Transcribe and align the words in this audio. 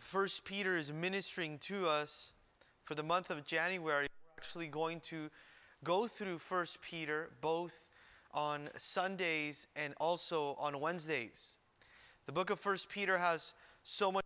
First 0.00 0.44
Peter 0.44 0.76
is 0.76 0.92
ministering 0.92 1.58
to 1.58 1.86
us 1.86 2.32
for 2.82 2.94
the 2.94 3.02
month 3.02 3.30
of 3.30 3.44
January, 3.44 4.06
we're 4.06 4.42
actually 4.42 4.66
going 4.66 5.00
to 5.00 5.30
go 5.84 6.06
through 6.06 6.38
First 6.38 6.82
Peter 6.82 7.30
both 7.40 7.88
on 8.32 8.68
Sundays 8.76 9.66
and 9.76 9.94
also 10.00 10.56
on 10.58 10.80
Wednesdays. 10.80 11.56
The 12.26 12.32
book 12.32 12.50
of 12.50 12.58
First 12.58 12.90
Peter 12.90 13.18
has 13.18 13.54
so 13.82 14.10
much 14.10 14.24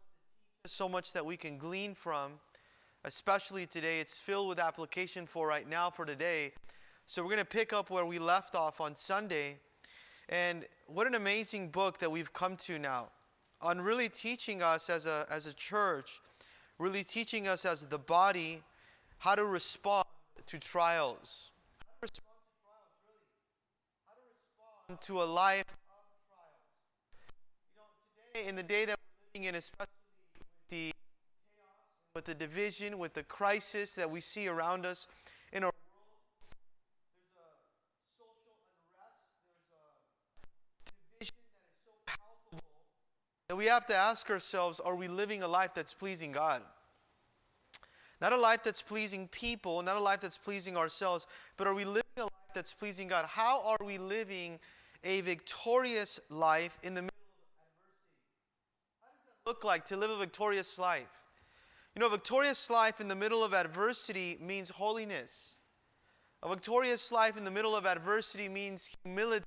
so 0.67 0.89
much 0.89 1.13
that 1.13 1.25
we 1.25 1.37
can 1.37 1.57
glean 1.57 1.95
from, 1.95 2.33
especially 3.05 3.65
today. 3.65 4.01
It's 4.01 4.19
filled 4.19 4.49
with 4.49 4.59
application 4.59 5.25
for 5.25 5.47
right 5.47 5.69
now 5.69 5.89
for 5.89 6.05
today. 6.05 6.53
So 7.07 7.23
we're 7.23 7.31
going 7.31 7.39
to 7.39 7.47
pick 7.47 7.73
up 7.73 7.89
where 7.89 8.05
we 8.05 8.19
left 8.19 8.55
off 8.55 8.81
on 8.81 8.95
Sunday. 8.95 9.59
And 10.29 10.67
what 10.87 11.07
an 11.07 11.15
amazing 11.15 11.69
book 11.69 11.99
that 11.99 12.11
we've 12.11 12.33
come 12.33 12.57
to 12.57 12.79
now 12.79 13.09
on 13.61 13.81
really 13.81 14.09
teaching 14.09 14.63
us 14.63 14.89
as 14.89 15.07
a, 15.07 15.27
as 15.31 15.47
a 15.47 15.55
church, 15.55 16.21
really 16.79 17.03
teaching 17.03 17.49
us 17.49 17.65
as 17.65 17.87
the 17.87 17.99
body 17.99 18.63
how 19.19 19.35
to 19.35 19.45
respond 19.45 20.07
to 20.47 20.59
trials. 20.59 21.51
How 21.79 21.85
to 21.85 21.91
respond 22.03 22.37
to 22.39 22.55
trials, 22.63 22.93
really. 23.07 23.21
How 24.07 24.15
to 24.15 24.97
respond 24.97 25.01
to 25.03 25.23
a 25.23 25.27
life 25.33 25.61
of 25.63 25.77
trials. 26.29 26.55
You 27.67 27.77
know, 27.77 27.89
today, 28.33 28.49
in 28.49 28.57
the 28.57 28.63
day 28.63 28.85
that 28.85 28.97
we're 28.97 29.41
living 29.41 29.49
in, 29.49 29.55
especially 29.57 29.91
with 30.39 30.69
the 30.71 30.93
chaos, 30.93 30.95
with 32.15 32.25
the 32.27 32.35
division, 32.35 32.99
with 32.99 33.15
the 33.15 33.25
crisis 33.25 33.95
that 33.95 34.11
we 34.11 34.21
see 34.21 34.47
around 34.47 34.87
us 34.87 35.09
we 43.57 43.67
have 43.67 43.87
to 43.87 43.95
ask 43.95 44.29
ourselves 44.31 44.79
are 44.81 44.95
we 44.95 45.09
living 45.09 45.43
a 45.43 45.49
life 45.49 45.71
that's 45.75 45.95
pleasing 45.95 46.33
God? 46.33 46.63
Not 48.21 48.33
a 48.33 48.37
life 48.37 48.63
that's 48.63 48.83
pleasing 48.83 49.29
people, 49.29 49.81
not 49.83 49.97
a 49.97 50.01
life 50.01 50.21
that's 50.21 50.37
pleasing 50.37 50.77
ourselves, 50.77 51.27
but 51.57 51.67
are 51.67 51.75
we 51.75 51.85
living 51.85 52.03
a 52.19 52.23
life 52.23 52.31
that's 52.55 52.73
pleasing 52.73 53.09
God? 53.09 53.25
How 53.27 53.63
are 53.65 53.87
we 53.87 53.97
living 53.97 54.59
a 55.05 55.21
victorious 55.23 56.19
life 56.29 56.79
in 56.83 56.95
the 56.95 57.03
middle 57.03 57.15
of 57.15 57.47
adversity? 57.55 58.03
How 59.01 59.09
does 59.09 59.25
that 59.27 59.49
look 59.51 59.65
like 59.65 59.85
to 59.87 59.97
live 59.97 60.11
a 60.11 60.19
victorious 60.19 60.79
life? 60.79 61.23
You 61.95 62.01
know, 62.01 62.09
a 62.09 62.11
victorious 62.11 62.69
life 62.71 63.01
in 63.01 63.09
the 63.09 63.15
middle 63.15 63.45
of 63.45 63.55
adversity 63.55 64.37
means 64.41 64.71
holiness. 64.71 65.55
A 66.43 66.49
victorious 66.49 67.11
life 67.11 67.37
in 67.37 67.45
the 67.45 67.51
middle 67.51 67.75
of 67.75 67.87
adversity 67.87 68.49
means 68.49 68.95
humility. 69.05 69.45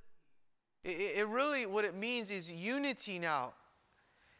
It, 0.84 1.18
it 1.18 1.28
really, 1.28 1.66
what 1.66 1.84
it 1.84 1.94
means 1.94 2.30
is 2.30 2.50
unity 2.50 3.18
now. 3.18 3.52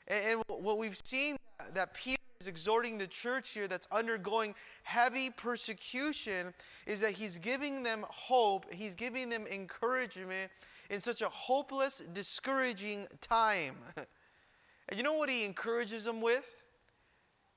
And, 0.08 0.25
and 0.27 0.42
what 0.64 0.78
we've 0.78 0.98
seen 1.05 1.36
that 1.75 1.95
Peter 1.95 2.19
is 2.41 2.48
exhorting 2.48 2.98
the 2.98 3.06
church 3.06 3.50
here 3.50 3.69
that's 3.69 3.86
undergoing 3.92 4.55
heavy 4.83 5.31
persecution 5.31 6.53
is 6.86 7.00
that 7.00 7.12
he's 7.12 7.39
giving 7.39 7.83
them 7.83 8.05
hope, 8.09 8.72
he's 8.72 8.94
giving 8.94 9.28
them 9.28 9.44
encouragement 9.50 10.50
in 10.91 11.00
such 11.00 11.22
a 11.22 11.28
hopeless, 11.28 11.98
discouraging 12.12 13.06
time. 13.20 13.77
and 13.97 14.97
you 14.97 15.03
know 15.03 15.14
what 15.14 15.31
he 15.31 15.44
encourages 15.44 16.05
them 16.05 16.20
with? 16.20 16.64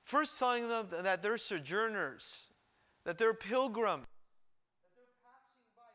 First, 0.03 0.37
telling 0.37 0.67
them 0.67 0.87
that 1.01 1.23
they're 1.23 1.37
sojourners, 1.37 2.49
that 3.05 3.17
they're 3.17 3.33
pilgrims, 3.33 4.05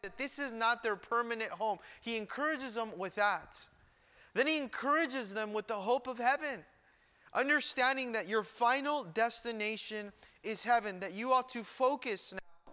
that 0.03 0.11
that 0.11 0.19
this 0.19 0.39
is 0.39 0.53
not 0.53 0.83
their 0.83 0.97
permanent 0.97 1.51
home. 1.51 1.79
He 2.01 2.17
encourages 2.17 2.75
them 2.75 2.91
with 2.99 3.15
that. 3.15 3.57
Then 4.35 4.47
he 4.47 4.59
encourages 4.59 5.35
them 5.35 5.53
with 5.53 5.67
the 5.67 5.75
hope 5.75 6.07
of 6.07 6.19
heaven, 6.19 6.65
understanding 7.35 8.13
that 8.13 8.29
your 8.29 8.43
final 8.43 9.05
destination 9.05 10.13
is 10.43 10.65
heaven, 10.65 11.01
that 11.01 11.15
you 11.15 11.33
ought 11.33 11.49
to 11.51 11.65
focus 11.65 12.33
now. 12.33 12.73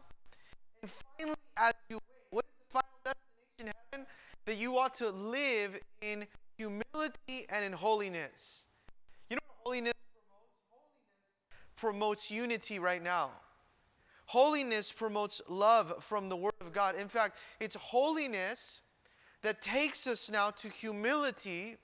And 0.81 0.91
finally, 0.91 1.35
as 1.57 1.73
you 1.89 1.97
wait, 1.97 2.29
what 2.29 2.45
is 2.45 2.51
the 2.59 2.73
final 2.73 3.15
destination, 3.57 3.75
heaven? 3.91 4.07
That 4.45 4.57
you 4.57 4.77
ought 4.77 4.93
to 4.95 5.09
live 5.09 5.79
in 6.01 6.27
humility 6.57 7.45
and 7.49 7.65
in 7.65 7.73
holiness. 7.73 8.65
You 9.29 9.35
know 9.35 9.41
what 9.47 9.57
holiness 9.65 9.93
promotes? 10.13 10.51
Holiness 10.69 11.75
promotes 11.75 12.31
unity 12.31 12.79
right 12.79 13.03
now. 13.03 13.31
Holiness 14.25 14.91
promotes 14.91 15.41
love 15.47 16.03
from 16.03 16.29
the 16.29 16.35
Word 16.35 16.53
of 16.61 16.73
God. 16.73 16.95
In 16.95 17.07
fact, 17.07 17.37
it's 17.59 17.75
holiness 17.75 18.81
that 19.41 19.61
takes 19.61 20.07
us 20.07 20.29
now 20.31 20.49
to 20.51 20.69
humility, 20.69 21.77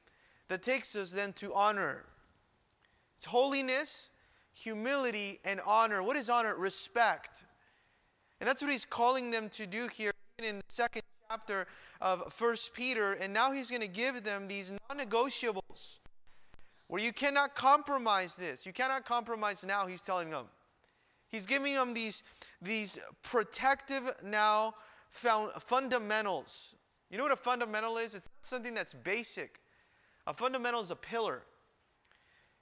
that 0.47 0.63
takes 0.63 0.95
us 0.95 1.11
then 1.11 1.33
to 1.33 1.53
honor. 1.53 2.05
It's 3.17 3.25
holiness, 3.25 4.11
humility, 4.53 5.39
and 5.45 5.61
honor. 5.65 6.03
What 6.03 6.17
is 6.17 6.29
honor? 6.29 6.55
Respect. 6.55 7.45
And 8.39 8.47
that's 8.47 8.61
what 8.61 8.71
he's 8.71 8.85
calling 8.85 9.31
them 9.31 9.49
to 9.49 9.65
do 9.65 9.87
here 9.87 10.11
in 10.39 10.57
the 10.57 10.63
second 10.67 11.03
chapter 11.29 11.65
of 12.01 12.33
First 12.33 12.73
Peter. 12.73 13.13
And 13.13 13.33
now 13.33 13.51
he's 13.51 13.69
going 13.69 13.81
to 13.81 13.87
give 13.87 14.23
them 14.23 14.47
these 14.47 14.71
non 14.71 14.99
negotiables 14.99 15.99
where 16.87 17.01
you 17.01 17.13
cannot 17.13 17.55
compromise 17.55 18.35
this. 18.35 18.65
You 18.65 18.73
cannot 18.73 19.05
compromise 19.05 19.65
now, 19.65 19.87
he's 19.87 20.01
telling 20.01 20.29
them. 20.29 20.45
He's 21.29 21.47
giving 21.47 21.73
them 21.73 21.93
these, 21.93 22.21
these 22.61 22.99
protective 23.23 24.03
now 24.23 24.75
found 25.09 25.51
fundamentals 25.53 26.75
you 27.13 27.19
know 27.19 27.25
what 27.25 27.31
a 27.31 27.35
fundamental 27.35 27.97
is? 27.97 28.15
It's 28.15 28.27
not 28.27 28.43
something 28.43 28.73
that's 28.73 28.95
basic. 28.95 29.59
A 30.25 30.33
fundamental 30.33 30.81
is 30.81 30.89
a 30.89 30.95
pillar. 30.95 31.43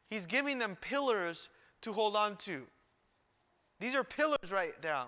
He's 0.09 0.25
giving 0.25 0.59
them 0.59 0.75
pillars 0.81 1.47
to 1.83 1.93
hold 1.93 2.17
on 2.17 2.35
to. 2.39 2.63
These 3.79 3.95
are 3.95 4.03
pillars 4.03 4.51
right 4.51 4.73
now. 4.83 5.07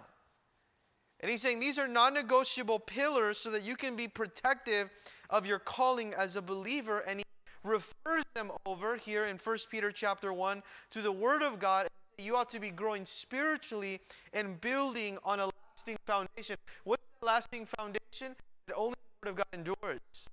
And 1.19 1.29
he's 1.29 1.41
saying 1.41 1.59
these 1.59 1.77
are 1.77 1.89
non 1.89 2.13
negotiable 2.13 2.79
pillars 2.79 3.37
so 3.37 3.51
that 3.51 3.63
you 3.63 3.75
can 3.75 3.97
be 3.97 4.07
protective 4.07 4.89
of 5.29 5.45
your 5.45 5.59
calling 5.59 6.13
as 6.17 6.37
a 6.37 6.41
believer. 6.41 7.03
And 7.05 7.19
he 7.19 7.25
refers 7.65 8.23
them 8.35 8.49
over 8.65 8.95
here 8.95 9.25
in 9.25 9.35
1 9.35 9.57
Peter 9.69 9.91
chapter 9.91 10.31
1 10.31 10.63
to 10.91 11.01
the 11.01 11.11
Word 11.11 11.43
of 11.43 11.59
God. 11.59 11.87
You 12.17 12.37
ought 12.37 12.49
to 12.51 12.61
be 12.61 12.71
growing 12.71 13.05
spiritually 13.05 13.99
and 14.33 14.61
building 14.61 15.17
on 15.25 15.41
a 15.41 15.49
lasting 15.75 15.97
foundation. 16.05 16.55
What's 16.85 17.03
the 17.19 17.25
lasting 17.25 17.65
foundation? 17.65 18.37
It 18.69 18.73
only 18.77 18.95
word 19.23 19.29
of 19.29 19.35
God 19.37 19.45
endures. 19.53 20.27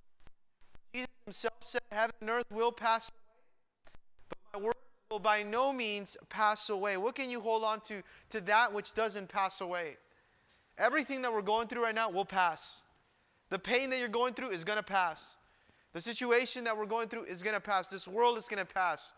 Jesus 0.93 1.07
himself 1.25 1.53
said, 1.61 1.81
Heaven 1.91 2.15
and 2.21 2.29
earth 2.29 2.51
will 2.51 2.71
pass 2.71 3.09
away, 3.09 3.93
but 4.29 4.59
my 4.59 4.65
word 4.65 4.75
will 5.09 5.19
by 5.19 5.43
no 5.43 5.71
means 5.71 6.17
pass 6.29 6.69
away. 6.69 6.97
What 6.97 7.15
can 7.15 7.29
you 7.29 7.39
hold 7.39 7.63
on 7.63 7.79
to 7.81 8.01
to 8.29 8.41
that 8.41 8.73
which 8.73 8.93
doesn't 8.93 9.29
pass 9.29 9.61
away? 9.61 9.97
Everything 10.77 11.21
that 11.21 11.31
we're 11.31 11.41
going 11.41 11.67
through 11.67 11.83
right 11.83 11.95
now 11.95 12.09
will 12.09 12.25
pass. 12.25 12.81
The 13.49 13.59
pain 13.59 13.89
that 13.89 13.99
you're 13.99 14.07
going 14.07 14.33
through 14.33 14.49
is 14.49 14.63
going 14.63 14.77
to 14.77 14.83
pass. 14.83 15.37
The 15.93 16.01
situation 16.01 16.63
that 16.63 16.77
we're 16.77 16.85
going 16.85 17.09
through 17.09 17.25
is 17.25 17.43
going 17.43 17.55
to 17.55 17.61
pass. 17.61 17.89
This 17.89 18.07
world 18.07 18.37
is 18.37 18.47
going 18.47 18.65
to 18.65 18.73
pass. 18.73 19.13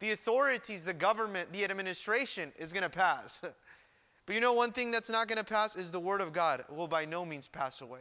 The 0.00 0.12
authorities, 0.12 0.84
the 0.84 0.94
government, 0.94 1.52
the 1.52 1.64
administration 1.64 2.52
is 2.58 2.72
going 2.72 2.82
to 2.82 2.90
pass. 2.90 3.40
but 4.26 4.34
you 4.34 4.40
know, 4.40 4.52
one 4.52 4.72
thing 4.72 4.90
that's 4.90 5.10
not 5.10 5.28
going 5.28 5.38
to 5.38 5.44
pass 5.44 5.76
is 5.76 5.90
the 5.90 6.00
Word 6.00 6.20
of 6.20 6.32
God. 6.32 6.64
Will 6.70 6.88
by 6.88 7.06
no 7.06 7.24
means 7.24 7.48
pass 7.48 7.80
away. 7.80 8.00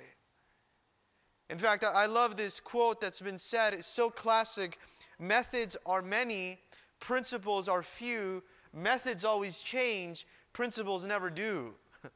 In 1.50 1.58
fact, 1.58 1.84
I 1.84 2.06
love 2.06 2.38
this 2.38 2.60
quote 2.60 3.02
that's 3.02 3.22
been 3.22 3.38
said. 3.38 3.74
It's 3.74 3.88
so 3.88 4.10
classic. 4.10 4.78
Methods 5.20 5.76
are 5.86 6.02
many, 6.02 6.60
principles 7.00 7.68
are 7.68 7.82
few. 7.82 8.44
Methods 8.74 9.26
always 9.26 9.60
change, 9.60 10.28
principles 10.54 11.04
never 11.06 11.30
do. 11.32 11.74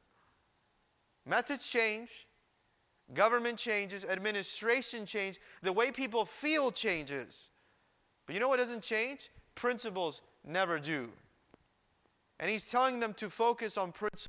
Methods 1.26 1.68
change, 1.68 2.28
government 3.12 3.58
changes, 3.58 4.04
administration 4.04 5.04
changes, 5.04 5.40
the 5.62 5.72
way 5.72 5.90
people 5.90 6.24
feel 6.24 6.70
changes. 6.70 7.50
But 8.26 8.34
you 8.34 8.40
know 8.40 8.48
what 8.48 8.58
doesn't 8.58 8.82
change? 8.82 9.30
Principles 9.56 10.22
never 10.44 10.78
do. 10.78 11.10
And 12.38 12.50
he's 12.50 12.70
telling 12.70 13.00
them 13.00 13.14
to 13.14 13.28
focus 13.28 13.76
on 13.76 13.90
principles. 13.90 14.28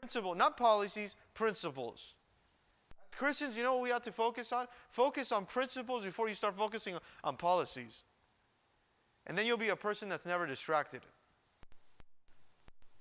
Principle, 0.00 0.34
not 0.34 0.56
policies, 0.56 1.16
principles. 1.34 2.14
Christians, 3.16 3.56
you 3.56 3.62
know 3.62 3.74
what 3.74 3.82
we 3.82 3.92
ought 3.92 4.04
to 4.04 4.12
focus 4.12 4.52
on? 4.52 4.66
Focus 4.88 5.32
on 5.32 5.44
principles 5.44 6.04
before 6.04 6.28
you 6.28 6.34
start 6.34 6.56
focusing 6.56 6.96
on 7.24 7.36
policies. 7.36 8.04
And 9.26 9.36
then 9.36 9.46
you'll 9.46 9.56
be 9.56 9.68
a 9.68 9.76
person 9.76 10.08
that's 10.08 10.26
never 10.26 10.46
distracted. 10.46 11.02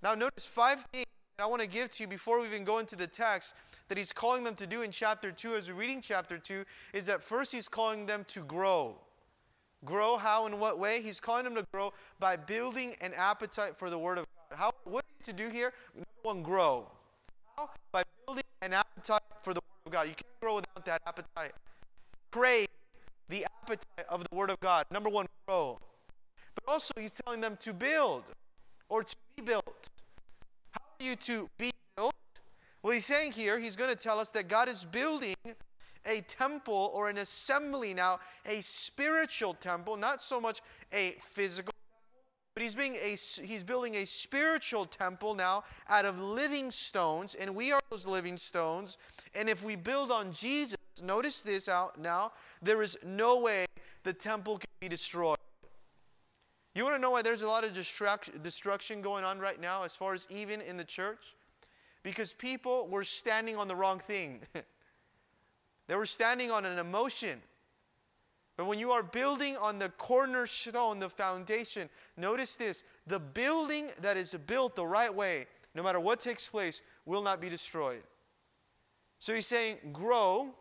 Now, 0.01 0.15
notice 0.15 0.45
five 0.45 0.85
things 0.94 1.06
that 1.38 1.44
I 1.44 1.47
want 1.47 1.61
to 1.61 1.67
give 1.67 1.91
to 1.94 2.03
you 2.03 2.07
before 2.07 2.39
we 2.39 2.47
even 2.47 2.63
go 2.63 2.79
into 2.79 2.95
the 2.95 3.07
text 3.07 3.56
that 3.88 3.97
he's 3.97 4.11
calling 4.11 4.44
them 4.44 4.56
to 4.56 4.67
do 4.67 4.81
in 4.81 4.91
chapter 4.91 5.31
2 5.31 5.56
as 5.56 5.69
we're 5.69 5.75
reading 5.75 6.01
chapter 6.01 6.38
2 6.38 6.63
is 6.94 7.05
that 7.07 7.23
first 7.23 7.51
he's 7.51 7.67
calling 7.67 8.05
them 8.05 8.23
to 8.29 8.41
grow. 8.41 8.95
Grow 9.85 10.17
how 10.17 10.45
and 10.45 10.59
what 10.59 10.79
way? 10.79 11.01
He's 11.01 11.19
calling 11.19 11.45
them 11.45 11.55
to 11.55 11.65
grow 11.71 11.94
by 12.19 12.35
building 12.35 12.95
an 13.01 13.13
appetite 13.15 13.77
for 13.77 13.89
the 13.89 13.97
Word 13.97 14.17
of 14.17 14.25
God. 14.25 14.57
How, 14.57 14.71
what 14.83 15.03
are 15.03 15.13
you 15.19 15.33
to 15.33 15.33
do 15.33 15.50
here? 15.50 15.73
Number 15.95 16.07
one, 16.23 16.44
grow. 16.44 16.88
How? 17.55 17.69
By 17.91 18.03
building 18.25 18.44
an 18.62 18.73
appetite 18.73 19.19
of 19.89 19.94
God. 19.94 20.07
You 20.07 20.13
can't 20.13 20.39
grow 20.41 20.56
without 20.56 20.86
that 20.86 21.01
appetite. 21.06 21.53
Crave 22.31 22.68
the 23.27 23.45
appetite 23.63 24.06
of 24.07 24.24
the 24.30 24.36
Word 24.36 24.50
of 24.50 24.59
God. 24.59 24.86
Number 24.91 25.09
one, 25.09 25.25
grow. 25.47 25.77
But 26.56 26.71
also 26.71 26.94
he's 26.97 27.13
telling 27.25 27.41
them 27.41 27.57
to 27.62 27.74
build 27.74 28.24
or 28.88 29.03
to 29.03 29.15
be 29.36 29.44
built. 29.44 29.89
How 30.71 30.81
are 30.81 31.03
you 31.03 31.15
to 31.15 31.50
be 31.57 31.71
built? 31.95 32.13
Well, 32.83 32.94
he's 32.94 33.06
saying 33.06 33.33
here, 33.33 33.59
he's 33.59 33.75
going 33.75 33.89
to 33.94 34.01
tell 34.01 34.19
us 34.19 34.30
that 34.31 34.47
God 34.47 34.69
is 34.69 34.86
building 34.86 35.36
a 36.06 36.21
temple 36.21 36.91
or 36.94 37.09
an 37.09 37.18
assembly 37.18 37.94
now, 37.94 38.19
a 38.45 38.62
spiritual 38.62 39.53
temple, 39.53 39.97
not 39.97 40.21
so 40.21 40.39
much 40.39 40.62
a 40.94 41.15
physical 41.21 41.74
but 42.59 42.65
he's, 42.65 42.75
being 42.75 42.97
a, 42.97 43.11
he's 43.41 43.63
building 43.63 43.95
a 43.95 44.06
spiritual 44.06 44.83
temple 44.83 45.33
now 45.33 45.63
out 45.88 46.03
of 46.03 46.19
living 46.19 46.71
stones, 46.71 47.33
and 47.35 47.56
we 47.56 47.71
are 47.71 47.79
those 47.89 48.06
living 48.06 48.35
stones. 48.35 48.97
And 49.33 49.47
if 49.47 49.63
we 49.63 49.77
build 49.77 50.11
on 50.11 50.33
Jesus, 50.33 50.75
notice 51.01 51.41
this 51.41 51.69
out 51.69 51.97
now, 51.97 52.33
there 52.61 52.81
is 52.81 52.97
no 53.06 53.39
way 53.39 53.65
the 54.03 54.11
temple 54.11 54.57
can 54.57 54.67
be 54.81 54.89
destroyed. 54.89 55.38
You 56.75 56.83
want 56.83 56.97
to 56.97 57.01
know 57.01 57.11
why 57.11 57.21
there's 57.21 57.44
a 57.44 57.47
lot 57.47 57.63
of 57.63 57.71
destruction 57.71 59.01
going 59.01 59.23
on 59.23 59.39
right 59.39 59.62
now, 59.62 59.83
as 59.83 59.95
far 59.95 60.13
as 60.13 60.27
even 60.29 60.59
in 60.59 60.75
the 60.75 60.83
church? 60.83 61.38
Because 62.03 62.33
people 62.33 62.89
were 62.89 63.05
standing 63.05 63.55
on 63.55 63.69
the 63.69 63.75
wrong 63.77 64.00
thing. 64.00 64.41
they 65.88 65.95
were 65.95 66.05
standing 66.05 66.51
on 66.51 66.65
an 66.65 66.77
emotion. 66.77 67.39
But 68.59 68.65
when 68.65 68.77
you 68.77 68.91
are 68.91 69.03
building 69.03 69.56
on 69.56 69.79
the 69.79 69.88
cornerstone, 69.88 71.00
the 71.00 71.07
foundation, 71.07 71.88
notice 72.17 72.57
this 72.57 72.83
the 73.07 73.17
building 73.17 73.88
that 74.01 74.17
is 74.17 74.33
built 74.47 74.75
the 74.75 74.85
right 74.85 75.15
way, 75.15 75.47
no 75.75 75.81
matter 75.81 76.01
what 76.01 76.19
takes 76.19 76.50
place, 76.50 76.81
will 77.06 77.21
not 77.21 77.39
be 77.39 77.47
destroyed. 77.47 78.03
So 79.17 79.33
he's 79.33 79.47
saying 79.47 79.77
grow. 79.94 80.53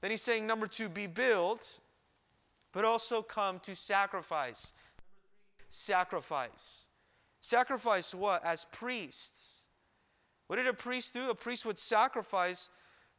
Then 0.00 0.12
he's 0.12 0.22
saying, 0.22 0.46
number 0.46 0.68
two, 0.68 0.88
be 0.88 1.08
built, 1.08 1.80
but 2.72 2.84
also 2.84 3.22
come 3.22 3.58
to 3.58 3.74
sacrifice. 3.74 4.72
Sacrifice. 5.68 6.84
Sacrifice 7.40 8.14
what? 8.14 8.44
As 8.44 8.66
priests. 8.70 9.62
What 10.46 10.56
did 10.56 10.68
a 10.68 10.72
priest 10.72 11.12
do? 11.12 11.28
A 11.28 11.34
priest 11.34 11.66
would 11.66 11.80
sacrifice 11.80 12.70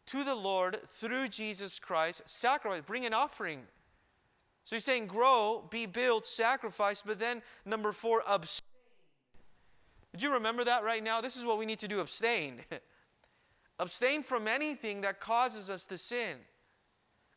to 0.05 0.23
the 0.23 0.35
Lord 0.35 0.77
through 0.87 1.27
Jesus 1.27 1.77
Christ. 1.77 2.21
Sacrifice, 2.25 2.79
bring 2.79 3.05
an 3.05 3.13
offering. 3.13 3.63
So 4.67 4.75
he's 4.75 4.83
saying 4.83 5.07
grow, 5.07 5.65
be 5.71 5.85
built, 5.85 6.27
sacrifice, 6.27 7.01
but 7.01 7.21
then 7.21 7.41
number 7.65 7.93
four, 7.93 8.21
abstain. 8.27 8.67
Did 10.11 10.21
you 10.21 10.33
remember 10.33 10.65
that 10.65 10.83
right 10.83 11.01
now? 11.01 11.21
This 11.21 11.37
is 11.37 11.45
what 11.45 11.57
we 11.57 11.65
need 11.65 11.79
to 11.79 11.87
do 11.87 12.01
abstain. 12.01 12.59
abstain 13.79 14.23
from 14.23 14.45
anything 14.45 14.99
that 15.01 15.21
causes 15.21 15.69
us 15.69 15.87
to 15.87 15.97
sin. 15.97 16.35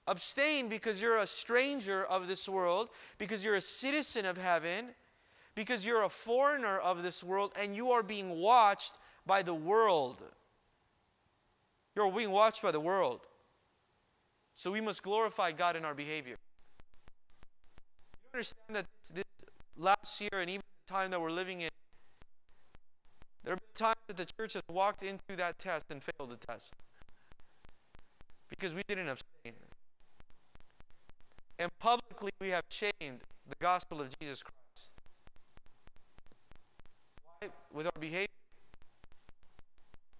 Abstain 0.09 0.69
because 0.69 1.00
you're 1.00 1.19
a 1.19 1.27
stranger 1.27 2.05
of 2.06 2.27
this 2.27 2.49
world, 2.49 2.91
because 3.17 3.44
you're 3.44 3.55
a 3.55 3.61
citizen 3.61 4.26
of 4.26 4.37
heaven, 4.37 4.87
because 5.55 5.87
you're 5.87 6.03
a 6.03 6.09
foreigner 6.09 6.79
of 6.81 7.05
this 7.05 7.23
world, 7.23 7.55
and 7.62 7.76
you 7.76 7.93
are 7.93 8.03
being 8.03 8.41
watched 8.41 8.99
by 9.25 9.41
the 9.41 9.55
world. 9.55 10.21
You're 11.94 12.11
being 12.11 12.33
watched 12.33 12.61
by 12.61 12.73
the 12.73 12.81
world. 12.81 13.21
So 14.56 14.73
we 14.73 14.81
must 14.81 15.05
glorify 15.05 15.53
God 15.53 15.76
in 15.76 15.85
our 15.85 15.94
behavior 15.94 16.35
understand 18.32 18.77
that 18.77 18.87
this 19.15 19.25
last 19.77 20.21
year 20.21 20.41
and 20.41 20.50
even 20.50 20.62
the 20.87 20.93
time 20.93 21.11
that 21.11 21.21
we're 21.21 21.31
living 21.31 21.61
in, 21.61 21.69
there 23.44 23.53
have 23.53 23.59
been 23.59 23.75
times 23.75 23.97
that 24.06 24.17
the 24.17 24.27
church 24.38 24.53
has 24.55 24.62
walked 24.71 25.03
into 25.03 25.37
that 25.37 25.59
test 25.59 25.87
and 25.91 26.03
failed 26.03 26.31
the 26.31 26.37
test 26.37 26.75
because 28.49 28.75
we 28.75 28.82
didn't 28.87 29.09
abstain. 29.09 29.55
And 31.59 31.71
publicly, 31.79 32.31
we 32.41 32.49
have 32.49 32.65
shamed 32.71 33.21
the 33.49 33.56
gospel 33.61 34.00
of 34.00 34.09
Jesus 34.19 34.43
Christ. 34.43 34.93
Why? 37.25 37.49
With 37.73 37.87
our 37.87 38.00
behavior. 38.00 38.26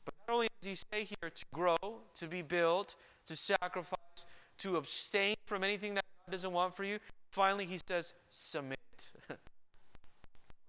But 0.05 0.15
not 0.27 0.35
only 0.35 0.49
does 0.61 0.71
he 0.71 0.75
say 0.75 1.05
here 1.05 1.31
to 1.31 1.45
grow, 1.53 1.77
to 2.15 2.27
be 2.27 2.43
built, 2.43 2.97
to 3.27 3.37
sacrifice, 3.37 4.27
to 4.59 4.77
abstain 4.77 5.35
from 5.47 5.65
anything 5.65 5.95
that 5.95 6.05
God 6.27 6.33
doesn't 6.33 6.53
want 6.53 6.75
for 6.75 6.85
you, 6.85 6.99
Finally, 7.31 7.65
he 7.65 7.79
says, 7.87 8.15
submit. 8.29 8.79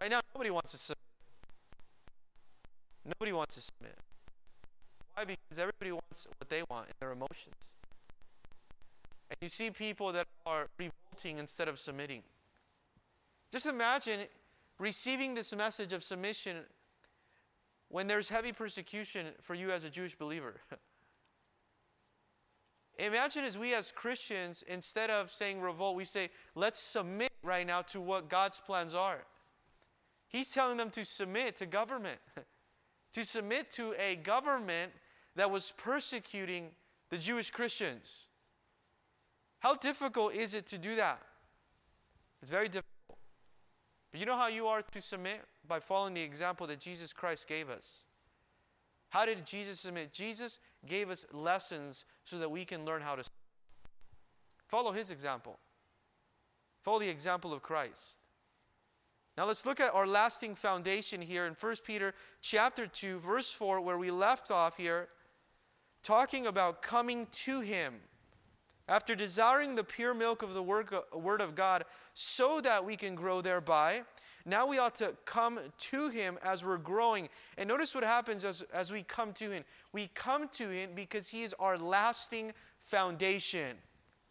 right 0.02 0.12
now, 0.12 0.22
nobody 0.34 0.52
wants 0.52 0.72
to 0.72 0.78
submit. 0.78 0.98
Nobody 3.04 3.32
wants 3.32 3.56
to 3.56 3.62
submit. 3.62 3.98
Why? 5.16 5.26
Because 5.26 5.58
everybody 5.58 5.92
wants 5.92 6.28
what 6.40 6.50
they 6.50 6.64
want 6.70 6.86
in 6.88 6.94
their 7.00 7.12
emotions. 7.12 7.74
And 9.30 9.38
you 9.42 9.48
see 9.48 9.72
people 9.72 10.12
that 10.12 10.28
are 10.46 10.68
revolting 10.78 11.40
instead 11.40 11.68
of 11.68 11.80
submitting. 11.80 12.22
Just 13.52 13.66
imagine 13.66 14.22
receiving 14.78 15.34
this 15.34 15.56
message 15.56 15.94
of 15.94 16.04
submission 16.04 16.58
when 17.90 18.08
there's 18.08 18.30
heavy 18.30 18.52
persecution 18.52 19.28
for 19.42 19.56
you 19.56 19.72
as 19.72 19.84
a 19.84 19.90
Jewish 19.90 20.16
believer. 20.16 20.62
Imagine 23.02 23.46
as 23.46 23.58
we 23.58 23.74
as 23.74 23.92
Christians, 23.92 24.64
instead 24.68 25.10
of 25.10 25.32
saying 25.32 25.60
revolt, 25.60 25.96
we 25.96 26.06
say, 26.06 26.30
let's 26.54 26.80
submit 26.80 27.32
right 27.42 27.66
now 27.66 27.82
to 27.84 28.00
what 28.00 28.30
God's 28.30 28.60
plans 28.60 28.94
are. 28.94 29.24
He's 30.28 30.52
telling 30.52 30.78
them 30.78 30.92
to 30.92 31.04
submit 31.04 31.56
to 31.58 31.66
government, 31.66 32.20
to 33.14 33.26
submit 33.26 33.72
to 33.72 33.96
a 34.00 34.18
government 34.18 34.92
that 35.36 35.50
was 35.50 35.74
persecuting 35.78 36.70
the 37.10 37.18
Jewish 37.18 37.50
Christians. 37.50 38.30
How 39.60 39.74
difficult 39.74 40.36
is 40.36 40.54
it 40.54 40.68
to 40.68 40.78
do 40.78 40.96
that? 40.96 41.20
It's 42.44 42.52
very 42.52 42.68
difficult. 42.68 42.86
But 44.12 44.20
you 44.20 44.28
know 44.28 44.36
how 44.36 44.48
you 44.48 44.68
are 44.68 44.84
to 44.84 45.02
submit? 45.02 45.42
By 45.68 45.80
following 45.80 46.14
the 46.14 46.22
example 46.22 46.68
that 46.68 46.80
Jesus 46.80 47.14
Christ 47.14 47.48
gave 47.48 47.68
us. 47.68 48.06
How 49.10 49.26
did 49.26 49.46
Jesus 49.46 49.80
submit? 49.80 50.14
Jesus 50.14 50.60
gave 50.88 51.10
us 51.10 51.26
lessons 51.32 52.06
so 52.26 52.38
that 52.38 52.50
we 52.50 52.66
can 52.66 52.86
learn 52.86 53.02
how 53.02 53.16
to 53.16 53.24
follow 54.68 54.92
his 54.92 55.12
example. 55.12 55.60
Follow 56.82 57.00
the 57.00 57.10
example 57.10 57.54
of 57.54 57.62
Christ. 57.62 58.20
Now 59.38 59.46
let's 59.46 59.66
look 59.66 59.80
at 59.80 59.94
our 59.94 60.08
lasting 60.08 60.56
foundation 60.56 61.22
here 61.22 61.46
in 61.46 61.54
1 61.54 61.76
Peter 61.86 62.14
chapter 62.42 62.88
2 62.88 63.18
verse 63.20 63.52
4 63.54 63.82
where 63.82 63.98
we 63.98 64.12
left 64.12 64.52
off 64.52 64.78
here 64.78 65.08
talking 66.04 66.48
about 66.48 66.82
coming 66.82 67.28
to 67.32 67.62
him 67.62 67.96
after 68.88 69.16
desiring 69.16 69.76
the 69.76 69.84
pure 69.84 70.14
milk 70.14 70.42
of 70.44 70.54
the 70.54 70.64
word 70.64 71.42
of 71.42 71.56
God 71.56 71.86
so 72.14 72.60
that 72.62 72.84
we 72.84 72.96
can 72.96 73.16
grow 73.16 73.42
thereby 73.42 74.04
now 74.46 74.66
we 74.68 74.78
ought 74.78 74.96
to 74.96 75.16
come 75.26 75.60
to 75.78 76.10
Him 76.10 76.38
as 76.44 76.66
we're 76.66 76.78
growing. 76.78 77.30
And 77.58 77.68
notice 77.68 77.94
what 77.94 78.04
happens 78.04 78.44
as, 78.44 78.62
as 78.74 78.92
we 78.92 79.04
come 79.04 79.34
to 79.34 79.52
Him. 79.52 79.64
We 79.94 80.08
come 80.14 80.50
to 80.54 80.70
Him 80.70 80.92
because 80.96 81.30
He 81.30 81.44
is 81.44 81.54
our 81.60 81.78
lasting 81.78 82.54
foundation. 82.80 83.78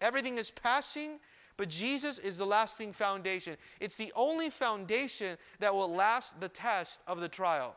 Everything 0.00 0.38
is 0.38 0.50
passing, 0.50 1.18
but 1.56 1.68
Jesus 1.68 2.18
is 2.18 2.38
the 2.38 2.46
lasting 2.46 2.92
foundation. 2.92 3.56
It's 3.80 3.96
the 3.96 4.12
only 4.16 4.48
foundation 4.48 5.36
that 5.58 5.74
will 5.74 5.94
last 5.94 6.40
the 6.40 6.48
test 6.48 7.02
of 7.06 7.20
the 7.20 7.28
trial. 7.28 7.74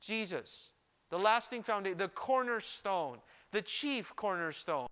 Jesus, 0.00 0.70
the 1.08 1.18
lasting 1.18 1.62
foundation, 1.62 1.96
the 1.96 2.08
cornerstone, 2.08 3.18
the 3.52 3.62
chief 3.62 4.14
cornerstone, 4.14 4.88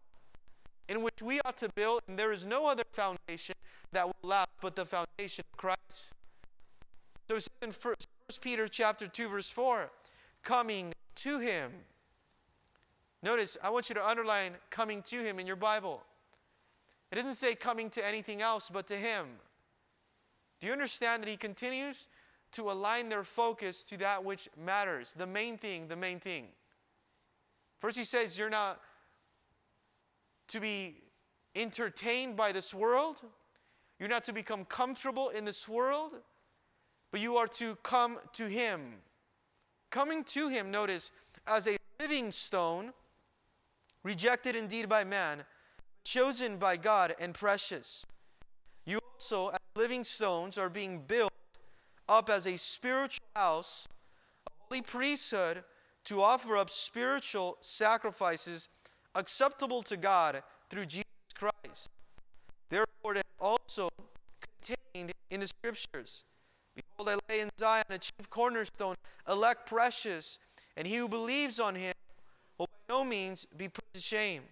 in 0.89 1.03
which 1.03 1.21
we 1.23 1.41
ought 1.45 1.59
to 1.59 1.69
build, 1.75 2.01
and 2.09 2.19
there 2.19 2.33
is 2.33 2.47
no 2.47 2.67
other 2.67 2.85
foundation 2.93 3.55
that 3.93 4.07
will 4.07 4.29
last 4.29 4.49
but 4.61 4.77
the 4.77 4.85
foundation 4.87 5.45
of 5.53 5.59
Christ. 5.59 6.15
So 7.29 7.37
it 7.37 7.43
says 7.43 7.51
in 7.63 7.71
1 7.71 7.95
Peter 8.41 8.67
chapter 8.69 9.07
2, 9.07 9.29
verse 9.29 9.51
4, 9.51 9.91
coming 10.43 10.93
to 11.17 11.39
him. 11.39 11.73
Notice, 13.23 13.57
I 13.63 13.71
want 13.71 13.89
you 13.89 13.95
to 13.95 14.07
underline 14.07 14.53
coming 14.71 15.03
to 15.03 15.23
him 15.23 15.39
in 15.39 15.47
your 15.47 15.57
Bible. 15.57 16.03
It 17.11 17.17
doesn't 17.17 17.35
say 17.35 17.55
coming 17.55 17.91
to 17.91 18.07
anything 18.07 18.43
else 18.43 18.71
but 18.71 18.87
to 18.89 18.95
him. 18.95 19.27
Do 20.61 20.67
you 20.67 20.73
understand 20.73 21.23
that 21.23 21.29
he 21.29 21.37
continues 21.37 22.09
to 22.53 22.71
align 22.71 23.09
their 23.09 23.25
focus 23.25 23.85
to 23.85 23.99
that 23.99 24.25
which 24.25 24.49
matters? 24.63 25.15
The 25.15 25.27
main 25.27 25.57
thing, 25.57 25.89
the 25.89 25.97
main 25.97 26.19
thing. 26.19 26.49
First, 27.79 27.97
he 27.97 28.05
says, 28.05 28.39
You're 28.39 28.51
not 28.51 28.81
to 30.49 30.61
be 30.61 30.97
entertained 31.55 32.37
by 32.37 32.53
this 32.53 32.75
world, 32.75 33.23
you're 33.99 34.09
not 34.09 34.25
to 34.25 34.33
become 34.33 34.65
comfortable 34.65 35.31
in 35.31 35.45
this 35.45 35.69
world 35.69 36.15
but 37.15 37.21
you 37.21 37.37
are 37.37 37.47
to 37.47 37.77
come 37.77 38.19
to 38.33 38.49
Him. 38.49 38.81
Coming 39.95 40.25
to 40.25 40.49
Him, 40.49 40.73
notice, 40.73 41.13
as 41.47 41.69
a 41.69 41.77
living 42.01 42.33
stone, 42.33 42.93
rejected 44.03 44.57
indeed 44.57 44.89
by 44.89 45.05
man, 45.05 45.45
chosen 46.03 46.57
by 46.57 46.77
God 46.77 47.15
and 47.21 47.33
precious. 47.33 48.05
You 48.87 48.99
also, 49.13 49.51
as 49.51 49.59
living 49.77 50.03
stones, 50.03 50.59
are 50.59 50.69
being 50.69 50.99
built 50.99 51.31
up 52.09 52.29
as 52.29 52.49
a 52.49 52.59
spiritual 52.59 53.25
house, 53.37 53.87
a 54.49 54.51
holy 54.65 54.83
priesthood, 54.83 55.63
to 56.07 56.21
offer 56.21 56.57
up 56.57 56.71
spiritual 56.71 57.57
sacrifices 57.61 58.69
acceptable 59.15 59.85
to 59.85 59.97
God 59.97 60.43
through 60.71 60.87
Jesus 60.87 61.05
Christ. 61.37 61.89
Therefore, 62.69 63.15
it 63.15 63.23
also 63.39 63.89
contained 64.61 65.13
in 65.31 65.39
the 65.39 65.47
scriptures. 65.47 66.25
Behold, 66.75 67.09
I 67.09 67.33
lay 67.33 67.41
in 67.41 67.51
Zion 67.59 67.85
a 67.91 67.99
chief 67.99 68.29
cornerstone, 68.31 68.97
elect 69.29 69.69
precious, 69.69 70.39
and 70.77 70.87
he 70.87 70.97
who 70.97 71.09
believes 71.09 71.61
on 71.61 71.75
him 71.75 71.95
will 72.59 72.67
by 72.67 72.95
no 72.95 73.05
means 73.05 73.47
be 73.57 73.69
put 73.69 73.85
to 73.95 74.01
shame. 74.01 74.43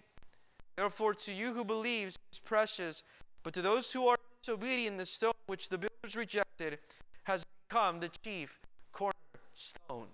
Therefore, 0.77 1.15
to 1.15 1.35
you 1.35 1.53
who 1.53 1.65
believes 1.65 2.17
is 2.33 2.39
precious, 2.39 3.03
but 3.43 3.53
to 3.55 3.63
those 3.63 3.93
who 3.93 4.07
are 4.07 4.17
disobedient, 4.41 4.99
the 4.99 5.07
stone 5.07 5.33
which 5.47 5.69
the 5.69 5.79
builders 5.79 6.17
rejected 6.17 6.79
has 7.25 7.45
become 7.69 8.01
the 8.01 8.11
chief 8.25 8.61
cornerstone. 8.93 10.09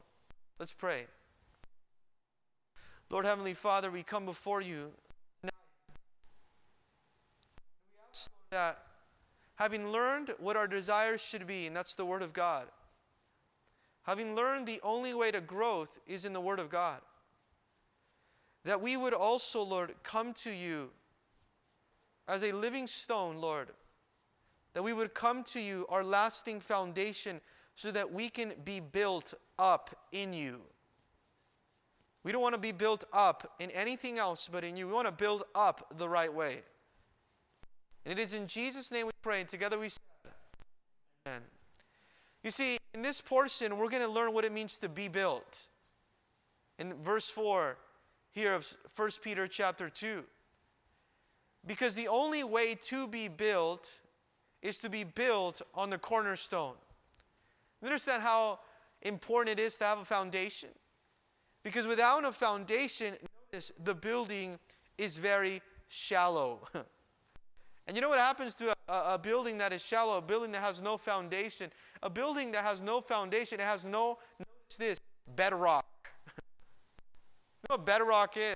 Let's 0.58 0.72
pray. 0.72 1.06
Lord 3.10 3.24
Heavenly 3.24 3.54
Father, 3.54 3.90
we 3.90 4.02
come 4.02 4.26
before 4.26 4.60
you 4.60 4.92
now. 5.42 5.50
We 7.94 8.00
ask 8.10 8.30
that 8.50 8.87
having 9.58 9.90
learned 9.90 10.30
what 10.38 10.56
our 10.56 10.68
desires 10.68 11.20
should 11.20 11.44
be, 11.44 11.66
and 11.66 11.74
that's 11.74 11.96
the 11.96 12.06
Word 12.06 12.22
of 12.22 12.32
God, 12.32 12.66
having 14.04 14.36
learned 14.36 14.66
the 14.66 14.80
only 14.84 15.12
way 15.12 15.32
to 15.32 15.40
growth 15.40 15.98
is 16.06 16.24
in 16.24 16.32
the 16.32 16.40
Word 16.40 16.60
of 16.60 16.70
God, 16.70 17.00
that 18.64 18.80
we 18.80 18.96
would 18.96 19.12
also, 19.12 19.60
Lord, 19.62 19.92
come 20.04 20.32
to 20.34 20.52
you 20.52 20.90
as 22.28 22.44
a 22.44 22.52
living 22.52 22.86
stone, 22.86 23.40
Lord, 23.40 23.70
that 24.74 24.82
we 24.82 24.92
would 24.92 25.12
come 25.12 25.42
to 25.44 25.60
you, 25.60 25.86
our 25.88 26.04
lasting 26.04 26.60
foundation, 26.60 27.40
so 27.74 27.90
that 27.90 28.12
we 28.12 28.28
can 28.28 28.52
be 28.64 28.78
built 28.78 29.34
up 29.58 29.90
in 30.12 30.32
you. 30.32 30.60
We 32.22 32.30
don't 32.30 32.42
want 32.42 32.54
to 32.54 32.60
be 32.60 32.72
built 32.72 33.04
up 33.12 33.54
in 33.58 33.70
anything 33.72 34.18
else 34.18 34.48
but 34.50 34.62
in 34.62 34.76
you. 34.76 34.86
We 34.86 34.92
want 34.92 35.06
to 35.06 35.12
build 35.12 35.42
up 35.54 35.98
the 35.98 36.08
right 36.08 36.32
way. 36.32 36.62
And 38.08 38.18
it 38.18 38.22
is 38.22 38.32
in 38.32 38.46
Jesus' 38.46 38.90
name 38.90 39.04
we 39.04 39.12
pray, 39.20 39.40
and 39.40 39.48
together 39.48 39.78
we 39.78 39.90
say, 39.90 39.98
Amen. 41.26 41.42
You 42.42 42.50
see, 42.50 42.78
in 42.94 43.02
this 43.02 43.20
portion, 43.20 43.76
we're 43.76 43.90
going 43.90 44.02
to 44.02 44.10
learn 44.10 44.32
what 44.32 44.46
it 44.46 44.52
means 44.52 44.78
to 44.78 44.88
be 44.88 45.08
built. 45.08 45.66
In 46.78 46.94
verse 47.02 47.28
4 47.28 47.76
here 48.30 48.54
of 48.54 48.66
1 48.96 49.10
Peter 49.22 49.46
chapter 49.46 49.90
2. 49.90 50.24
Because 51.66 51.94
the 51.94 52.08
only 52.08 52.44
way 52.44 52.74
to 52.86 53.06
be 53.08 53.28
built 53.28 54.00
is 54.62 54.78
to 54.78 54.88
be 54.88 55.04
built 55.04 55.60
on 55.74 55.90
the 55.90 55.98
cornerstone. 55.98 56.76
Understand 57.84 58.22
how 58.22 58.60
important 59.02 59.60
it 59.60 59.62
is 59.62 59.76
to 59.78 59.84
have 59.84 59.98
a 59.98 60.06
foundation? 60.06 60.70
Because 61.62 61.86
without 61.86 62.24
a 62.24 62.32
foundation, 62.32 63.12
notice 63.52 63.70
the 63.84 63.94
building 63.94 64.58
is 64.96 65.18
very 65.18 65.60
shallow. 65.88 66.66
And 67.88 67.96
you 67.96 68.02
know 68.02 68.10
what 68.10 68.18
happens 68.18 68.54
to 68.56 68.70
a, 68.70 69.14
a, 69.14 69.18
building 69.18 69.56
that 69.58 69.72
is 69.72 69.82
shallow, 69.82 70.18
a 70.18 70.22
building 70.22 70.52
that 70.52 70.60
has 70.60 70.82
no 70.82 70.98
foundation? 70.98 71.70
A 72.02 72.10
building 72.10 72.52
that 72.52 72.62
has 72.62 72.82
no 72.82 73.00
foundation, 73.00 73.60
it 73.60 73.64
has 73.64 73.82
no, 73.82 74.18
notice 74.38 74.76
this, 74.78 74.98
bedrock. 75.34 75.86
you 76.26 77.70
know 77.70 77.76
what 77.76 77.86
bedrock 77.86 78.36
is? 78.36 78.54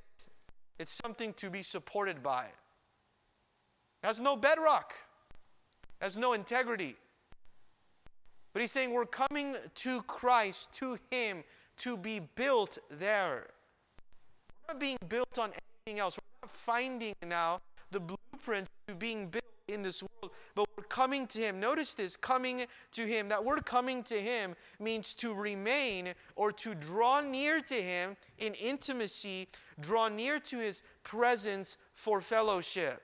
It's 0.79 0.93
something 1.03 1.33
to 1.35 1.49
be 1.49 1.63
supported 1.63 2.23
by. 2.23 2.45
It 2.45 4.07
has 4.07 4.21
no 4.21 4.37
bedrock, 4.37 4.93
it 5.99 6.05
has 6.05 6.19
no 6.19 6.35
integrity. 6.35 6.97
But 8.53 8.61
he's 8.61 8.71
saying 8.71 8.93
we're 8.93 9.07
coming 9.07 9.57
to 9.77 10.03
Christ, 10.03 10.75
to 10.75 10.99
Him, 11.11 11.43
to 11.79 11.97
be 11.97 12.21
built 12.35 12.77
there. 12.91 13.47
We're 14.69 14.75
not 14.75 14.81
being 14.81 14.99
built 15.09 15.39
on 15.39 15.53
anything 15.87 16.01
else. 16.01 16.19
We're 16.19 16.47
not 16.47 16.55
finding 16.55 17.15
now 17.27 17.61
the 17.93 18.01
blueprint 18.01 18.69
being 18.99 19.29
built 19.29 19.45
in 19.69 19.83
this 19.83 20.03
world, 20.03 20.33
but 20.55 20.67
we're 20.77 20.85
coming 20.85 21.27
to 21.29 21.41
Him. 21.41 21.61
Notice 21.61 21.95
this 21.95 22.17
coming 22.17 22.63
to 22.93 23.03
Him. 23.03 23.29
That 23.29 23.45
word 23.45 23.65
coming 23.65 24.03
to 24.05 24.15
Him 24.15 24.55
means 24.81 25.15
to 25.15 25.33
remain 25.33 26.09
or 26.37 26.53
to 26.53 26.75
draw 26.75 27.21
near 27.21 27.61
to 27.61 27.75
Him 27.75 28.17
in 28.39 28.55
intimacy, 28.55 29.49
draw 29.81 30.09
near 30.09 30.39
to 30.41 30.59
His 30.59 30.83
presence 31.05 31.79
for 31.95 32.21
fellowship. 32.21 33.03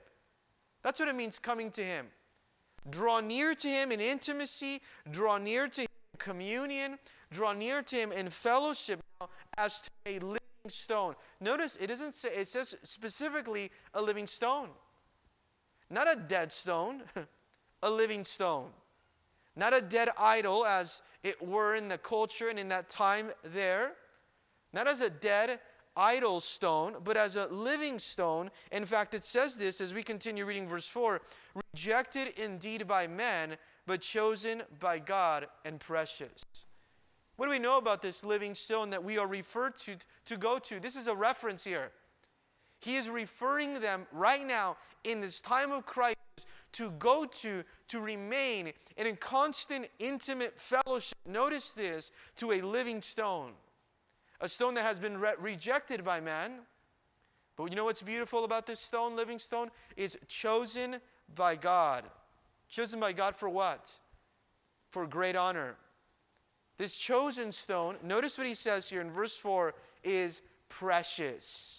That's 0.83 0.99
what 0.99 1.09
it 1.09 1.15
means 1.15 1.39
coming 1.39 1.71
to 1.71 1.81
Him. 1.81 2.07
Draw 2.89 3.21
near 3.21 3.55
to 3.55 3.67
Him 3.67 3.91
in 3.91 3.99
intimacy, 3.99 4.81
draw 5.11 5.37
near 5.37 5.67
to 5.67 5.81
Him 5.81 5.87
in 6.13 6.19
communion, 6.19 6.99
draw 7.31 7.53
near 7.53 7.81
to 7.81 7.95
Him 7.95 8.11
in 8.11 8.29
fellowship 8.29 9.01
as 9.57 9.81
to 9.81 9.89
a 10.05 10.19
living 10.19 10.39
stone. 10.67 11.15
Notice 11.41 11.75
it 11.77 11.87
doesn't 11.87 12.13
say, 12.13 12.29
it 12.29 12.47
says 12.47 12.77
specifically 12.83 13.71
a 13.93 14.01
living 14.01 14.27
stone. 14.27 14.69
Not 15.89 16.11
a 16.11 16.19
dead 16.19 16.51
stone, 16.51 17.03
a 17.83 17.89
living 17.89 18.23
stone. 18.23 18.69
Not 19.55 19.73
a 19.73 19.81
dead 19.81 20.09
idol, 20.17 20.65
as 20.65 21.01
it 21.23 21.41
were 21.45 21.75
in 21.75 21.87
the 21.87 21.97
culture 21.97 22.49
and 22.49 22.59
in 22.59 22.69
that 22.69 22.89
time 22.89 23.29
there. 23.43 23.93
Not 24.73 24.87
as 24.87 25.01
a 25.01 25.09
dead 25.09 25.59
idol 25.97 26.39
stone, 26.39 26.95
but 27.03 27.17
as 27.17 27.35
a 27.35 27.47
living 27.47 27.99
stone. 27.99 28.49
In 28.71 28.85
fact, 28.85 29.13
it 29.13 29.23
says 29.23 29.57
this 29.57 29.81
as 29.81 29.93
we 29.93 30.03
continue 30.03 30.45
reading 30.45 30.67
verse 30.67 30.87
4 30.87 31.21
rejected 31.73 32.39
indeed 32.39 32.87
by 32.87 33.07
men, 33.07 33.57
but 33.85 34.01
chosen 34.01 34.63
by 34.79 34.99
God 34.99 35.47
and 35.65 35.79
precious. 35.79 36.43
What 37.35 37.45
do 37.45 37.51
we 37.51 37.59
know 37.59 37.77
about 37.77 38.01
this 38.01 38.23
living 38.23 38.53
stone 38.53 38.89
that 38.91 39.03
we 39.03 39.17
are 39.17 39.27
referred 39.27 39.77
to 39.77 39.95
to 40.25 40.37
go 40.37 40.59
to? 40.59 40.79
This 40.79 40.95
is 40.95 41.07
a 41.07 41.15
reference 41.15 41.63
here. 41.63 41.91
He 42.79 42.95
is 42.95 43.09
referring 43.09 43.79
them 43.79 44.07
right 44.11 44.45
now 44.45 44.77
in 45.03 45.21
this 45.21 45.41
time 45.41 45.71
of 45.71 45.85
crisis 45.85 46.15
to 46.73 46.91
go 46.91 47.25
to, 47.25 47.63
to 47.89 47.99
remain 47.99 48.71
in 48.97 49.07
a 49.07 49.13
constant, 49.13 49.87
intimate 49.99 50.59
fellowship. 50.59 51.17
Notice 51.27 51.73
this 51.73 52.11
to 52.37 52.53
a 52.53 52.61
living 52.61 53.01
stone, 53.01 53.51
a 54.41 54.47
stone 54.47 54.75
that 54.75 54.83
has 54.83 54.99
been 54.99 55.17
re- 55.19 55.33
rejected 55.39 56.03
by 56.03 56.19
man. 56.19 56.51
But 57.57 57.65
you 57.65 57.75
know 57.75 57.85
what's 57.85 58.01
beautiful 58.01 58.45
about 58.45 58.65
this 58.65 58.79
stone, 58.79 59.15
living 59.15 59.39
stone? 59.39 59.69
Is 59.97 60.17
chosen 60.27 60.97
by 61.35 61.55
God. 61.55 62.05
Chosen 62.69 62.99
by 62.99 63.11
God 63.11 63.35
for 63.35 63.49
what? 63.49 63.91
For 64.89 65.05
great 65.05 65.35
honor. 65.35 65.75
This 66.77 66.97
chosen 66.97 67.51
stone, 67.51 67.97
notice 68.01 68.37
what 68.37 68.47
he 68.47 68.53
says 68.53 68.89
here 68.89 69.01
in 69.01 69.11
verse 69.11 69.35
4, 69.35 69.73
is 70.03 70.41
precious. 70.69 71.78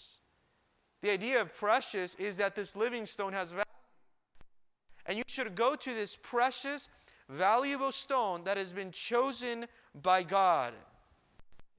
The 1.03 1.11
idea 1.11 1.41
of 1.41 1.57
precious 1.57 2.15
is 2.17 2.37
that 2.37 2.55
this 2.55 2.77
living 2.77 3.07
stone 3.07 3.33
has 3.33 3.53
value. 3.53 3.65
And 5.07 5.17
you 5.17 5.25
should 5.27 5.55
go 5.55 5.75
to 5.75 5.95
this 5.95 6.17
precious, 6.17 6.89
valuable 7.29 7.93
stone 7.93 8.45
that 8.45 8.57
has 8.57 8.73
been 8.73 8.91
chosen 8.91 9.67
by 10.03 10.23
God. 10.23 10.75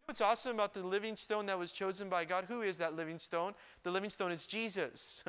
what's 0.06 0.22
awesome 0.22 0.56
about 0.56 0.74
the 0.74 0.86
living 0.86 1.16
stone 1.16 1.46
that 1.46 1.58
was 1.58 1.72
chosen 1.72 2.10
by 2.10 2.26
God? 2.26 2.46
Who 2.48 2.62
is 2.62 2.78
that 2.80 2.96
living 2.96 3.20
stone? 3.20 3.54
The 3.84 3.92
living 3.92 4.10
stone 4.10 4.32
is 4.32 4.48
Jesus. 4.48 5.24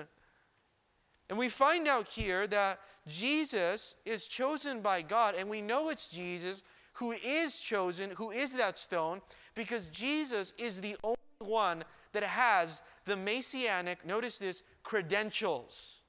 and 1.29 1.39
we 1.39 1.49
find 1.49 1.87
out 1.87 2.09
here 2.09 2.47
that 2.49 2.81
Jesus 3.07 3.95
is 4.07 4.27
chosen 4.27 4.81
by 4.81 5.03
God, 5.03 5.35
and 5.39 5.49
we 5.49 5.61
know 5.61 5.91
it's 5.91 6.09
Jesus 6.09 6.63
who 6.95 7.13
is 7.13 7.61
chosen, 7.61 8.11
who 8.17 8.31
is 8.31 8.55
that 8.57 8.79
stone, 8.79 9.21
because 9.55 9.89
Jesus 9.89 10.53
is 10.59 10.81
the 10.81 10.97
only 11.05 11.17
one 11.39 11.85
that 12.13 12.25
has 12.25 12.83
the 13.05 13.17
messianic, 13.17 14.07
notice 14.07 14.39
this, 14.39 14.63
credentials. 14.83 16.01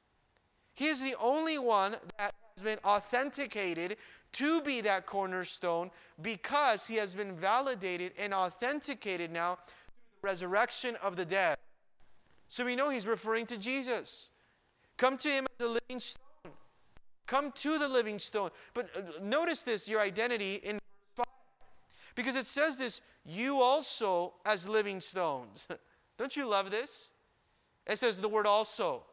He 0.74 0.88
is 0.88 1.02
the 1.02 1.16
only 1.22 1.58
one 1.58 1.94
that 2.18 2.34
has 2.56 2.64
been 2.64 2.80
authenticated 2.84 3.98
to 4.34 4.62
be 4.62 4.82
that 4.82 5.06
cornerstone 5.06 5.92
because 6.22 6.88
he 6.88 6.96
has 6.96 7.14
been 7.14 7.34
validated 7.34 8.14
and 8.18 8.34
authenticated 8.34 9.32
now 9.32 9.56
through 9.56 9.76
the 10.22 10.28
resurrection 10.28 10.96
of 11.04 11.16
the 11.16 11.26
dead. 11.26 11.58
So 12.48 12.66
we 12.66 12.76
know 12.76 12.90
he's 12.90 13.08
referring 13.08 13.46
to 13.48 13.58
Jesus. 13.58 14.32
Come 14.98 15.18
to 15.18 15.30
him 15.30 15.46
as 15.60 15.66
a 15.66 15.70
living 15.70 16.00
stone. 16.00 16.24
Come 17.26 17.52
to 17.54 17.78
the 17.78 17.88
living 17.88 18.20
stone. 18.20 18.50
But 18.74 18.90
uh, 18.96 19.02
notice 19.24 19.64
this 19.64 19.88
your 19.88 20.02
identity 20.02 20.56
in 20.56 20.74
verse 20.74 20.82
5. 21.18 21.26
Because 22.16 22.36
it 22.36 22.46
says 22.46 22.78
this, 22.78 23.02
you 23.26 23.62
also 23.62 24.34
as 24.46 24.68
living 24.68 25.00
stones. 25.00 25.68
Don't 26.18 26.36
you 26.36 26.50
love 26.50 26.72
this? 26.72 27.12
It 27.88 27.98
says 27.98 28.20
the 28.20 28.30
word 28.30 28.48
also. 28.48 29.04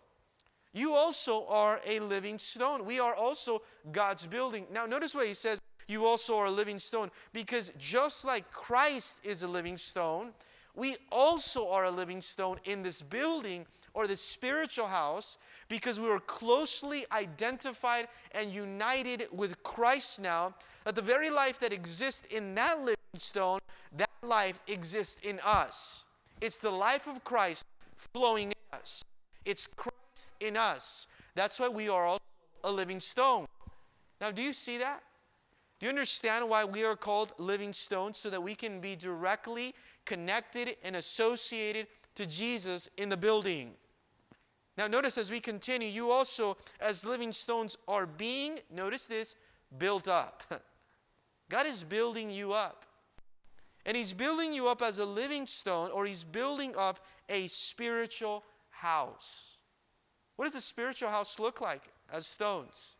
You 0.72 0.92
also 0.92 1.46
are 1.46 1.80
a 1.86 1.98
living 1.98 2.38
stone. 2.38 2.84
We 2.84 3.00
are 3.00 3.14
also 3.14 3.62
God's 3.90 4.26
building. 4.26 4.66
Now, 4.72 4.86
notice 4.86 5.14
what 5.14 5.26
he 5.26 5.34
says 5.34 5.60
you 5.88 6.06
also 6.06 6.38
are 6.38 6.46
a 6.46 6.50
living 6.50 6.78
stone. 6.78 7.10
Because 7.32 7.72
just 7.76 8.24
like 8.24 8.50
Christ 8.52 9.20
is 9.24 9.42
a 9.42 9.48
living 9.48 9.76
stone, 9.76 10.30
we 10.76 10.96
also 11.10 11.68
are 11.68 11.86
a 11.86 11.90
living 11.90 12.20
stone 12.20 12.58
in 12.64 12.82
this 12.82 13.02
building 13.02 13.66
or 13.92 14.06
the 14.06 14.16
spiritual 14.16 14.86
house 14.86 15.36
because 15.68 15.98
we 15.98 16.08
are 16.08 16.20
closely 16.20 17.04
identified 17.10 18.06
and 18.32 18.52
united 18.52 19.26
with 19.32 19.60
Christ 19.64 20.20
now, 20.20 20.54
that 20.84 20.94
the 20.94 21.02
very 21.02 21.30
life 21.30 21.58
that 21.58 21.72
exists 21.72 22.26
in 22.28 22.54
that 22.54 22.78
living 22.78 22.96
stone, 23.18 23.58
that 23.96 24.10
life 24.22 24.62
exists 24.68 25.20
in 25.22 25.40
us. 25.44 26.04
It's 26.40 26.58
the 26.58 26.70
life 26.70 27.06
of 27.06 27.22
Christ 27.24 27.64
flowing 27.96 28.48
in 28.48 28.78
us. 28.78 29.04
It's 29.44 29.66
Christ 29.66 30.34
in 30.40 30.56
us. 30.56 31.06
That's 31.34 31.60
why 31.60 31.68
we 31.68 31.88
are 31.88 32.06
all 32.06 32.20
a 32.64 32.72
living 32.72 33.00
stone. 33.00 33.46
Now, 34.20 34.30
do 34.30 34.42
you 34.42 34.52
see 34.52 34.78
that? 34.78 35.02
Do 35.78 35.86
you 35.86 35.90
understand 35.90 36.48
why 36.48 36.64
we 36.64 36.84
are 36.84 36.96
called 36.96 37.32
living 37.38 37.72
stones? 37.72 38.18
So 38.18 38.28
that 38.30 38.42
we 38.42 38.54
can 38.54 38.80
be 38.80 38.96
directly 38.96 39.74
connected 40.04 40.76
and 40.84 40.96
associated 40.96 41.86
to 42.16 42.26
Jesus 42.26 42.88
in 42.96 43.08
the 43.08 43.16
building. 43.16 43.74
Now, 44.76 44.86
notice 44.86 45.18
as 45.18 45.30
we 45.30 45.40
continue, 45.40 45.88
you 45.88 46.10
also, 46.10 46.56
as 46.80 47.06
living 47.06 47.32
stones, 47.32 47.76
are 47.88 48.06
being, 48.06 48.58
notice 48.70 49.06
this, 49.06 49.36
built 49.78 50.08
up. 50.08 50.42
God 51.48 51.66
is 51.66 51.84
building 51.84 52.30
you 52.30 52.52
up. 52.52 52.84
And 53.86 53.96
He's 53.96 54.12
building 54.12 54.52
you 54.52 54.68
up 54.68 54.82
as 54.82 54.98
a 54.98 55.06
living 55.06 55.46
stone, 55.46 55.90
or 55.90 56.06
He's 56.06 56.24
building 56.24 56.74
up 56.76 57.00
a 57.28 57.46
spiritual 57.46 58.44
house. 58.70 59.56
What 60.36 60.46
does 60.46 60.54
a 60.54 60.60
spiritual 60.60 61.10
house 61.10 61.38
look 61.38 61.60
like 61.60 61.84
as 62.12 62.26
stones? 62.26 62.96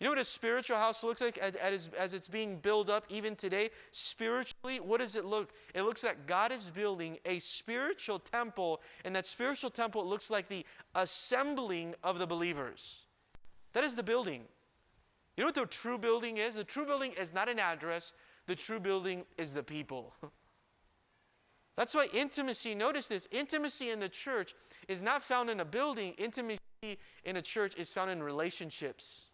You 0.00 0.06
know 0.06 0.10
what 0.10 0.18
a 0.18 0.24
spiritual 0.24 0.78
house 0.78 1.04
looks 1.04 1.20
like 1.20 1.38
as, 1.38 1.88
it's 1.96 2.26
being 2.26 2.56
built 2.56 2.90
up 2.90 3.04
even 3.08 3.36
today? 3.36 3.70
Spiritually, 3.92 4.80
what 4.80 5.00
does 5.00 5.14
it 5.14 5.24
look? 5.24 5.52
It 5.74 5.82
looks 5.82 6.02
like 6.02 6.26
God 6.26 6.50
is 6.50 6.70
building 6.70 7.18
a 7.24 7.38
spiritual 7.38 8.18
temple, 8.18 8.82
and 9.04 9.14
that 9.14 9.26
spiritual 9.26 9.70
temple 9.70 10.04
looks 10.04 10.28
like 10.28 10.48
the 10.48 10.66
assembling 10.96 11.94
of 12.02 12.18
the 12.18 12.26
believers. 12.26 13.02
That 13.74 13.84
is 13.84 13.94
the 13.94 14.02
building. 14.02 14.42
You 15.36 15.42
know 15.42 15.46
what 15.46 15.54
the 15.54 15.66
true 15.66 15.98
building 15.98 16.38
is? 16.38 16.56
The 16.56 16.64
true 16.64 16.84
building 16.84 17.12
is 17.12 17.32
not 17.32 17.48
an 17.48 17.60
address, 17.60 18.12
the 18.46 18.54
true 18.54 18.80
building 18.80 19.24
is 19.38 19.54
the 19.54 19.62
people. 19.62 20.14
That's 21.76 21.94
why 21.94 22.08
intimacy, 22.12 22.74
notice 22.74 23.08
this 23.08 23.28
intimacy 23.30 23.90
in 23.90 23.98
the 23.98 24.08
church 24.08 24.54
is 24.88 25.02
not 25.02 25.22
found 25.22 25.48
in 25.48 25.60
a 25.60 25.64
building, 25.64 26.12
intimacy 26.18 26.58
in 27.24 27.36
a 27.36 27.42
church 27.42 27.74
is 27.76 27.92
found 27.92 28.10
in 28.10 28.22
relationships. 28.22 29.30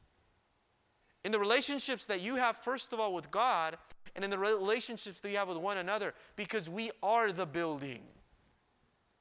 In 1.25 1.33
the 1.33 1.39
relationships 1.39 2.07
that 2.07 2.21
you 2.21 2.37
have, 2.37 2.57
first 2.57 2.93
of 2.93 3.01
all, 3.01 3.13
with 3.13 3.31
God, 3.31 3.77
and 4.15 4.25
in 4.25 4.31
the 4.31 4.39
relationships 4.39 5.21
that 5.21 5.31
you 5.31 5.37
have 5.37 5.49
with 5.49 5.59
one 5.59 5.79
another, 5.79 6.15
because 6.37 6.71
we 6.71 6.91
are 7.03 7.33
the 7.33 7.47
building. 7.47 8.03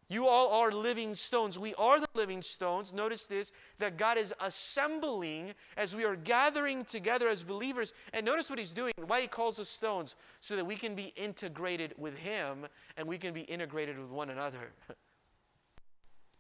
You 0.10 0.28
all 0.28 0.62
are 0.62 0.72
living 0.72 1.16
stones. 1.16 1.60
We 1.60 1.74
are 1.76 2.00
the 2.00 2.08
living 2.16 2.42
stones. 2.42 2.94
Notice 2.94 3.28
this 3.28 3.52
that 3.80 3.98
God 3.98 4.18
is 4.18 4.34
assembling 4.40 5.54
as 5.76 5.96
we 5.96 6.06
are 6.06 6.16
gathering 6.16 6.86
together 6.86 7.28
as 7.28 7.44
believers. 7.44 7.94
And 8.14 8.26
notice 8.26 8.50
what 8.50 8.58
He's 8.58 8.72
doing, 8.72 8.94
why 9.06 9.22
He 9.22 9.28
calls 9.28 9.60
us 9.60 9.68
stones, 9.68 10.16
so 10.40 10.56
that 10.56 10.66
we 10.66 10.76
can 10.76 10.96
be 10.96 11.12
integrated 11.18 11.94
with 11.98 12.18
Him 12.18 12.68
and 12.96 13.06
we 13.06 13.18
can 13.18 13.34
be 13.34 13.42
integrated 13.42 14.00
with 14.00 14.12
one 14.12 14.30
another. 14.30 14.72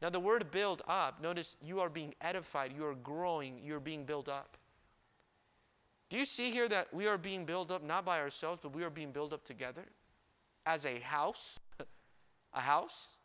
now, 0.01 0.09
the 0.09 0.19
word 0.19 0.49
build 0.49 0.81
up, 0.87 1.21
notice 1.21 1.57
you 1.61 1.81
are 1.81 1.89
being 1.89 2.15
edified, 2.21 2.71
you 2.73 2.85
are 2.85 2.95
growing, 2.95 3.59
you're 3.61 3.81
being 3.81 4.05
built 4.05 4.29
up. 4.29 4.55
Do 6.09 6.17
you 6.17 6.23
see 6.23 6.51
here 6.51 6.69
that 6.69 6.93
we 6.93 7.07
are 7.07 7.17
being 7.17 7.43
built 7.43 7.69
up 7.69 7.83
not 7.83 8.05
by 8.05 8.21
ourselves, 8.21 8.61
but 8.63 8.73
we 8.73 8.85
are 8.85 8.89
being 8.89 9.11
built 9.11 9.33
up 9.33 9.43
together 9.43 9.83
as 10.65 10.85
a 10.85 10.99
house? 10.99 11.59
a 12.53 12.61
house? 12.61 13.17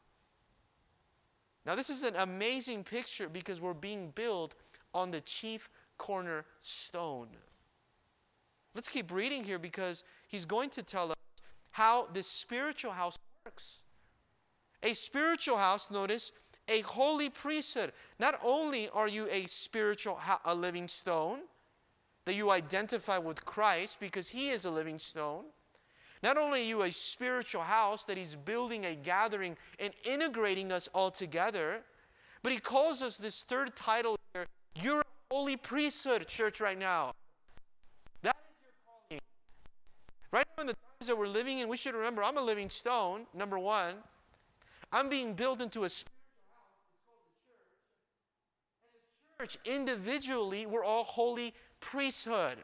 Now, 1.65 1.75
this 1.75 1.91
is 1.91 2.03
an 2.03 2.15
amazing 2.17 2.85
picture 2.85 3.29
because 3.29 3.61
we're 3.61 3.75
being 3.75 4.11
built 4.15 4.55
on 4.95 5.11
the 5.11 5.21
chief 5.21 5.71
cornerstone. 5.97 7.29
Let's 8.75 8.89
keep 8.89 9.13
reading 9.13 9.45
here 9.45 9.59
because 9.59 10.03
he's 10.27 10.45
going 10.45 10.71
to 10.71 10.83
tell 10.83 11.11
us 11.11 11.17
how 11.71 12.09
this 12.13 12.27
spiritual 12.27 12.93
house 12.93 13.17
works. 13.45 13.83
A 14.83 14.95
spiritual 14.95 15.57
house, 15.57 15.91
notice, 15.91 16.33
a 16.69 16.81
holy 16.81 17.29
priesthood. 17.29 17.93
Not 18.19 18.39
only 18.43 18.89
are 18.89 19.09
you 19.09 19.29
a 19.31 19.47
spiritual, 19.47 20.19
a 20.45 20.55
living 20.55 20.89
stone, 20.89 21.41
that 22.25 22.35
you 22.35 22.51
identify 22.51 23.19
with 23.19 23.45
Christ 23.45 24.01
because 24.01 24.29
he 24.29 24.51
is 24.51 24.65
a 24.65 24.71
living 24.71 24.99
stone, 24.99 25.45
not 26.23 26.39
only 26.39 26.61
are 26.61 26.65
you 26.65 26.83
a 26.83 26.91
spiritual 26.91 27.63
house 27.63 28.05
that 28.05 28.17
He's 28.17 28.37
building 28.37 28.85
a 28.85 28.95
gathering 28.95 29.57
and 29.79 29.93
integrating 30.05 30.71
us 30.71 30.89
all 30.95 31.11
together, 31.11 31.83
but 32.43 32.53
He 32.53 32.59
calls 32.59 33.03
us 33.03 33.19
this 33.19 33.43
third 33.43 33.75
title 33.75 34.17
here 34.33 34.47
You're 34.83 35.01
a 35.01 35.05
holy 35.31 35.57
priesthood, 35.57 36.27
church, 36.29 36.61
right 36.61 36.79
now. 36.79 37.13
That 38.23 38.37
is 38.51 38.57
your 38.63 38.73
calling. 38.87 39.21
Right 40.33 40.47
now, 40.57 40.63
in 40.63 40.67
the 40.69 40.75
times 40.75 41.09
that 41.09 41.19
we're 41.19 41.27
living 41.27 41.59
in, 41.59 41.69
we 41.69 41.77
should 41.77 41.95
remember 41.95 42.23
I'm 42.23 42.39
a 42.39 42.43
living 42.43 42.69
stone, 42.69 43.27
number 43.35 43.59
one. 43.59 43.97
I'm 44.93 45.09
being 45.09 45.35
built 45.35 45.61
into 45.61 45.85
a 45.85 45.89
individually, 49.65 50.67
we're 50.67 50.85
all 50.85 51.05
holy 51.05 51.55
priesthood. 51.81 52.57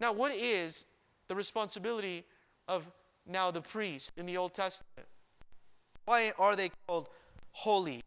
Now, 0.00 0.12
what 0.12 0.34
is 0.34 0.84
the 1.28 1.34
responsibility 1.34 2.24
of 2.68 2.88
now 3.26 3.50
the 3.50 3.60
priests 3.60 4.12
in 4.16 4.26
the 4.26 4.36
Old 4.36 4.54
Testament. 4.54 5.08
Why 6.04 6.32
are 6.38 6.56
they 6.56 6.70
called 6.86 7.08
holy? 7.52 8.00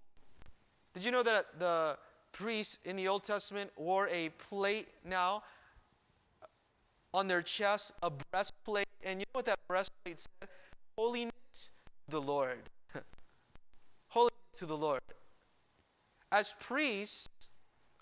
Did 0.94 1.06
you 1.06 1.12
know 1.12 1.24
that 1.24 1.60
the 1.60 1.98
priests 2.32 2.80
in 2.86 2.96
the 2.96 3.08
Old 3.08 3.24
Testament 3.24 3.72
wore 3.76 4.08
a 4.12 4.30
plate 4.38 4.88
now 5.06 5.44
on 7.14 7.28
their 7.28 7.42
chest, 7.42 7.94
a 8.04 8.12
breastplate? 8.32 8.88
And 9.04 9.20
you 9.20 9.26
know 9.34 9.40
what 9.40 9.46
that 9.46 9.60
breastplate 9.68 10.20
said? 10.20 10.50
Holiness 10.98 11.32
to 11.56 12.12
the 12.12 12.22
Lord. 12.22 12.60
Holiness 14.08 14.34
to 14.58 14.66
the 14.66 14.78
Lord. 14.78 15.02
As 16.32 16.56
priests, 16.60 17.30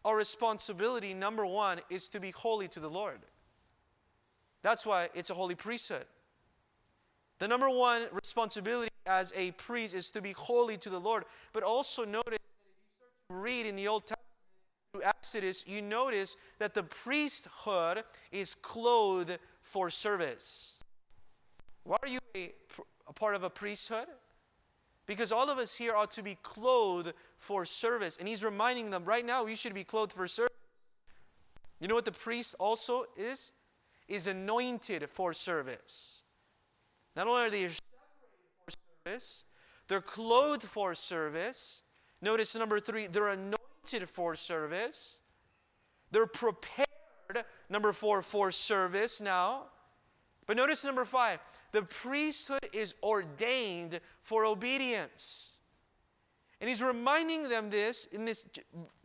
our 0.06 0.16
responsibility, 0.16 1.14
number 1.14 1.46
one, 1.46 1.80
is 1.90 2.10
to 2.10 2.20
be 2.20 2.32
holy 2.32 2.68
to 2.70 2.80
the 2.80 2.90
Lord. 2.90 3.20
That's 4.62 4.86
why 4.86 5.10
it's 5.14 5.30
a 5.30 5.34
holy 5.34 5.56
priesthood. 5.56 6.06
The 7.40 7.48
number 7.48 7.70
one 7.70 8.04
responsibility 8.12 8.90
as 9.08 9.34
a 9.38 9.52
priest 9.52 9.96
is 9.96 10.12
to 10.12 10.22
be 10.22 10.34
holy 10.34 10.78
to 10.78 10.90
the 10.90 11.00
Lord. 11.00 11.24
But 11.54 11.64
also 11.64 12.06
notice 12.06 12.24
that 12.28 12.36
if 12.36 12.42
you 12.42 12.96
start 12.98 13.12
to 13.30 13.36
read 13.36 13.66
in 13.66 13.76
the 13.76 13.88
Old 13.88 14.02
Testament 14.02 14.20
through 14.94 15.04
Exodus, 15.04 15.66
you 15.66 15.82
notice 15.82 16.36
that 16.60 16.74
the 16.74 16.84
priesthood 16.84 18.04
is 18.32 18.56
clothed 18.56 19.38
for 19.62 19.90
service. 19.90 20.76
Why 21.86 21.98
are 22.04 22.10
you 22.10 22.20
a, 22.36 22.52
a 23.08 23.14
part 23.14 23.36
of 23.36 23.44
a 23.44 23.50
priesthood? 23.50 24.08
Because 25.08 25.32
all 25.32 25.50
of 25.50 25.58
us 25.58 25.76
here 25.76 25.96
ought 25.96 26.12
to 26.12 26.22
be 26.22 26.38
clothed 26.44 27.14
for 27.38 27.66
service. 27.66 28.18
And 28.18 28.28
he's 28.28 28.44
reminding 28.44 28.92
them 28.92 29.06
right 29.06 29.26
now, 29.26 29.46
you 29.46 29.56
should 29.56 29.74
be 29.74 29.84
clothed 29.84 30.12
for 30.12 30.28
service. 30.28 30.54
You 31.80 31.88
know 31.88 31.96
what 31.96 32.06
the 32.06 32.12
priest 32.12 32.56
also 32.60 33.06
is? 33.16 33.54
Is 34.10 34.28
anointed 34.28 35.10
for 35.10 35.34
service. 35.34 36.19
Not 37.16 37.28
only 37.28 37.44
are 37.44 37.50
they 37.50 37.68
separated 37.68 37.80
for 38.66 38.74
service, 39.06 39.44
they're 39.88 40.02
clothed 40.02 40.64
for 40.64 40.94
service. 40.96 41.82
Notice 42.22 42.56
number 42.56 42.80
three, 42.80 43.08
they're 43.08 43.30
anointed 43.30 44.08
for 44.08 44.36
service. 44.36 45.18
They're 46.12 46.28
prepared, 46.28 46.88
number 47.70 47.92
four, 47.92 48.22
for 48.22 48.52
service 48.52 49.22
now. 49.22 49.64
But 50.46 50.58
notice 50.58 50.84
number 50.84 51.06
five, 51.06 51.40
the 51.72 51.84
priesthood 51.84 52.68
is 52.74 52.96
ordained 53.04 54.00
for 54.22 54.46
obedience. 54.46 55.52
And 56.62 56.70
he's 56.70 56.82
reminding 56.82 57.48
them 57.50 57.70
this 57.70 58.06
in 58.06 58.26
this 58.26 58.48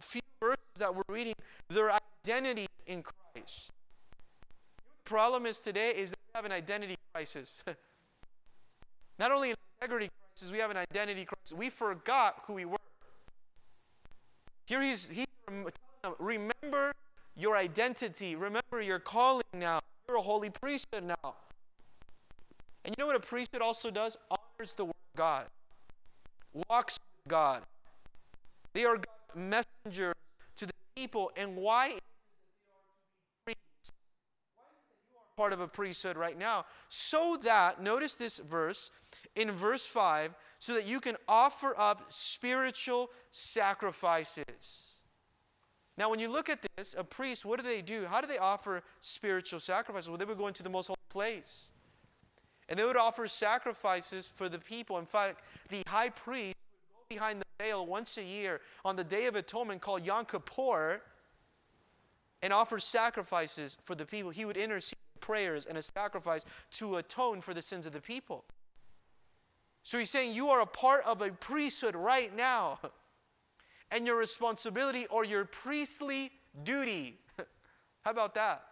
few 0.00 0.20
verses 0.40 0.58
that 0.78 0.94
we're 0.94 1.02
reading, 1.08 1.34
their 1.68 1.92
identity 2.26 2.66
in 2.86 3.02
Christ. 3.02 3.70
The 5.04 5.10
problem 5.10 5.46
is 5.46 5.60
today 5.60 5.90
is 5.90 6.10
they 6.10 6.16
have 6.34 6.44
an 6.44 6.52
identity 6.52 6.96
crisis. 7.12 7.62
Not 9.18 9.32
only 9.32 9.50
an 9.50 9.56
integrity 9.80 10.08
crisis, 10.34 10.52
we 10.52 10.58
have 10.58 10.70
an 10.70 10.76
identity 10.76 11.24
crisis. 11.24 11.52
We 11.56 11.70
forgot 11.70 12.42
who 12.46 12.54
we 12.54 12.64
were. 12.64 12.76
Here 14.66 14.82
he's, 14.82 15.08
he's 15.08 15.26
remember 16.18 16.92
your 17.36 17.56
identity. 17.56 18.36
Remember 18.36 18.80
your 18.80 18.98
calling 18.98 19.44
now. 19.54 19.80
You're 20.08 20.18
a 20.18 20.22
holy 20.22 20.50
priesthood 20.50 21.04
now. 21.04 21.34
And 22.84 22.94
you 22.96 23.02
know 23.02 23.06
what 23.06 23.16
a 23.16 23.20
priesthood 23.20 23.62
also 23.62 23.90
does? 23.90 24.18
Honors 24.30 24.74
the 24.74 24.84
word 24.84 24.90
of 25.14 25.18
God. 25.18 25.46
Walks 26.68 26.98
with 26.98 27.30
God. 27.30 27.62
They 28.74 28.84
are 28.84 28.96
God's 28.96 29.64
messengers 29.84 30.14
to 30.56 30.66
the 30.66 30.72
people. 30.94 31.30
And 31.36 31.56
why 31.56 31.98
part 35.36 35.52
of 35.52 35.60
a 35.60 35.68
priesthood 35.68 36.16
right 36.16 36.38
now, 36.38 36.64
so 36.88 37.38
that, 37.42 37.82
notice 37.82 38.14
this 38.14 38.38
verse 38.38 38.90
in 39.36 39.50
verse 39.50 39.84
5, 39.86 40.34
so 40.58 40.74
that 40.74 40.86
you 40.86 41.00
can 41.00 41.16
offer 41.28 41.74
up 41.76 42.04
spiritual 42.08 43.10
sacrifices. 43.30 45.00
Now, 45.96 46.10
when 46.10 46.18
you 46.18 46.30
look 46.30 46.48
at 46.48 46.58
this, 46.76 46.94
a 46.98 47.04
priest, 47.04 47.44
what 47.44 47.60
do 47.60 47.66
they 47.66 47.82
do? 47.82 48.04
How 48.04 48.20
do 48.20 48.26
they 48.26 48.38
offer 48.38 48.82
spiritual 49.00 49.60
sacrifices? 49.60 50.08
Well, 50.08 50.18
they 50.18 50.24
would 50.24 50.38
go 50.38 50.48
into 50.48 50.62
the 50.62 50.70
most 50.70 50.88
holy 50.88 50.96
place. 51.08 51.70
And 52.68 52.78
they 52.78 52.84
would 52.84 52.96
offer 52.96 53.28
sacrifices 53.28 54.26
for 54.26 54.48
the 54.48 54.58
people. 54.58 54.98
In 54.98 55.06
fact, 55.06 55.42
the 55.68 55.82
high 55.86 56.08
priest 56.08 56.56
would 56.56 56.96
go 56.96 57.14
behind 57.16 57.40
the 57.40 57.64
veil 57.64 57.86
once 57.86 58.16
a 58.16 58.24
year 58.24 58.60
on 58.84 58.96
the 58.96 59.04
Day 59.04 59.26
of 59.26 59.36
Atonement 59.36 59.80
called 59.80 60.04
Yom 60.04 60.24
Kippur 60.24 61.00
and 62.42 62.52
offer 62.52 62.78
sacrifices 62.78 63.76
for 63.84 63.94
the 63.94 64.04
people. 64.04 64.30
He 64.30 64.44
would 64.44 64.56
intercede 64.56 64.98
prayers 65.24 65.64
and 65.64 65.78
a 65.78 65.82
sacrifice 65.82 66.44
to 66.70 66.96
atone 66.96 67.40
for 67.40 67.54
the 67.54 67.62
sins 67.62 67.86
of 67.86 67.92
the 67.92 68.00
people. 68.00 68.44
So 69.82 69.98
he's 69.98 70.10
saying 70.10 70.34
you 70.34 70.50
are 70.50 70.60
a 70.60 70.66
part 70.66 71.02
of 71.06 71.22
a 71.22 71.30
priesthood 71.30 71.96
right 71.96 72.34
now. 72.36 72.78
And 73.90 74.08
your 74.08 74.16
responsibility 74.16 75.06
or 75.08 75.24
your 75.24 75.44
priestly 75.44 76.32
duty. 76.64 77.16
How 78.02 78.10
about 78.10 78.34
that? 78.34 78.64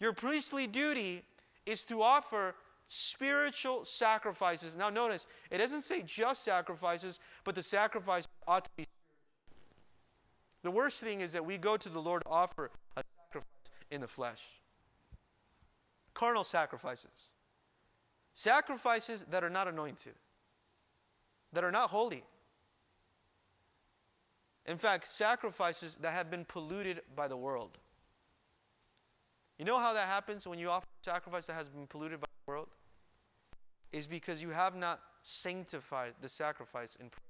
Your 0.00 0.12
priestly 0.12 0.66
duty 0.66 1.22
is 1.66 1.84
to 1.84 2.02
offer 2.02 2.56
spiritual 2.88 3.84
sacrifices. 3.84 4.74
Now, 4.74 4.90
notice, 4.90 5.28
it 5.52 5.58
doesn't 5.58 5.82
say 5.82 6.02
just 6.04 6.42
sacrifices, 6.42 7.20
but 7.44 7.54
the 7.54 7.62
sacrifice 7.62 8.26
ought 8.48 8.64
to 8.64 8.70
be. 8.76 8.84
The 10.64 10.70
worst 10.70 11.00
thing 11.00 11.20
is 11.20 11.32
that 11.34 11.44
we 11.44 11.56
go 11.56 11.76
to 11.76 11.88
the 11.88 12.00
Lord 12.00 12.22
to 12.24 12.28
offer 12.28 12.70
a 12.96 13.04
sacrifice 13.22 13.70
in 13.92 14.00
the 14.00 14.08
flesh. 14.08 14.59
Carnal 16.14 16.44
sacrifices. 16.44 17.30
Sacrifices 18.32 19.24
that 19.26 19.42
are 19.42 19.50
not 19.50 19.68
anointed, 19.68 20.14
that 21.52 21.64
are 21.64 21.72
not 21.72 21.90
holy. 21.90 22.22
In 24.66 24.78
fact, 24.78 25.08
sacrifices 25.08 25.96
that 25.96 26.12
have 26.12 26.30
been 26.30 26.44
polluted 26.44 27.02
by 27.16 27.26
the 27.26 27.36
world. 27.36 27.78
You 29.58 29.64
know 29.64 29.78
how 29.78 29.92
that 29.92 30.08
happens 30.08 30.46
when 30.46 30.58
you 30.58 30.70
offer 30.70 30.86
a 31.02 31.04
sacrifice 31.04 31.46
that 31.48 31.54
has 31.54 31.68
been 31.68 31.86
polluted 31.86 32.20
by 32.20 32.26
the 32.26 32.50
world? 32.50 32.68
Is 33.92 34.06
because 34.06 34.40
you 34.40 34.50
have 34.50 34.76
not 34.76 35.00
sanctified 35.22 36.14
the 36.20 36.28
sacrifice 36.28 36.96
in 36.96 37.10
prayer. 37.10 37.20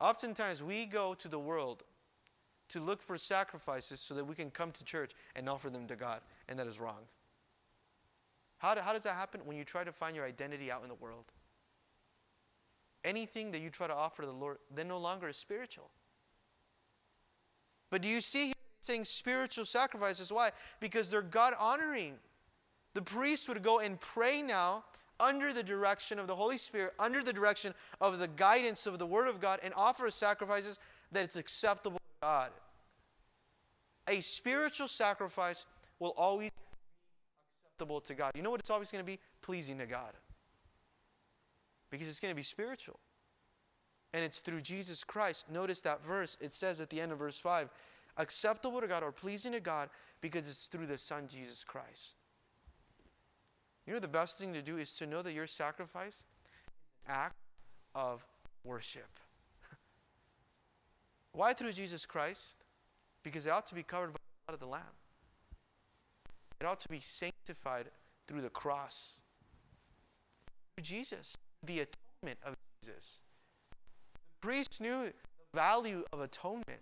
Oftentimes, 0.00 0.62
we 0.62 0.86
go 0.86 1.14
to 1.14 1.28
the 1.28 1.38
world 1.38 1.82
to 2.70 2.80
look 2.80 3.02
for 3.02 3.18
sacrifices 3.18 4.00
so 4.00 4.14
that 4.14 4.24
we 4.24 4.34
can 4.34 4.50
come 4.50 4.70
to 4.72 4.84
church 4.84 5.12
and 5.36 5.48
offer 5.48 5.70
them 5.70 5.86
to 5.86 5.96
God, 5.96 6.20
and 6.48 6.58
that 6.58 6.66
is 6.66 6.80
wrong. 6.80 7.02
How, 8.58 8.74
do, 8.74 8.80
how 8.80 8.92
does 8.92 9.02
that 9.04 9.14
happen? 9.14 9.40
When 9.44 9.56
you 9.56 9.64
try 9.64 9.84
to 9.84 9.92
find 9.92 10.14
your 10.14 10.24
identity 10.24 10.70
out 10.70 10.82
in 10.82 10.88
the 10.88 10.94
world. 10.94 11.24
Anything 13.04 13.50
that 13.52 13.60
you 13.60 13.70
try 13.70 13.86
to 13.86 13.94
offer 13.94 14.26
the 14.26 14.32
Lord, 14.32 14.58
then 14.74 14.86
no 14.88 14.98
longer 14.98 15.28
is 15.28 15.36
spiritual. 15.36 15.90
But 17.90 18.02
do 18.02 18.08
you 18.08 18.20
see 18.20 18.46
here 18.46 18.54
saying 18.80 19.06
spiritual 19.06 19.64
sacrifices? 19.64 20.32
Why? 20.32 20.50
Because 20.78 21.10
they're 21.10 21.22
God 21.22 21.54
honoring. 21.58 22.16
The 22.94 23.02
priest 23.02 23.48
would 23.48 23.62
go 23.62 23.80
and 23.80 23.98
pray 24.00 24.42
now 24.42 24.84
under 25.18 25.52
the 25.52 25.62
direction 25.62 26.18
of 26.18 26.26
the 26.26 26.36
Holy 26.36 26.58
Spirit, 26.58 26.92
under 26.98 27.22
the 27.22 27.32
direction 27.32 27.74
of 28.00 28.18
the 28.18 28.28
guidance 28.28 28.86
of 28.86 28.98
the 28.98 29.06
Word 29.06 29.28
of 29.28 29.40
God, 29.40 29.60
and 29.62 29.72
offer 29.76 30.10
sacrifices 30.10 30.78
that 31.12 31.24
it's 31.24 31.36
acceptable 31.36 31.99
God. 32.22 32.50
A 34.08 34.20
spiritual 34.20 34.88
sacrifice 34.88 35.66
will 35.98 36.14
always 36.16 36.50
be 36.50 36.56
acceptable 37.64 38.00
to 38.00 38.14
God. 38.14 38.32
You 38.34 38.42
know 38.42 38.50
what 38.50 38.60
it's 38.60 38.70
always 38.70 38.90
going 38.90 39.04
to 39.04 39.06
be? 39.10 39.18
Pleasing 39.42 39.78
to 39.78 39.86
God. 39.86 40.12
Because 41.90 42.08
it's 42.08 42.20
going 42.20 42.32
to 42.32 42.36
be 42.36 42.42
spiritual. 42.42 42.98
And 44.12 44.24
it's 44.24 44.40
through 44.40 44.60
Jesus 44.60 45.04
Christ. 45.04 45.50
Notice 45.50 45.80
that 45.82 46.04
verse. 46.04 46.36
It 46.40 46.52
says 46.52 46.80
at 46.80 46.90
the 46.90 47.00
end 47.00 47.12
of 47.12 47.18
verse 47.18 47.38
5 47.38 47.68
acceptable 48.16 48.80
to 48.80 48.88
God 48.88 49.02
or 49.02 49.12
pleasing 49.12 49.52
to 49.52 49.60
God 49.60 49.88
because 50.20 50.48
it's 50.48 50.66
through 50.66 50.86
the 50.86 50.98
Son 50.98 51.26
Jesus 51.28 51.64
Christ. 51.64 52.18
You 53.86 53.94
know, 53.94 54.00
the 54.00 54.08
best 54.08 54.38
thing 54.38 54.52
to 54.54 54.62
do 54.62 54.76
is 54.76 54.94
to 54.96 55.06
know 55.06 55.22
that 55.22 55.32
your 55.32 55.46
sacrifice 55.46 56.16
is 56.16 56.24
an 57.06 57.14
act 57.14 57.36
of 57.94 58.26
worship. 58.64 59.08
Why 61.32 61.52
through 61.52 61.72
Jesus 61.72 62.06
Christ? 62.06 62.64
Because 63.22 63.46
it 63.46 63.50
ought 63.50 63.66
to 63.66 63.74
be 63.74 63.82
covered 63.82 64.12
by 64.12 64.18
the 64.18 64.46
blood 64.46 64.54
of 64.54 64.60
the 64.60 64.66
Lamb. 64.66 64.96
It 66.60 66.66
ought 66.66 66.80
to 66.80 66.88
be 66.88 67.00
sanctified 67.00 67.86
through 68.26 68.42
the 68.42 68.50
cross. 68.50 69.12
Through 70.76 70.84
Jesus, 70.84 71.36
the 71.64 71.80
atonement 71.80 72.38
of 72.44 72.54
Jesus. 72.82 73.20
The 74.40 74.46
priests 74.46 74.80
knew 74.80 75.04
the 75.04 75.12
value 75.58 76.04
of 76.12 76.20
atonement. 76.20 76.80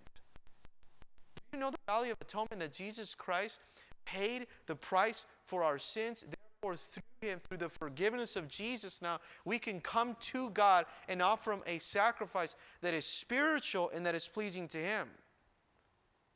Do 1.37 1.43
you 1.53 1.61
know 1.61 1.71
the 1.71 1.79
value 1.87 2.13
of 2.13 2.19
atonement 2.21 2.61
that 2.61 2.73
Jesus 2.73 3.15
Christ 3.15 3.61
paid 4.05 4.47
the 4.67 4.75
price 4.75 5.27
for 5.45 5.63
our 5.63 5.79
sins? 5.79 6.25
Therefore, 6.61 6.77
through 6.77 7.29
Him, 7.29 7.41
through 7.41 7.59
the 7.59 7.69
forgiveness 7.69 8.35
of 8.35 8.49
Jesus, 8.49 9.01
now 9.01 9.21
we 9.45 9.59
can 9.59 9.81
come 9.81 10.17
to 10.21 10.51
God 10.51 10.87
and 11.09 11.23
offer 11.23 11.53
Him 11.53 11.63
a 11.67 11.79
sacrifice 11.79 12.57
that 12.81 12.95
is 12.95 13.05
spiritual 13.05 13.91
and 13.95 14.05
that 14.07 14.17
is 14.17 14.27
pleasing 14.27 14.67
to 14.69 14.79
Him. 14.79 15.09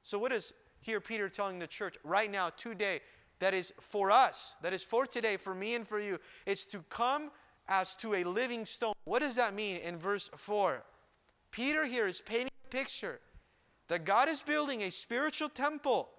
So, 0.04 0.18
what 0.18 0.32
is 0.32 0.52
here 0.80 1.00
Peter 1.00 1.28
telling 1.28 1.58
the 1.58 1.66
church 1.66 1.96
right 2.04 2.30
now, 2.30 2.50
today, 2.50 3.00
that 3.40 3.52
is 3.52 3.72
for 3.80 4.12
us, 4.12 4.54
that 4.62 4.72
is 4.72 4.84
for 4.84 5.06
today, 5.06 5.36
for 5.36 5.54
me 5.56 5.74
and 5.74 5.86
for 5.86 5.98
you? 5.98 6.18
It's 6.46 6.66
to 6.66 6.84
come 6.88 7.32
as 7.68 7.96
to 7.96 8.14
a 8.14 8.22
living 8.22 8.64
stone. 8.64 8.92
What 9.04 9.22
does 9.22 9.34
that 9.36 9.54
mean 9.54 9.78
in 9.78 9.98
verse 9.98 10.30
4? 10.36 10.84
Peter 11.50 11.84
here 11.84 12.06
is 12.06 12.20
painting 12.20 12.50
a 12.64 12.68
picture 12.68 13.18
that 13.88 14.04
God 14.04 14.28
is 14.28 14.40
building 14.40 14.82
a 14.82 14.90
spiritual 14.90 15.48
temple. 15.48 16.10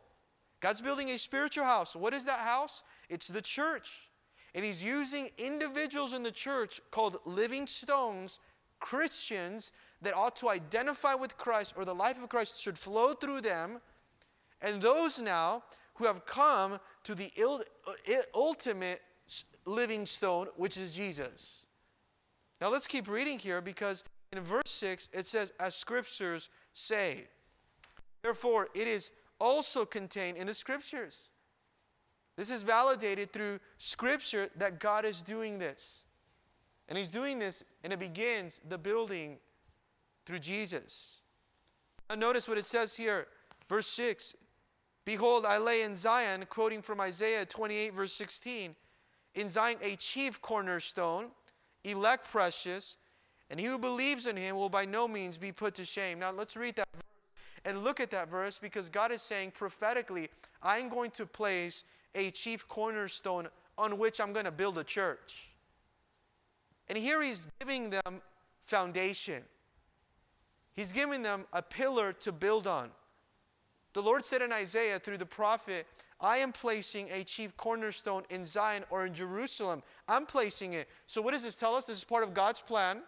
God's 0.60 0.82
building 0.82 1.10
a 1.10 1.18
spiritual 1.18 1.66
house. 1.66 1.96
What 1.96 2.14
is 2.14 2.26
that 2.26 2.40
house? 2.40 2.84
It's 3.14 3.28
the 3.28 3.42
church. 3.42 4.10
And 4.56 4.66
he's 4.66 4.84
using 4.84 5.30
individuals 5.38 6.14
in 6.14 6.24
the 6.24 6.32
church 6.32 6.82
called 6.92 7.18
living 7.26 7.68
stones, 7.68 8.40
Christians, 8.80 9.72
that 10.02 10.16
ought 10.16 10.36
to 10.38 10.50
identify 10.50 11.14
with 11.14 11.38
Christ 11.38 11.76
or 11.78 11.86
the 11.86 11.96
life 11.96 12.22
of 12.22 12.28
Christ 12.30 12.62
should 12.62 12.78
flow 12.78 13.14
through 13.14 13.42
them. 13.42 13.80
And 14.62 14.82
those 14.82 15.22
now 15.22 15.64
who 15.96 16.06
have 16.06 16.26
come 16.26 16.80
to 17.04 17.16
the 17.16 17.30
uh, 17.42 18.14
ultimate 18.34 19.02
living 19.66 20.06
stone, 20.06 20.48
which 20.58 20.78
is 20.78 20.96
Jesus. 20.96 21.68
Now 22.60 22.70
let's 22.70 22.88
keep 22.88 23.08
reading 23.08 23.40
here 23.40 23.62
because 23.62 24.04
in 24.32 24.40
verse 24.42 24.70
6 24.70 25.10
it 25.14 25.26
says, 25.26 25.54
As 25.60 25.76
scriptures 25.76 26.50
say. 26.74 27.28
Therefore, 28.24 28.70
it 28.74 28.88
is 28.88 29.12
also 29.40 29.86
contained 29.86 30.38
in 30.38 30.48
the 30.48 30.54
scriptures. 30.54 31.30
This 32.36 32.50
is 32.50 32.64
validated 32.64 33.32
through 33.32 33.60
scripture 33.78 34.50
that 34.58 34.80
God 34.80 35.06
is 35.06 35.22
doing 35.22 35.60
this. 35.60 36.04
And 36.90 36.98
He's 36.98 37.10
doing 37.10 37.40
this, 37.40 37.64
and 37.84 37.94
it 37.94 38.00
begins 38.00 38.60
the 38.68 38.78
building 38.78 39.38
through 40.26 40.40
Jesus. 40.40 41.20
Now, 42.10 42.16
notice 42.16 42.48
what 42.48 42.58
it 42.58 42.66
says 42.66 42.96
here, 42.96 43.28
verse 43.70 43.88
6 43.88 44.36
Behold, 45.06 45.46
I 45.46 45.58
lay 45.58 45.82
in 45.82 45.96
Zion, 45.96 46.46
quoting 46.50 46.82
from 46.82 47.02
Isaiah 47.02 47.46
28, 47.46 47.94
verse 47.94 48.14
16, 48.14 48.76
in 49.36 49.50
Zion 49.50 49.78
a 49.82 49.96
chief 49.96 50.42
cornerstone, 50.42 51.28
elect 51.84 52.32
precious, 52.32 52.98
and 53.50 53.60
he 53.60 53.66
who 53.66 53.78
believes 53.78 54.28
in 54.28 54.38
him 54.38 54.56
will 54.56 54.70
by 54.70 54.86
no 54.86 55.08
means 55.08 55.38
be 55.38 55.52
put 55.52 55.76
to 55.76 55.86
shame. 55.86 56.20
Now, 56.20 56.32
let's 56.32 56.56
read 56.56 56.76
that 56.78 56.88
and 57.66 57.84
look 57.84 58.00
at 58.00 58.12
that 58.12 58.30
verse 58.30 58.60
because 58.60 58.90
God 58.90 59.12
is 59.12 59.22
saying 59.22 59.52
prophetically, 59.52 60.30
I'm 60.62 60.90
going 60.90 61.12
to 61.12 61.26
place 61.26 61.84
a 62.16 62.32
chief 62.32 62.68
cornerstone 62.68 63.48
on 63.78 63.98
which 63.98 64.20
I'm 64.22 64.34
going 64.34 64.46
to 64.46 64.52
build 64.52 64.78
a 64.78 64.84
church. 64.84 65.52
And 66.90 66.98
here 66.98 67.22
he's 67.22 67.48
giving 67.60 67.90
them 67.90 68.22
foundation. 68.66 69.44
He's 70.74 70.94
giving 70.94 71.22
them 71.22 71.46
a 71.54 71.62
pillar 71.62 72.14
to 72.14 72.32
build 72.32 72.68
on. 72.68 72.90
The 73.94 74.02
Lord 74.02 74.26
said 74.26 74.42
in 74.42 74.52
Isaiah 74.52 75.00
through 75.00 75.18
the 75.18 75.26
prophet, 75.26 75.86
I 76.20 76.38
am 76.38 76.52
placing 76.52 77.10
a 77.12 77.24
chief 77.24 77.56
cornerstone 77.58 78.24
in 78.30 78.46
Zion 78.46 78.84
or 78.90 79.06
in 79.06 79.14
Jerusalem. 79.14 79.84
I'm 80.08 80.26
placing 80.26 80.74
it. 80.74 80.88
So, 81.06 81.22
what 81.22 81.32
does 81.32 81.44
this 81.44 81.56
tell 81.56 81.76
us? 81.76 81.88
This 81.88 81.98
is 81.98 82.04
part 82.04 82.24
of 82.24 82.34
God's 82.34 82.62
plan, 82.62 83.02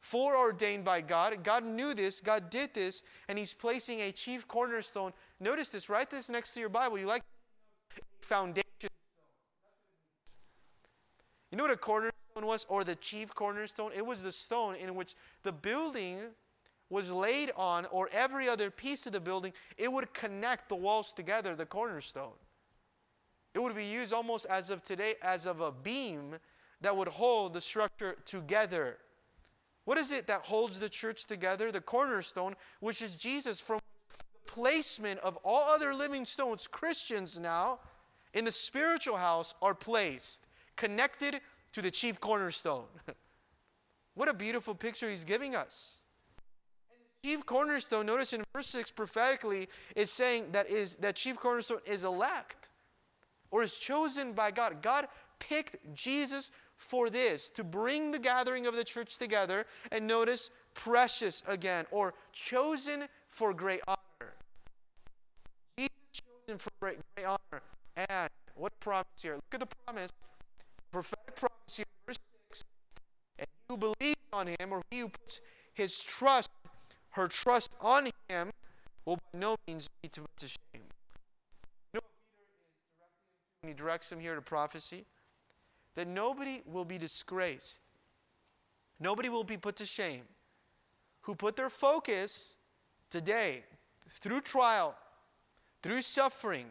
foreordained 0.00 0.84
by 0.84 1.00
God. 1.00 1.42
God 1.42 1.64
knew 1.64 1.92
this, 1.92 2.20
God 2.20 2.50
did 2.50 2.72
this, 2.72 3.02
and 3.28 3.38
He's 3.38 3.52
placing 3.52 4.00
a 4.00 4.12
chief 4.12 4.46
cornerstone. 4.46 5.12
Notice 5.40 5.70
this, 5.70 5.90
write 5.90 6.08
this 6.08 6.30
next 6.30 6.54
to 6.54 6.60
your 6.60 6.68
Bible. 6.68 6.98
You 6.98 7.06
like 7.06 7.22
foundation. 8.32 8.64
You 11.50 11.58
know 11.58 11.64
what 11.64 11.72
a 11.72 11.76
cornerstone 11.76 12.46
was, 12.46 12.64
or 12.70 12.82
the 12.82 12.94
chief 12.94 13.34
cornerstone? 13.34 13.90
It 13.94 14.06
was 14.06 14.22
the 14.22 14.32
stone 14.32 14.74
in 14.76 14.94
which 14.94 15.14
the 15.42 15.52
building 15.52 16.16
was 16.88 17.12
laid 17.12 17.50
on, 17.56 17.84
or 17.90 18.08
every 18.10 18.48
other 18.48 18.70
piece 18.70 19.06
of 19.06 19.12
the 19.12 19.20
building, 19.20 19.52
it 19.76 19.92
would 19.92 20.14
connect 20.14 20.70
the 20.70 20.76
walls 20.76 21.12
together, 21.12 21.54
the 21.54 21.66
cornerstone. 21.66 22.32
It 23.54 23.62
would 23.62 23.76
be 23.76 23.84
used 23.84 24.14
almost 24.14 24.46
as 24.46 24.70
of 24.70 24.82
today, 24.82 25.14
as 25.22 25.46
of 25.46 25.60
a 25.60 25.70
beam 25.70 26.36
that 26.80 26.96
would 26.96 27.08
hold 27.08 27.52
the 27.52 27.60
structure 27.60 28.16
together. 28.24 28.96
What 29.84 29.98
is 29.98 30.10
it 30.10 30.26
that 30.28 30.40
holds 30.40 30.80
the 30.80 30.88
church 30.88 31.26
together? 31.26 31.70
The 31.70 31.82
cornerstone, 31.82 32.54
which 32.80 33.02
is 33.02 33.14
Jesus, 33.14 33.60
from 33.60 33.80
the 34.08 34.50
placement 34.50 35.20
of 35.20 35.36
all 35.44 35.68
other 35.70 35.94
living 35.94 36.24
stones, 36.24 36.66
Christians 36.66 37.38
now 37.38 37.80
in 38.34 38.44
the 38.44 38.50
spiritual 38.50 39.16
house 39.16 39.54
are 39.62 39.74
placed, 39.74 40.46
connected 40.76 41.40
to 41.72 41.82
the 41.82 41.90
chief 41.90 42.20
cornerstone. 42.20 42.84
what 44.14 44.28
a 44.28 44.34
beautiful 44.34 44.74
picture 44.74 45.08
he's 45.08 45.24
giving 45.24 45.54
us 45.54 46.02
chief 47.24 47.46
cornerstone, 47.46 48.06
notice 48.06 48.32
in 48.32 48.42
verse 48.52 48.66
6 48.68 48.90
prophetically, 48.90 49.68
is 49.94 50.10
saying 50.10 50.46
that 50.52 50.68
is 50.68 50.96
that 50.96 51.14
chief 51.14 51.38
cornerstone 51.38 51.78
is 51.86 52.04
elect 52.04 52.68
or 53.50 53.62
is 53.62 53.78
chosen 53.78 54.32
by 54.32 54.50
God. 54.50 54.82
God 54.82 55.06
picked 55.38 55.76
Jesus 55.94 56.50
for 56.76 57.10
this, 57.10 57.48
to 57.50 57.62
bring 57.62 58.10
the 58.10 58.18
gathering 58.18 58.66
of 58.66 58.74
the 58.74 58.82
church 58.82 59.18
together. 59.18 59.66
And 59.92 60.06
notice, 60.06 60.50
precious 60.74 61.42
again, 61.46 61.84
or 61.92 62.14
chosen 62.32 63.04
for 63.28 63.54
great 63.54 63.80
honor. 63.86 64.32
Jesus 65.78 65.92
chosen 66.12 66.58
for 66.58 66.70
great, 66.80 66.96
great 67.14 67.26
honor. 67.26 67.62
And 67.96 68.30
what 68.54 68.78
promise 68.80 69.06
here? 69.20 69.34
Look 69.34 69.54
at 69.54 69.60
the 69.60 69.68
promise, 69.86 70.10
prophetic 70.90 71.36
promise 71.36 71.76
here, 71.76 71.86
verse 72.06 72.18
6. 72.50 72.64
And 73.38 73.46
who 73.68 73.76
believes 73.76 74.16
on 74.32 74.46
him, 74.48 74.72
or 74.72 74.82
he 74.90 75.00
who 75.00 75.08
puts 75.08 75.40
his 75.74 75.98
trust, 75.98 76.50
her 77.10 77.28
trust 77.28 77.76
on 77.80 78.08
him, 78.28 78.50
will 79.04 79.16
by 79.16 79.38
no 79.38 79.56
means 79.66 79.88
be 80.02 80.08
to 80.08 80.22
put 80.22 80.36
to 80.36 80.46
shame. 80.46 80.84
You 81.92 81.94
know 81.94 82.00
what 82.00 83.68
is 83.68 83.68
he 83.68 83.74
directs 83.74 84.10
him 84.10 84.20
here 84.20 84.34
to 84.34 84.42
prophecy? 84.42 85.04
That 85.94 86.08
nobody 86.08 86.62
will 86.66 86.84
be 86.84 86.98
disgraced. 86.98 87.82
Nobody 89.00 89.28
will 89.28 89.44
be 89.44 89.56
put 89.56 89.76
to 89.76 89.84
shame 89.84 90.22
who 91.22 91.34
put 91.34 91.56
their 91.56 91.68
focus 91.68 92.56
today 93.10 93.64
through 94.08 94.40
trial, 94.40 94.94
through 95.82 96.02
suffering. 96.02 96.66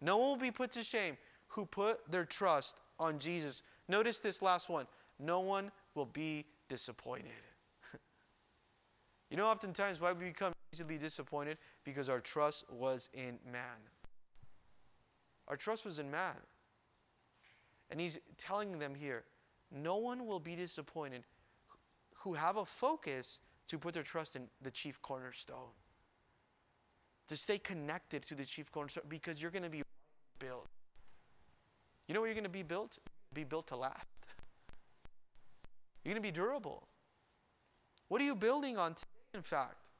No 0.00 0.16
one 0.16 0.28
will 0.28 0.36
be 0.36 0.50
put 0.50 0.72
to 0.72 0.82
shame 0.82 1.16
who 1.48 1.64
put 1.64 2.10
their 2.10 2.24
trust 2.24 2.80
on 2.98 3.18
Jesus. 3.18 3.62
Notice 3.88 4.20
this 4.20 4.42
last 4.42 4.68
one 4.68 4.86
no 5.18 5.40
one 5.40 5.70
will 5.94 6.06
be 6.06 6.44
disappointed. 6.68 7.30
you 9.30 9.36
know, 9.36 9.46
oftentimes 9.46 10.00
why 10.00 10.12
we 10.12 10.26
become 10.26 10.52
easily 10.74 10.98
disappointed? 10.98 11.58
Because 11.84 12.08
our 12.08 12.20
trust 12.20 12.70
was 12.70 13.08
in 13.14 13.38
man. 13.50 13.78
Our 15.48 15.56
trust 15.56 15.84
was 15.84 15.98
in 15.98 16.10
man. 16.10 16.36
And 17.90 18.00
he's 18.00 18.18
telling 18.36 18.78
them 18.78 18.94
here 18.94 19.24
no 19.72 19.96
one 19.96 20.26
will 20.26 20.40
be 20.40 20.54
disappointed 20.54 21.24
who 22.22 22.34
have 22.34 22.56
a 22.56 22.64
focus 22.64 23.40
to 23.68 23.78
put 23.78 23.94
their 23.94 24.02
trust 24.02 24.36
in 24.36 24.48
the 24.62 24.70
chief 24.70 25.00
cornerstone. 25.02 25.74
To 27.28 27.36
stay 27.36 27.58
connected 27.58 28.22
to 28.26 28.34
the 28.34 28.44
chief 28.44 28.70
cornerstone 28.70 29.04
because 29.08 29.42
you're 29.42 29.50
going 29.50 29.64
to 29.64 29.70
be 29.70 29.82
built. 30.38 30.68
You 32.08 32.14
know 32.14 32.20
where 32.20 32.28
you're 32.28 32.34
going 32.34 32.44
to 32.44 32.50
be 32.50 32.62
built? 32.62 32.98
Be 33.34 33.44
built 33.44 33.66
to 33.68 33.76
last. 33.76 34.06
You're 36.04 36.14
going 36.14 36.22
to 36.22 36.26
be 36.26 36.32
durable. 36.32 36.86
What 38.08 38.20
are 38.20 38.24
you 38.24 38.36
building 38.36 38.78
on 38.78 38.94
today, 38.94 39.08
in 39.34 39.42
fact? 39.42 39.90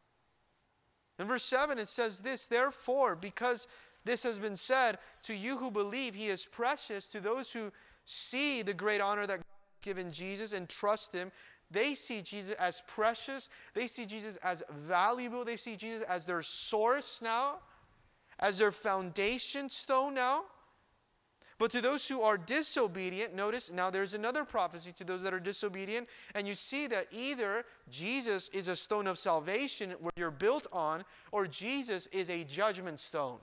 In 1.18 1.26
verse 1.26 1.42
7, 1.42 1.78
it 1.78 1.88
says 1.88 2.20
this 2.20 2.46
Therefore, 2.46 3.16
because 3.16 3.66
this 4.04 4.22
has 4.22 4.38
been 4.38 4.56
said, 4.56 4.98
to 5.22 5.34
you 5.34 5.58
who 5.58 5.70
believe, 5.70 6.14
he 6.14 6.28
is 6.28 6.46
precious. 6.46 7.06
To 7.08 7.20
those 7.20 7.52
who 7.52 7.72
see 8.04 8.62
the 8.62 8.74
great 8.74 9.00
honor 9.00 9.26
that 9.26 9.38
God 9.38 9.44
has 9.44 9.82
given 9.82 10.12
Jesus 10.12 10.52
and 10.52 10.68
trust 10.68 11.12
him, 11.12 11.32
they 11.70 11.94
see 11.94 12.22
Jesus 12.22 12.54
as 12.56 12.82
precious. 12.86 13.48
They 13.74 13.88
see 13.88 14.06
Jesus 14.06 14.36
as 14.38 14.62
valuable. 14.70 15.44
They 15.44 15.56
see 15.56 15.74
Jesus 15.74 16.04
as 16.04 16.24
their 16.24 16.42
source 16.42 17.20
now, 17.20 17.56
as 18.38 18.58
their 18.58 18.72
foundation 18.72 19.68
stone 19.68 20.14
now. 20.14 20.44
But 21.58 21.70
to 21.70 21.80
those 21.80 22.06
who 22.06 22.20
are 22.20 22.36
disobedient, 22.36 23.34
notice 23.34 23.72
now 23.72 23.88
there's 23.88 24.12
another 24.12 24.44
prophecy 24.44 24.92
to 24.92 25.04
those 25.04 25.22
that 25.22 25.32
are 25.32 25.40
disobedient, 25.40 26.06
and 26.34 26.46
you 26.46 26.54
see 26.54 26.86
that 26.88 27.06
either 27.10 27.64
Jesus 27.88 28.50
is 28.50 28.68
a 28.68 28.76
stone 28.76 29.06
of 29.06 29.16
salvation 29.16 29.92
where 29.92 30.12
you're 30.16 30.30
built 30.30 30.66
on, 30.70 31.02
or 31.32 31.46
Jesus 31.46 32.08
is 32.08 32.28
a 32.28 32.44
judgment 32.44 33.00
stone. 33.00 33.38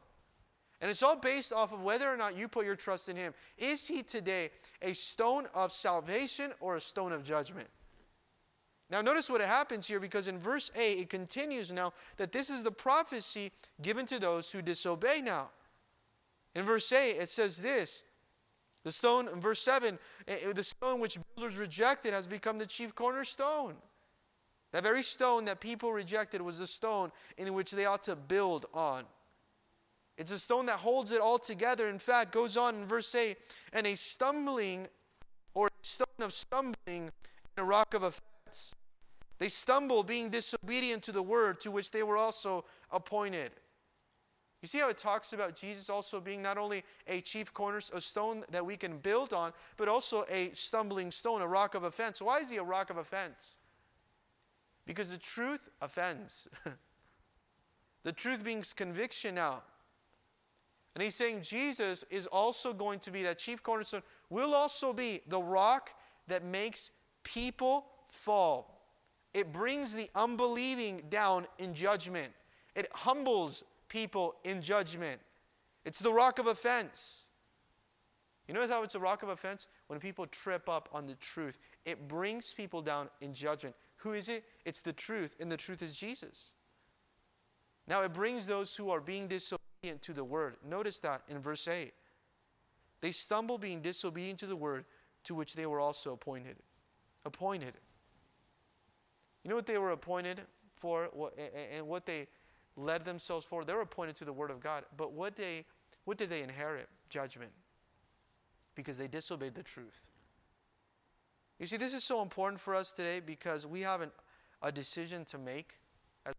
And 0.80 0.92
it's 0.92 1.02
all 1.02 1.16
based 1.16 1.54
off 1.54 1.74
of 1.74 1.82
whether 1.82 2.08
or 2.08 2.18
not 2.18 2.38
you 2.38 2.48
put 2.48 2.66
your 2.66 2.76
trust 2.76 3.10
in 3.10 3.16
Him. 3.16 3.34
Is 3.58 3.88
He 3.88 4.04
today 4.04 4.52
a 4.82 4.94
stone 4.94 5.48
of 5.56 5.72
salvation 5.72 6.52
or 6.60 6.76
a 6.76 6.82
stone 6.82 7.14
of 7.14 7.24
judgment? 7.24 7.68
Now, 8.94 9.02
notice 9.02 9.28
what 9.28 9.42
happens 9.42 9.88
here 9.88 10.00
because 10.00 10.28
in 10.28 10.38
verse 10.38 10.70
8 10.76 11.00
it 11.00 11.10
continues 11.10 11.72
now 11.72 11.94
that 12.18 12.32
this 12.32 12.52
is 12.52 12.62
the 12.62 12.70
prophecy 12.70 13.52
given 13.82 14.06
to 14.06 14.20
those 14.20 14.52
who 14.52 14.62
disobey 14.62 15.20
now. 15.20 15.50
In 16.54 16.62
verse 16.64 16.94
8, 16.94 17.14
it 17.14 17.30
says 17.32 17.58
this 17.58 18.04
the 18.84 18.92
stone, 18.92 19.28
in 19.30 19.42
verse 19.42 19.62
7, 19.62 19.98
eh, 20.28 20.36
eh, 20.44 20.54
the 20.54 20.64
stone 20.64 21.00
which 21.00 21.18
builders 21.36 21.58
rejected 21.58 22.14
has 22.14 22.28
become 22.28 22.60
the 22.60 22.68
chief 22.68 22.94
cornerstone. 22.94 23.74
That 24.74 24.84
very 24.84 25.02
stone 25.02 25.46
that 25.46 25.60
people 25.60 25.92
rejected 25.92 26.40
was 26.44 26.60
the 26.60 26.68
stone 26.68 27.12
in 27.40 27.52
which 27.56 27.72
they 27.72 27.86
ought 27.86 28.04
to 28.04 28.16
build 28.16 28.68
on. 28.76 29.06
It's 30.20 30.32
a 30.32 30.38
stone 30.38 30.68
that 30.68 30.78
holds 30.78 31.10
it 31.10 31.20
all 31.20 31.40
together. 31.40 31.90
In 31.90 31.98
fact, 31.98 32.32
goes 32.32 32.58
on 32.58 32.76
in 32.76 32.86
verse 32.86 33.16
8, 33.16 33.38
and 33.74 33.88
a 33.88 33.96
stumbling 33.96 34.86
or 35.56 35.66
a 35.66 35.72
stone 35.82 36.06
of 36.20 36.32
stumbling 36.32 36.76
and 36.86 37.10
a 37.58 37.64
rock 37.64 37.96
of 37.96 38.04
offense. 38.04 38.76
They 39.44 39.50
stumble 39.50 40.04
being 40.04 40.30
disobedient 40.30 41.04
to 41.04 41.12
the 41.12 41.22
word 41.22 41.60
to 41.60 41.70
which 41.70 41.92
they 41.92 42.02
were 42.02 42.16
also 42.16 42.64
appointed. 42.90 43.52
You 44.62 44.70
see 44.70 44.80
how 44.80 44.88
it 44.88 44.98
talks 44.98 45.34
about 45.34 45.54
Jesus 45.54 45.90
also 45.90 46.22
being 46.22 46.42
not 46.42 46.58
only 46.58 46.86
a 47.10 47.20
chief 47.20 47.54
cornerstone, 47.54 47.98
a 47.98 48.00
stone 48.02 48.44
that 48.54 48.66
we 48.66 48.78
can 48.78 49.00
build 49.00 49.34
on, 49.34 49.52
but 49.76 49.90
also 49.90 50.24
a 50.32 50.52
stumbling 50.54 51.12
stone, 51.12 51.42
a 51.42 51.46
rock 51.46 51.76
of 51.76 51.84
offense. 51.84 52.22
Why 52.22 52.40
is 52.40 52.50
he 52.50 52.56
a 52.56 52.64
rock 52.64 52.90
of 52.90 52.96
offense? 52.96 53.58
Because 54.86 55.12
the 55.12 55.18
truth 55.18 55.68
offends. 55.82 56.48
the 58.04 58.14
truth 58.14 58.44
brings 58.44 58.72
conviction 58.72 59.38
out. 59.38 59.66
And 60.96 61.04
he's 61.04 61.16
saying 61.16 61.42
Jesus 61.42 62.06
is 62.10 62.28
also 62.28 62.72
going 62.72 63.00
to 63.00 63.12
be 63.12 63.24
that 63.24 63.40
chief 63.40 63.62
cornerstone, 63.62 64.04
will 64.30 64.54
also 64.54 64.94
be 64.94 65.20
the 65.28 65.42
rock 65.42 65.90
that 66.30 66.46
makes 66.46 66.92
people 67.26 67.88
fall. 68.06 68.73
It 69.34 69.52
brings 69.52 69.94
the 69.94 70.10
unbelieving 70.16 71.02
down 71.10 71.46
in 71.58 71.74
judgment. 71.74 72.32
It 72.76 72.88
humbles 72.94 73.64
people 73.88 74.36
in 74.44 74.62
judgment. 74.62 75.20
It's 75.86 76.00
the 76.00 76.14
rock 76.14 76.40
of 76.40 76.48
offense. 76.48 77.26
You 78.48 78.54
notice 78.54 78.72
how 78.72 78.84
it's 78.84 78.96
a 78.96 79.00
rock 79.00 79.24
of 79.24 79.30
offense? 79.30 79.68
When 79.88 80.00
people 80.00 80.28
trip 80.28 80.68
up 80.68 80.90
on 80.92 81.08
the 81.08 81.16
truth, 81.16 81.58
it 81.86 82.08
brings 82.08 82.54
people 82.54 82.82
down 82.82 83.10
in 83.22 83.34
judgment. 83.34 83.76
Who 83.98 84.14
is 84.14 84.30
it? 84.30 84.44
It's 84.66 84.82
the 84.82 84.94
truth, 84.94 85.36
and 85.40 85.52
the 85.52 85.58
truth 85.58 85.82
is 85.82 85.98
Jesus. 85.98 86.54
Now 87.88 88.04
it 88.04 88.14
brings 88.14 88.46
those 88.46 88.76
who 88.76 88.90
are 88.90 89.02
being 89.02 89.28
disobedient 89.28 90.02
to 90.02 90.14
the 90.14 90.24
word. 90.24 90.56
Notice 90.68 91.00
that 91.00 91.22
in 91.30 91.40
verse 91.40 91.68
8. 91.68 91.94
They 93.02 93.12
stumble 93.12 93.58
being 93.58 93.82
disobedient 93.82 94.40
to 94.40 94.46
the 94.46 94.56
word 94.56 94.86
to 95.26 95.36
which 95.36 95.54
they 95.54 95.66
were 95.66 95.80
also 95.80 96.14
appointed. 96.14 96.58
Appointed. 97.26 97.74
You 99.44 99.50
know 99.50 99.56
what 99.56 99.66
they 99.66 99.78
were 99.78 99.92
appointed 99.92 100.42
for 100.76 101.10
and 101.76 101.88
what 101.88 102.06
they 102.06 102.28
led 102.76 103.06
themselves 103.06 103.46
for. 103.46 103.64
They 103.64 103.74
were 103.74 103.82
appointed 103.82 104.16
to 104.18 104.26
the 104.26 104.34
Word 104.34 104.52
of 104.52 104.60
God. 104.60 104.84
But 104.98 105.14
what, 105.14 105.36
they, 105.36 105.66
what 106.06 106.18
did 106.18 106.30
they 106.30 106.42
inherit? 106.42 106.88
Judgment. 107.10 107.52
Because 108.76 108.98
they 108.98 109.08
disobeyed 109.08 109.56
the 109.56 109.64
truth. 109.64 110.10
You 111.60 111.66
see, 111.66 111.78
this 111.78 111.94
is 111.94 112.04
so 112.04 112.22
important 112.22 112.60
for 112.60 112.74
us 112.74 112.94
today 112.94 113.22
because 113.24 113.68
we 113.68 113.82
have 113.82 114.02
an, 114.02 114.12
a 114.62 114.72
decision 114.72 115.24
to 115.26 115.38
make 115.38 115.80
as, 116.26 116.34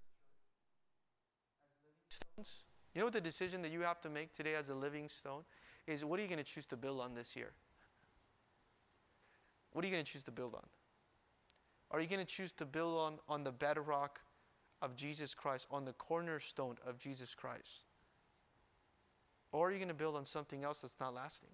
living 1.84 2.08
stones. 2.08 2.64
You 2.94 3.00
know 3.00 3.06
what 3.06 3.12
the 3.12 3.20
decision 3.20 3.62
that 3.62 3.72
you 3.72 3.80
have 3.80 4.00
to 4.02 4.10
make 4.10 4.32
today 4.32 4.54
as 4.54 4.68
a 4.68 4.74
living 4.74 5.08
stone 5.08 5.42
is 5.86 6.04
what 6.04 6.18
are 6.18 6.22
you 6.22 6.28
going 6.28 6.38
to 6.38 6.44
choose 6.44 6.66
to 6.66 6.76
build 6.76 7.00
on 7.00 7.14
this 7.14 7.36
year? 7.36 7.52
What 9.72 9.84
are 9.84 9.88
you 9.88 9.92
going 9.92 10.04
to 10.04 10.10
choose 10.10 10.24
to 10.24 10.32
build 10.32 10.54
on? 10.54 10.62
Are 11.94 12.00
you 12.00 12.08
going 12.08 12.18
to 12.18 12.26
choose 12.26 12.52
to 12.54 12.66
build 12.66 12.98
on, 12.98 13.18
on 13.28 13.44
the 13.44 13.52
bedrock 13.52 14.18
of 14.82 14.96
Jesus 14.96 15.32
Christ, 15.32 15.68
on 15.70 15.84
the 15.84 15.92
cornerstone 15.92 16.74
of 16.84 16.98
Jesus 16.98 17.36
Christ? 17.36 17.84
Or 19.52 19.68
are 19.68 19.70
you 19.70 19.78
going 19.78 19.86
to 19.86 19.94
build 19.94 20.16
on 20.16 20.24
something 20.24 20.64
else 20.64 20.80
that's 20.80 20.98
not 20.98 21.14
lasting? 21.14 21.50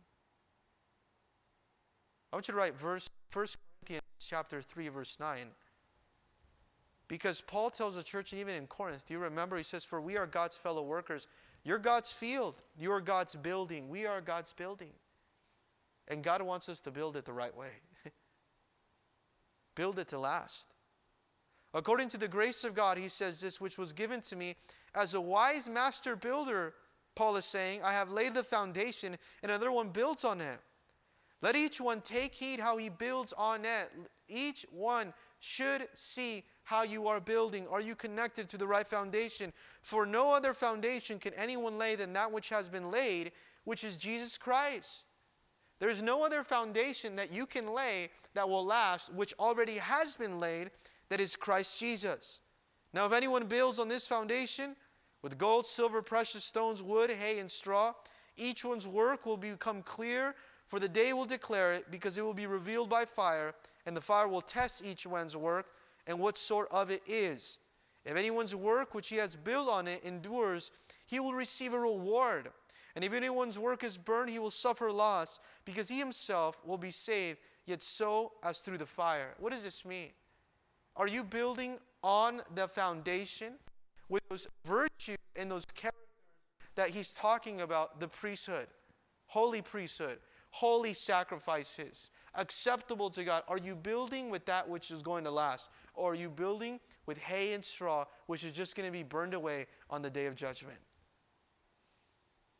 I 2.33 2.37
want 2.37 2.49
you 2.49 2.53
to 2.53 2.59
write 2.59 2.75
verse 2.75 3.11
1 3.35 3.49
Corinthians 3.85 4.03
chapter 4.19 4.63
3, 4.63 4.89
verse 4.89 5.21
9. 5.21 5.41
Because 7.07 7.43
Paul 7.43 7.69
tells 7.69 7.97
the 7.97 8.03
church, 8.03 8.33
even 8.33 8.55
in 8.55 8.67
Corinth, 8.67 9.07
do 9.07 9.13
you 9.13 9.21
remember? 9.21 9.59
He 9.59 9.63
says, 9.63 9.85
For 9.85 10.01
we 10.01 10.17
are 10.17 10.27
God's 10.27 10.57
fellow 10.57 10.83
workers. 10.83 11.27
You're 11.65 11.77
God's 11.77 12.13
field. 12.13 12.63
You 12.79 12.93
are 12.93 13.03
God's 13.03 13.35
building. 13.35 13.91
We 13.91 14.07
are 14.07 14.23
God's 14.23 14.55
building. 14.55 14.93
And 16.09 16.25
God 16.25 16.41
wants 16.41 16.71
us 16.71 16.81
to 16.81 16.91
build 16.91 17.19
it 17.19 17.27
the 17.27 17.35
right 17.35 17.55
way. 17.55 17.73
Build 19.81 19.99
it 19.99 20.09
to 20.09 20.19
last. 20.19 20.75
According 21.73 22.11
to 22.11 22.19
the 22.19 22.29
grace 22.29 22.65
of 22.65 22.75
God, 22.75 22.99
he 22.99 23.09
says 23.09 23.41
this, 23.41 23.63
which 23.63 23.79
was 23.79 23.95
given 23.95 24.21
to 24.21 24.37
me 24.37 24.57
as 24.95 25.15
a 25.15 25.21
wise 25.23 25.71
master 25.71 26.15
builder, 26.17 26.75
Paul 27.15 27.37
is 27.37 27.47
saying, 27.47 27.81
I 27.83 27.95
have 27.95 28.11
laid 28.11 28.35
the 28.35 28.45
foundation, 28.45 29.17
and 29.43 29.51
another 29.51 29.73
one 29.73 29.89
builds 29.89 30.23
on 30.23 30.43
it. 30.43 30.59
Let 31.41 31.57
each 31.57 31.81
one 31.81 32.03
take 32.03 32.35
heed 32.35 32.61
how 32.61 32.77
he 32.77 32.91
builds 32.91 33.33
on 33.33 33.65
it. 33.65 33.91
Each 34.29 34.67
one 34.71 35.15
should 35.39 35.89
see 35.95 36.45
how 36.65 36.83
you 36.83 37.09
are 37.09 37.19
building? 37.19 37.67
Are 37.69 37.81
you 37.81 37.95
connected 37.95 38.51
to 38.51 38.59
the 38.59 38.67
right 38.67 38.87
foundation? 38.87 39.51
For 39.81 40.05
no 40.05 40.31
other 40.35 40.53
foundation 40.53 41.19
can 41.19 41.33
anyone 41.35 41.79
lay 41.79 41.97
than 41.97 42.13
that 42.13 42.31
which 42.31 42.51
has 42.51 42.69
been 42.69 42.91
laid, 42.91 43.33
which 43.65 43.83
is 43.83 43.97
Jesus 43.97 44.37
Christ. 44.37 45.10
There's 45.81 46.03
no 46.03 46.25
other 46.25 46.45
foundation 46.45 47.17
that 47.17 47.33
you 47.33 47.47
can 47.47 47.75
lay 47.75 48.11
that 48.35 48.49
will 48.49 48.65
last, 48.65 49.13
which 49.13 49.35
already 49.39 49.79
has 49.79 50.15
been 50.15 50.39
laid, 50.39 50.71
that 51.09 51.21
is 51.21 51.35
Christ 51.35 51.81
Jesus. 51.81 52.41
Now, 52.93 53.07
if 53.07 53.13
anyone 53.13 53.47
builds 53.47 53.79
on 53.79 53.89
this 53.89 54.07
foundation 54.07 54.77
with 55.23 55.39
gold, 55.39 55.67
silver, 55.67 56.03
precious 56.03 56.45
stones, 56.45 56.83
wood, 56.83 57.11
hay, 57.11 57.39
and 57.39 57.51
straw, 57.51 57.95
each 58.37 58.65
one's 58.65 58.87
work 58.87 59.27
will 59.27 59.37
become 59.37 59.83
clear, 59.83 60.35
for 60.67 60.79
the 60.79 60.89
day 60.89 61.13
will 61.13 61.25
declare 61.25 61.73
it, 61.73 61.91
because 61.91 62.17
it 62.17 62.25
will 62.25 62.35
be 62.35 62.47
revealed 62.47 62.89
by 62.89 63.05
fire, 63.05 63.55
and 63.87 63.97
the 63.97 64.01
fire 64.01 64.29
will 64.29 64.41
test 64.41 64.85
each 64.85 65.07
one's 65.07 65.37
work 65.37 65.67
and 66.07 66.19
what 66.19 66.37
sort 66.37 66.69
of 66.71 66.91
it 66.91 67.03
is. 67.07 67.59
If 68.05 68.17
anyone's 68.17 68.55
work 68.55 68.95
which 68.95 69.09
he 69.09 69.17
has 69.17 69.35
built 69.37 69.69
on 69.69 69.89
it 69.89 70.05
endures, 70.05 70.71
he 71.07 71.21
will 71.21 71.35
receive 71.35 71.75
a 71.75 71.79
reward. 71.79 72.51
And 72.97 73.05
if 73.05 73.13
anyone's 73.13 73.59
work 73.59 73.85
is 73.85 73.97
burned, 73.97 74.31
he 74.31 74.39
will 74.39 74.51
suffer 74.51 74.91
loss, 74.91 75.41
because 75.65 75.89
he 75.89 75.99
himself 75.99 76.61
will 76.65 76.79
be 76.79 76.91
saved, 76.91 77.39
yet 77.65 77.83
so 77.83 78.33
as 78.43 78.61
through 78.61 78.79
the 78.79 78.87
fire. 78.87 79.35
What 79.39 79.53
does 79.53 79.65
this 79.65 79.85
mean? 79.85 80.11
Are 80.97 81.09
you 81.09 81.23
building 81.23 81.79
on 82.03 82.43
the 82.55 82.67
foundation 82.67 83.55
with 84.09 84.23
those 84.29 84.49
virtues 84.65 85.19
and 85.37 85.51
those 85.51 85.65
characters 85.75 86.01
that 86.75 86.89
he's 86.89 87.13
talking 87.13 87.61
about 87.61 88.01
the 88.01 88.09
priesthood, 88.09 88.67
holy 89.27 89.63
priesthood, 89.63 90.19
holy 90.51 90.93
sacrifices, 90.93 92.11
acceptable 92.35 93.09
to 93.11 93.23
God? 93.23 93.45
Are 93.47 93.59
you 93.59 93.77
building 93.77 94.31
with 94.31 94.45
that 94.47 94.69
which 94.69 94.91
is 94.91 95.01
going 95.01 95.25
to 95.25 95.31
last? 95.31 95.71
Or 95.95 96.13
are 96.13 96.17
you 96.17 96.29
building 96.29 96.81
with 97.07 97.19
hay 97.19 97.53
and 97.53 97.65
straw, 97.65 98.05
which 98.27 98.45
is 98.45 98.53
just 98.53 98.77
going 98.77 98.87
to 98.87 98.93
be 98.93 99.05
burned 99.05 99.35
away 99.35 99.67
on 99.91 100.03
the 100.03 100.11
day 100.11 100.27
of 100.27 100.35
judgment? 100.35 100.79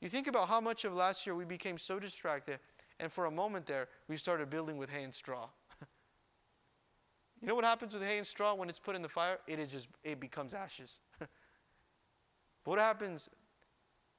You 0.01 0.09
think 0.09 0.27
about 0.27 0.49
how 0.49 0.61
much 0.61 0.85
of 0.85 0.95
last 0.95 1.27
year 1.27 1.35
we 1.35 1.45
became 1.45 1.77
so 1.77 1.99
distracted, 1.99 2.59
and 2.99 3.13
for 3.13 3.27
a 3.27 3.31
moment 3.31 3.67
there, 3.67 3.89
we 4.09 4.17
started 4.17 4.49
building 4.49 4.79
with 4.79 4.91
hay 4.91 5.03
and 5.03 5.15
straw. 5.15 5.49
you 7.41 7.49
know 7.49 7.55
what 7.55 7.65
happens 7.65 7.93
with 7.93 8.03
hay 8.03 8.19
and 8.19 8.27
straw 8.27 8.55
when 8.55 8.69
it's 8.69 8.79
put 8.79 8.97
in 8.97 9.03
the 9.03 9.09
fire? 9.09 9.39
It 9.47 9.59
is 9.59 9.71
just 9.71 9.89
it 10.03 10.19
becomes 10.19 10.55
ashes. 10.55 11.01
what 12.65 12.79
happens 12.79 13.29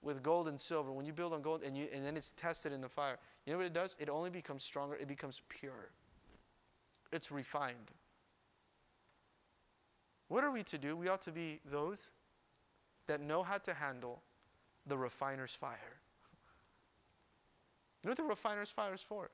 with 0.04 0.22
gold 0.22 0.48
and 0.48 0.60
silver 0.60 0.91
when 0.91 1.06
you 1.06 1.13
build 1.13 1.34
on 1.34 1.41
gold 1.41 1.63
and 1.63 1.78
you 1.78 1.88
and 1.94 2.06
then 2.06 2.15
it's 2.15 2.32
tested 2.34 2.74
in 2.74 2.82
the 2.82 2.89
fire? 2.89 3.17
You 3.46 3.54
know 3.54 3.58
what 3.58 3.67
it 3.67 3.74
does? 3.74 3.96
It 4.00 4.10
only 4.10 4.30
becomes 4.30 4.63
stronger. 4.63 4.96
It 4.96 5.08
becomes 5.08 5.41
pure. 5.50 5.89
It's 7.12 7.32
refined. 7.32 7.91
What 10.28 10.44
are 10.44 10.52
we 10.52 10.63
to 10.63 10.78
do? 10.78 10.96
We 10.96 11.10
ought 11.10 11.22
to 11.24 11.32
be 11.32 11.60
those 11.65 12.12
that 13.08 13.20
know 13.20 13.44
how 13.44 13.58
to 13.58 13.74
handle 13.74 14.22
the 14.86 14.98
refiner's 14.98 15.54
fire. 15.54 16.00
You 18.04 18.08
know 18.08 18.12
what 18.12 18.17
the 18.17 18.24
refiner's 18.24 18.72
fire 18.72 18.94
is 18.94 19.02
for? 19.02 19.30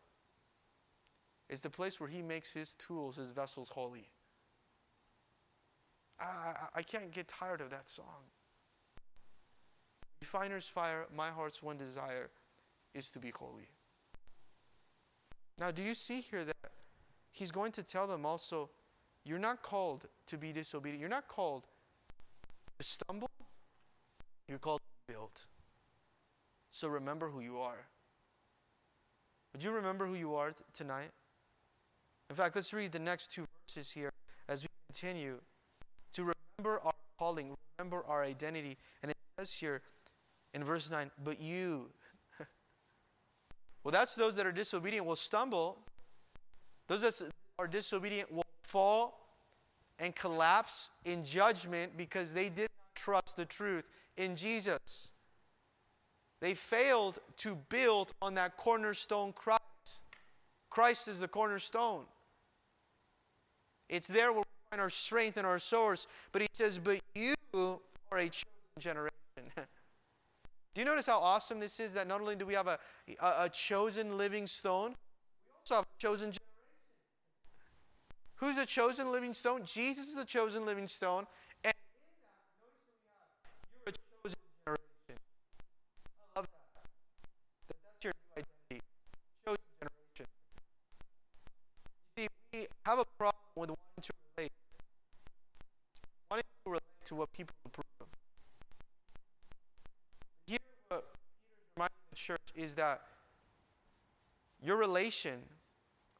It's 1.50 1.62
the 1.62 1.70
place 1.70 2.00
where 2.00 2.10
he 2.10 2.22
makes 2.22 2.52
his 2.52 2.76
tools, 2.76 3.16
his 3.16 3.32
vessels 3.32 3.70
holy. 3.70 4.10
I, 6.20 6.26
I, 6.26 6.54
I 6.76 6.82
can't 6.82 7.12
get 7.12 7.28
tired 7.28 7.62
of 7.62 7.70
that 7.70 7.90
song. 7.90 8.26
Refiner's 10.22 10.68
fire, 10.68 11.06
my 11.16 11.30
heart's 11.30 11.64
one 11.64 11.78
desire 11.78 12.30
is 12.94 13.10
to 13.12 13.20
be 13.20 13.32
holy. 13.34 13.70
Now, 15.60 15.72
do 15.72 15.82
you 15.82 15.94
see 15.94 16.20
here 16.20 16.44
that 16.44 16.72
he's 17.32 17.52
going 17.52 17.72
to 17.74 17.84
tell 17.84 18.08
them 18.08 18.26
also, 18.26 18.70
you're 19.24 19.40
not 19.40 19.64
called 19.64 20.08
to 20.28 20.38
be 20.38 20.52
disobedient. 20.52 21.00
You're 21.00 21.10
not 21.10 21.28
called 21.28 21.68
to 22.80 22.86
stumble. 22.86 23.30
You're 24.48 24.60
called 24.60 24.82
built. 25.08 25.46
So 26.78 26.88
remember 26.88 27.28
who 27.28 27.40
you 27.40 27.58
are. 27.58 27.88
Would 29.52 29.63
you 29.63 29.72
remember 29.72 30.06
who 30.06 30.13
you 30.13 30.36
are 30.36 30.52
t- 30.52 30.63
tonight? 30.74 31.10
In 32.30 32.36
fact, 32.36 32.56
let's 32.56 32.72
read 32.72 32.92
the 32.92 33.00
next 33.00 33.32
two 33.32 33.46
verses 33.66 33.90
here 33.90 34.12
as 34.48 34.62
we 34.62 34.68
continue 34.88 35.40
to 36.13 36.22
remember 36.22 36.80
our 36.86 36.94
calling, 37.18 37.56
remember 37.80 38.04
our 38.08 38.24
identity. 38.24 38.78
And 39.02 39.10
it 39.10 39.18
says 39.40 39.54
here 39.54 39.82
in 40.54 40.63
verse 40.63 40.92
9, 40.92 41.10
but 41.24 41.42
you. 41.42 41.90
well, 43.84 43.92
that's 43.92 44.13
those 44.13 44.36
that 44.36 44.46
are 44.46 44.52
disobedient 44.52 45.04
will 45.04 45.16
stumble. 45.16 45.80
Those 46.88 47.02
that 47.02 47.32
are 47.58 47.66
disobedient 47.66 48.32
will 48.32 48.46
fall 48.62 49.32
and 49.98 50.16
collapse 50.16 50.92
in 51.06 51.26
judgment 51.26 51.98
because 51.98 52.36
they 52.36 52.50
did 52.50 52.70
not 52.78 52.94
trust 52.96 53.36
the 53.36 53.46
truth 53.46 53.88
in 54.16 54.36
Jesus. 54.36 55.12
They 56.39 56.54
failed 56.54 57.19
to 57.38 57.56
build 57.69 58.13
on 58.21 58.36
that 58.36 58.58
cornerstone 58.58 59.34
Christ. 59.34 59.62
Christ 60.69 61.08
is 61.08 61.19
the 61.19 61.28
cornerstone. 61.28 62.06
It's 63.89 64.08
there 64.08 64.32
where 64.32 64.41
we 64.41 64.69
find 64.69 64.82
our 64.82 64.89
strength 64.89 65.38
and 65.38 65.47
our 65.47 65.60
source. 65.60 66.06
But 66.32 66.41
he 66.41 66.47
says, 66.54 66.78
But 66.78 67.00
you 67.15 67.34
are 67.54 68.19
a 68.19 68.26
chosen 68.26 68.45
generation. 68.78 69.12
do 69.56 70.82
you 70.82 70.86
notice 70.86 71.08
how 71.08 71.19
awesome 71.19 71.60
this 71.60 71.80
is? 71.80 71.93
That 71.93 72.08
not 72.08 72.21
only 72.21 72.36
do 72.36 72.45
we 72.45 72.54
have 72.54 72.67
a, 72.67 72.78
a, 73.19 73.45
a 73.45 73.50
chosen 73.50 74.17
living 74.17 74.45
stone, 74.45 74.89
we 74.89 75.56
also 75.62 75.76
have 75.76 75.86
a 75.86 76.02
chosen 76.02 76.26
generation. 76.26 76.41
Who's 78.36 78.58
a 78.58 78.65
chosen 78.67 79.12
living 79.12 79.34
stone? 79.34 79.62
Jesus 79.65 80.10
is 80.10 80.17
a 80.17 80.26
chosen 80.26 80.65
living 80.65 80.88
stone. 80.88 81.26
have 92.88 93.00
a 93.00 93.06
problem 93.17 93.36
with 93.58 93.69
wanting 93.69 94.02
to 94.02 94.13
relate, 94.38 94.52
wanting 96.32 96.43
to 96.63 96.71
relate 96.71 97.04
to 97.04 97.07
what 97.18 97.34
people 97.34 97.56
approve 97.66 97.86
of. 98.00 98.08
Here, 100.46 100.60
what 100.88 101.06
Peter's 101.50 101.64
reminding 101.76 101.96
the 102.10 102.16
church 102.16 102.42
is 102.56 102.76
that 102.76 103.02
your 104.62 104.78
relation 104.78 105.40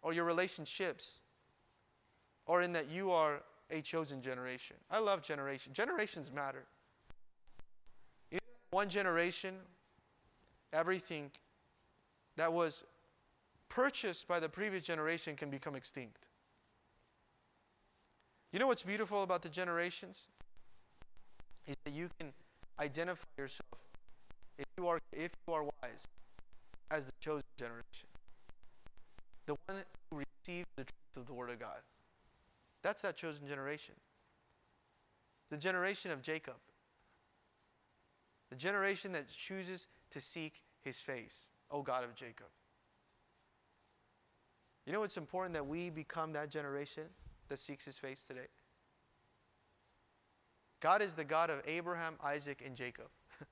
or 0.02 0.14
your 0.14 0.26
relationships 0.26 1.20
are 2.48 2.62
in 2.62 2.74
that 2.74 2.88
you 2.90 3.12
are 3.12 3.42
a 3.70 3.82
chosen 3.82 4.22
generation. 4.22 4.78
I 4.90 5.00
love 5.00 5.22
generation. 5.22 5.74
Generations 5.74 6.32
matter. 6.32 6.66
In 8.32 8.40
one 8.72 8.90
generation, 8.90 9.56
everything 10.72 11.32
that 12.38 12.52
was 12.54 12.84
purchased 13.70 14.28
by 14.28 14.40
the 14.40 14.48
previous 14.48 14.84
generation 14.84 15.36
can 15.36 15.50
become 15.50 15.76
extinct. 15.76 16.30
You 18.54 18.60
know 18.60 18.68
what's 18.68 18.84
beautiful 18.84 19.24
about 19.24 19.42
the 19.42 19.50
generations? 19.50 20.28
Is 21.68 21.76
that 21.84 21.94
you 21.94 22.10
can 22.20 22.32
identify 22.80 23.26
yourself 23.38 23.82
if 24.58 24.66
you 24.78 24.88
are 24.88 25.00
if 25.12 25.32
you 25.48 25.54
are 25.54 25.64
wise 25.64 26.08
as 26.92 27.08
the 27.08 27.12
chosen 27.20 27.44
generation. 27.58 28.08
The 29.46 29.56
one 29.68 29.84
who 30.10 30.18
received 30.18 30.68
the 30.76 30.84
truth 30.84 31.18
of 31.18 31.26
the 31.26 31.34
word 31.34 31.50
of 31.50 31.60
God. 31.60 31.80
That's 32.84 33.02
that 33.02 33.18
chosen 33.18 33.48
generation. 33.48 33.96
The 35.50 35.58
generation 35.58 36.12
of 36.12 36.22
Jacob. 36.22 36.56
The 38.50 38.56
generation 38.56 39.12
that 39.14 39.30
chooses 39.30 39.88
to 40.12 40.22
seek 40.22 40.62
his 40.84 41.00
face, 41.00 41.50
O 41.70 41.82
God 41.82 42.04
of 42.04 42.16
Jacob. 42.16 42.48
You 44.86 44.94
know 44.94 45.04
it's 45.04 45.18
important 45.18 45.54
that 45.54 45.68
we 45.68 45.90
become 45.90 46.32
that 46.34 46.50
generation? 46.50 47.04
that 47.50 47.60
seeks 47.60 47.86
his 47.86 47.98
face 47.98 48.26
today? 48.26 48.48
God 50.80 51.02
is 51.02 51.16
the 51.16 51.24
God 51.24 51.50
of 51.50 51.62
Abraham, 51.66 52.16
Isaac, 52.24 52.62
and 52.66 52.76
Jacob. 52.76 53.08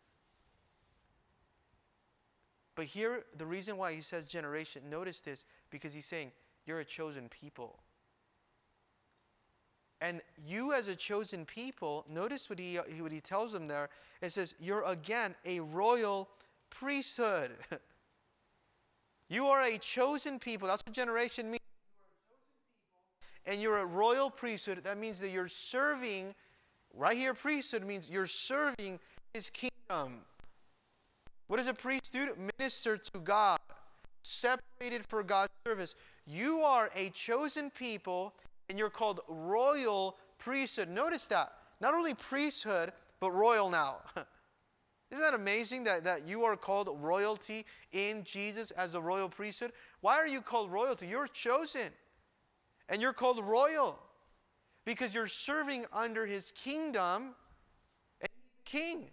but 2.76 2.86
here, 2.86 3.23
the 3.38 3.45
reason 3.45 3.78
why 3.78 3.93
he 3.93 4.01
says 4.01 4.26
generation, 4.26 4.84
notice 4.89 5.21
this, 5.21 5.45
because 5.69 5.93
he's 5.93 6.05
saying, 6.05 6.32
You're 6.65 6.80
a 6.80 6.86
chosen 6.86 7.30
people. 7.30 7.80
And 10.01 10.21
you, 10.45 10.73
as 10.73 10.88
a 10.88 10.95
chosen 10.95 11.45
people, 11.45 12.05
notice 12.07 12.49
what 12.49 12.59
he, 12.59 12.76
what 12.99 13.11
he 13.11 13.21
tells 13.21 13.53
them 13.53 13.67
there. 13.67 13.89
It 14.21 14.32
says, 14.32 14.53
You're 14.59 14.84
again 14.84 15.34
a 15.45 15.61
royal 15.61 16.30
priesthood. 16.69 17.51
you 19.30 19.47
are 19.47 19.63
a 19.63 19.78
chosen 19.80 20.38
people. 20.38 20.67
That's 20.67 20.84
what 20.86 20.93
generation 20.93 21.47
means 21.47 21.59
and 23.47 23.61
you're 23.61 23.78
a 23.78 23.86
royal 23.86 24.30
priesthood, 24.30 24.84
that 24.84 24.97
means 24.97 25.19
that 25.19 25.30
you're 25.30 25.47
serving, 25.47 26.34
right 26.96 27.18
here, 27.18 27.34
priesthood 27.34 27.86
means 27.86 28.10
you're 28.10 28.28
serving 28.28 29.00
his 29.34 29.50
kingdom. 29.50 30.22
What 31.48 31.58
does 31.58 31.68
a 31.68 31.74
priest 31.74 32.14
do? 32.14 32.30
Minister 32.58 32.98
to 32.98 33.20
God, 33.20 33.60
separated 34.24 35.06
for 35.08 35.22
God's 35.24 35.52
service. 35.68 35.96
You 36.26 36.62
are 36.62 36.89
a 36.96 37.10
chosen 37.10 37.70
people, 37.70 38.34
and 38.70 38.80
you're 38.80 38.89
called 38.89 39.20
royal 39.28 40.18
priesthood. 40.39 40.89
Notice 40.89 41.28
that. 41.28 41.52
Not 41.82 41.93
only 41.93 42.14
priesthood, 42.14 42.91
but 43.20 43.32
royal 43.32 43.70
now. 43.70 43.98
Isn't 45.12 45.24
that 45.24 45.36
amazing 45.36 45.84
that, 45.84 46.04
that 46.04 46.28
you 46.28 46.43
are 46.43 46.58
called 46.58 46.89
royalty 47.00 47.66
in 47.91 48.24
Jesus 48.24 48.72
as 48.72 48.96
a 48.96 49.02
royal 49.02 49.30
priesthood? 49.30 49.72
Why 50.02 50.16
are 50.16 50.28
you 50.28 50.41
called 50.41 50.72
royalty? 50.72 51.06
You're 51.08 51.28
chosen. 51.28 51.91
And 52.89 53.02
you're 53.02 53.14
called 53.14 53.43
royal 53.43 54.00
because 54.86 55.14
you're 55.14 55.28
serving 55.28 55.86
under 55.92 56.26
his 56.26 56.52
kingdom 56.52 57.36
and 58.22 58.30
king. 58.64 59.10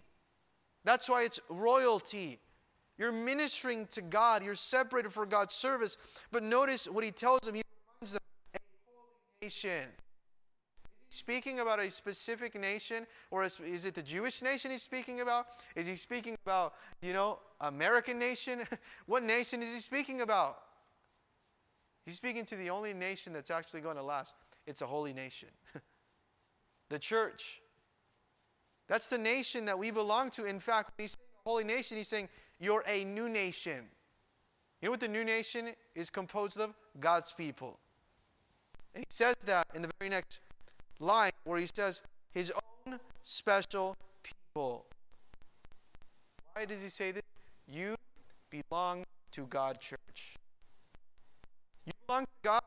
That's 0.85 1.09
why 1.09 1.23
it's 1.23 1.39
royalty. 1.49 2.39
You're 2.97 3.11
ministering 3.11 3.87
to 3.87 4.01
God. 4.01 4.43
You're 4.43 4.55
separated 4.55 5.11
for 5.11 5.25
God's 5.25 5.55
service. 5.55 5.97
But 6.31 6.43
notice 6.43 6.87
what 6.87 7.03
he 7.03 7.11
tells 7.11 7.41
them. 7.41 7.55
He 7.55 7.63
reminds 8.01 8.13
them, 8.13 8.21
a 8.53 8.59
holy 8.85 9.41
nation. 9.41 9.89
Speaking 11.09 11.59
about 11.59 11.79
a 11.79 11.89
specific 11.89 12.59
nation? 12.59 13.07
Or 13.31 13.43
is, 13.43 13.59
is 13.59 13.85
it 13.85 13.95
the 13.95 14.03
Jewish 14.03 14.41
nation 14.41 14.71
he's 14.71 14.83
speaking 14.83 15.21
about? 15.21 15.47
Is 15.75 15.87
he 15.87 15.95
speaking 15.95 16.35
about, 16.45 16.73
you 17.01 17.13
know, 17.13 17.39
American 17.61 18.19
nation? 18.19 18.61
what 19.05 19.23
nation 19.23 19.63
is 19.63 19.73
he 19.73 19.79
speaking 19.79 20.21
about? 20.21 20.57
He's 22.05 22.15
speaking 22.15 22.45
to 22.45 22.55
the 22.55 22.69
only 22.69 22.93
nation 22.93 23.31
that's 23.31 23.51
actually 23.51 23.81
going 23.81 23.95
to 23.95 24.03
last. 24.03 24.35
It's 24.65 24.81
a 24.81 24.85
holy 24.85 25.13
nation. 25.13 25.49
the 26.89 26.99
church. 26.99 27.61
That's 28.87 29.07
the 29.07 29.17
nation 29.17 29.65
that 29.65 29.77
we 29.77 29.91
belong 29.91 30.29
to. 30.31 30.45
In 30.45 30.59
fact, 30.59 30.91
when 30.95 31.03
he's 31.03 31.11
saying 31.11 31.41
holy 31.45 31.63
nation, 31.63 31.97
he's 31.97 32.07
saying, 32.07 32.29
You're 32.59 32.83
a 32.87 33.03
new 33.03 33.29
nation. 33.29 33.85
You 34.81 34.87
know 34.87 34.91
what 34.91 34.99
the 34.99 35.07
new 35.07 35.23
nation 35.23 35.69
is 35.95 36.09
composed 36.09 36.59
of? 36.59 36.73
God's 36.99 37.31
people. 37.31 37.79
And 38.93 39.03
he 39.03 39.13
says 39.13 39.35
that 39.45 39.67
in 39.73 39.81
the 39.81 39.89
very 39.99 40.09
next 40.09 40.39
line 40.99 41.31
where 41.45 41.59
he 41.59 41.67
says, 41.67 42.01
His 42.33 42.51
own 42.85 42.99
special 43.21 43.95
people. 44.21 44.85
Why 46.53 46.65
does 46.65 46.83
he 46.83 46.89
say 46.89 47.11
this? 47.11 47.23
You 47.67 47.95
belong 48.49 49.03
to 49.31 49.45
God, 49.47 49.79
church. 49.79 50.35
You 51.85 51.93
belong 52.05 52.23
to 52.23 52.29
God. 52.43 52.61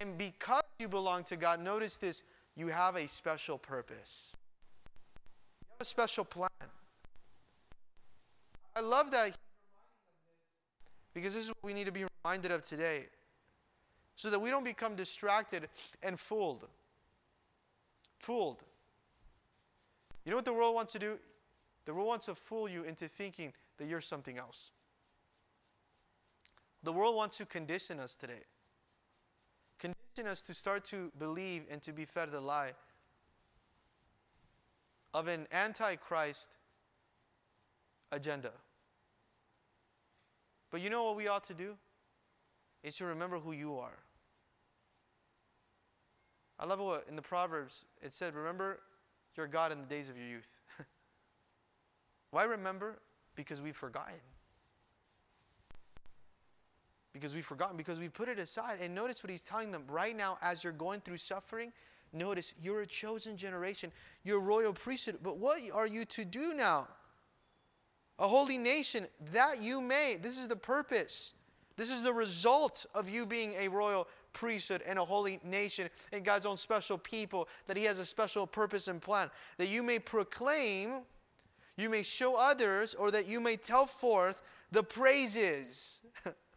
And 0.00 0.09
because 0.20 0.60
you 0.78 0.86
belong 0.86 1.24
to 1.24 1.34
God, 1.34 1.60
notice 1.60 1.96
this 1.96 2.22
you 2.54 2.66
have 2.66 2.94
a 2.94 3.08
special 3.08 3.56
purpose, 3.56 4.36
you 5.62 5.68
have 5.72 5.80
a 5.80 5.84
special 5.86 6.26
plan. 6.26 6.50
I 8.76 8.80
love 8.80 9.10
that 9.12 9.34
because 11.14 11.32
this 11.32 11.44
is 11.44 11.48
what 11.48 11.64
we 11.64 11.72
need 11.72 11.86
to 11.86 11.92
be 11.92 12.04
reminded 12.22 12.50
of 12.50 12.62
today 12.62 13.04
so 14.14 14.28
that 14.28 14.38
we 14.38 14.50
don't 14.50 14.62
become 14.62 14.94
distracted 14.94 15.70
and 16.02 16.20
fooled. 16.20 16.68
Fooled. 18.18 18.62
You 20.26 20.32
know 20.32 20.36
what 20.36 20.44
the 20.44 20.52
world 20.52 20.74
wants 20.74 20.92
to 20.92 20.98
do? 20.98 21.18
The 21.86 21.94
world 21.94 22.08
wants 22.08 22.26
to 22.26 22.34
fool 22.34 22.68
you 22.68 22.82
into 22.82 23.08
thinking 23.08 23.54
that 23.78 23.88
you're 23.88 24.02
something 24.02 24.36
else. 24.36 24.70
The 26.82 26.92
world 26.92 27.16
wants 27.16 27.38
to 27.38 27.46
condition 27.46 27.98
us 27.98 28.16
today 28.16 28.42
us 30.18 30.42
to 30.42 30.54
start 30.54 30.84
to 30.86 31.10
believe 31.18 31.62
and 31.70 31.80
to 31.82 31.92
be 31.92 32.04
fed 32.04 32.30
the 32.30 32.40
lie 32.40 32.72
of 35.14 35.28
an 35.28 35.46
antichrist 35.52 36.56
agenda. 38.12 38.52
But 40.70 40.80
you 40.80 40.90
know 40.90 41.04
what 41.04 41.16
we 41.16 41.28
ought 41.28 41.44
to 41.44 41.54
do? 41.54 41.76
Is 42.82 42.96
to 42.96 43.04
remember 43.04 43.38
who 43.38 43.52
you 43.52 43.76
are. 43.76 43.98
I 46.58 46.66
love 46.66 46.80
what 46.80 47.06
in 47.08 47.16
the 47.16 47.22
Proverbs 47.22 47.84
it 48.02 48.12
said, 48.12 48.34
Remember 48.34 48.80
your 49.36 49.46
God 49.46 49.72
in 49.72 49.80
the 49.80 49.86
days 49.86 50.08
of 50.08 50.16
your 50.16 50.26
youth. 50.26 50.60
Why 52.30 52.44
remember? 52.44 53.00
Because 53.34 53.62
we've 53.62 53.76
forgotten 53.76 54.14
because 57.20 57.34
we've 57.34 57.44
forgotten, 57.44 57.76
because 57.76 58.00
we 58.00 58.08
put 58.08 58.28
it 58.28 58.38
aside. 58.38 58.78
And 58.80 58.94
notice 58.94 59.22
what 59.22 59.30
he's 59.30 59.44
telling 59.44 59.70
them 59.70 59.84
right 59.88 60.16
now 60.16 60.38
as 60.42 60.64
you're 60.64 60.72
going 60.72 61.00
through 61.00 61.18
suffering. 61.18 61.70
Notice 62.12 62.54
you're 62.60 62.80
a 62.80 62.86
chosen 62.86 63.36
generation, 63.36 63.92
you're 64.24 64.38
a 64.38 64.42
royal 64.42 64.72
priesthood. 64.72 65.18
But 65.22 65.36
what 65.36 65.60
are 65.74 65.86
you 65.86 66.04
to 66.06 66.24
do 66.24 66.54
now? 66.54 66.88
A 68.18 68.26
holy 68.26 68.58
nation 68.58 69.06
that 69.32 69.60
you 69.60 69.80
may. 69.80 70.16
This 70.20 70.38
is 70.38 70.48
the 70.48 70.56
purpose. 70.56 71.34
This 71.76 71.90
is 71.90 72.02
the 72.02 72.12
result 72.12 72.86
of 72.94 73.08
you 73.08 73.26
being 73.26 73.54
a 73.58 73.68
royal 73.68 74.08
priesthood 74.32 74.82
and 74.86 74.98
a 74.98 75.04
holy 75.04 75.40
nation 75.44 75.88
and 76.12 76.24
God's 76.24 76.46
own 76.46 76.56
special 76.56 76.98
people, 76.98 77.48
that 77.66 77.76
He 77.76 77.84
has 77.84 77.98
a 77.98 78.06
special 78.06 78.46
purpose 78.46 78.88
and 78.88 79.00
plan. 79.00 79.30
That 79.58 79.68
you 79.68 79.82
may 79.82 79.98
proclaim, 79.98 81.02
you 81.76 81.90
may 81.90 82.02
show 82.02 82.36
others, 82.36 82.94
or 82.94 83.10
that 83.10 83.28
you 83.28 83.40
may 83.40 83.56
tell 83.56 83.86
forth 83.86 84.42
the 84.72 84.82
praises 84.82 86.00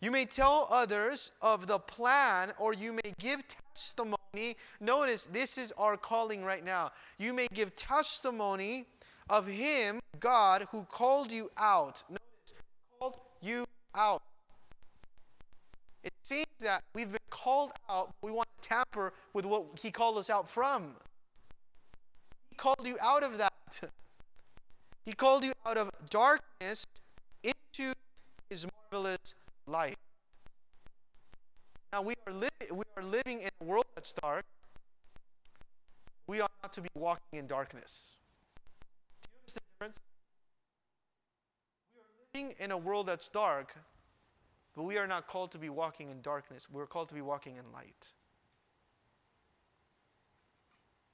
You 0.00 0.10
may 0.10 0.26
tell 0.26 0.68
others 0.70 1.32
of 1.40 1.66
the 1.66 1.78
plan, 1.78 2.52
or 2.58 2.74
you 2.74 2.92
may 2.92 3.14
give 3.18 3.42
testimony. 3.74 4.56
Notice, 4.80 5.26
this 5.26 5.56
is 5.56 5.72
our 5.78 5.96
calling 5.96 6.44
right 6.44 6.64
now. 6.64 6.90
You 7.18 7.32
may 7.32 7.46
give 7.54 7.74
testimony 7.76 8.86
of 9.30 9.46
Him, 9.46 10.00
God, 10.20 10.66
who 10.70 10.84
called 10.84 11.32
you 11.32 11.50
out. 11.56 12.04
Notice, 12.10 12.54
called 12.98 13.16
you 13.40 13.64
out. 13.94 14.22
It 16.04 16.12
seems 16.22 16.46
that 16.60 16.82
we've 16.94 17.10
been 17.10 17.18
called 17.30 17.72
out, 17.88 18.14
but 18.20 18.28
we 18.28 18.32
want 18.32 18.48
to 18.60 18.68
tamper 18.68 19.14
with 19.32 19.46
what 19.46 19.64
He 19.80 19.90
called 19.90 20.18
us 20.18 20.28
out 20.28 20.46
from. 20.46 20.94
He 22.50 22.56
called 22.56 22.86
you 22.86 22.98
out 23.00 23.22
of 23.22 23.38
that. 23.38 23.80
He 25.06 25.14
called 25.14 25.42
you 25.42 25.52
out 25.64 25.78
of 25.78 25.90
darkness 26.10 26.84
into 27.42 27.94
His 28.50 28.66
marvelous 28.92 29.34
light. 29.66 29.96
Now 31.92 32.02
we 32.02 32.14
are, 32.26 32.32
li- 32.32 32.48
we 32.72 32.84
are 32.96 33.02
living 33.02 33.40
in 33.40 33.48
a 33.60 33.64
world 33.64 33.86
that's 33.94 34.12
dark. 34.12 34.44
We 36.26 36.40
are 36.40 36.48
not 36.62 36.72
to 36.74 36.80
be 36.80 36.88
walking 36.94 37.38
in 37.38 37.46
darkness. 37.46 38.16
Do 39.22 39.28
you 39.30 39.38
understand 39.38 39.62
the 39.64 39.84
difference? 39.84 40.00
We 41.94 42.00
are 42.00 42.42
living 42.42 42.56
in 42.58 42.70
a 42.72 42.76
world 42.76 43.06
that's 43.06 43.28
dark, 43.30 43.74
but 44.74 44.82
we 44.82 44.98
are 44.98 45.06
not 45.06 45.26
called 45.26 45.52
to 45.52 45.58
be 45.58 45.68
walking 45.68 46.10
in 46.10 46.20
darkness. 46.20 46.68
We're 46.70 46.86
called 46.86 47.08
to 47.08 47.14
be 47.14 47.22
walking 47.22 47.56
in 47.56 47.72
light. 47.72 48.12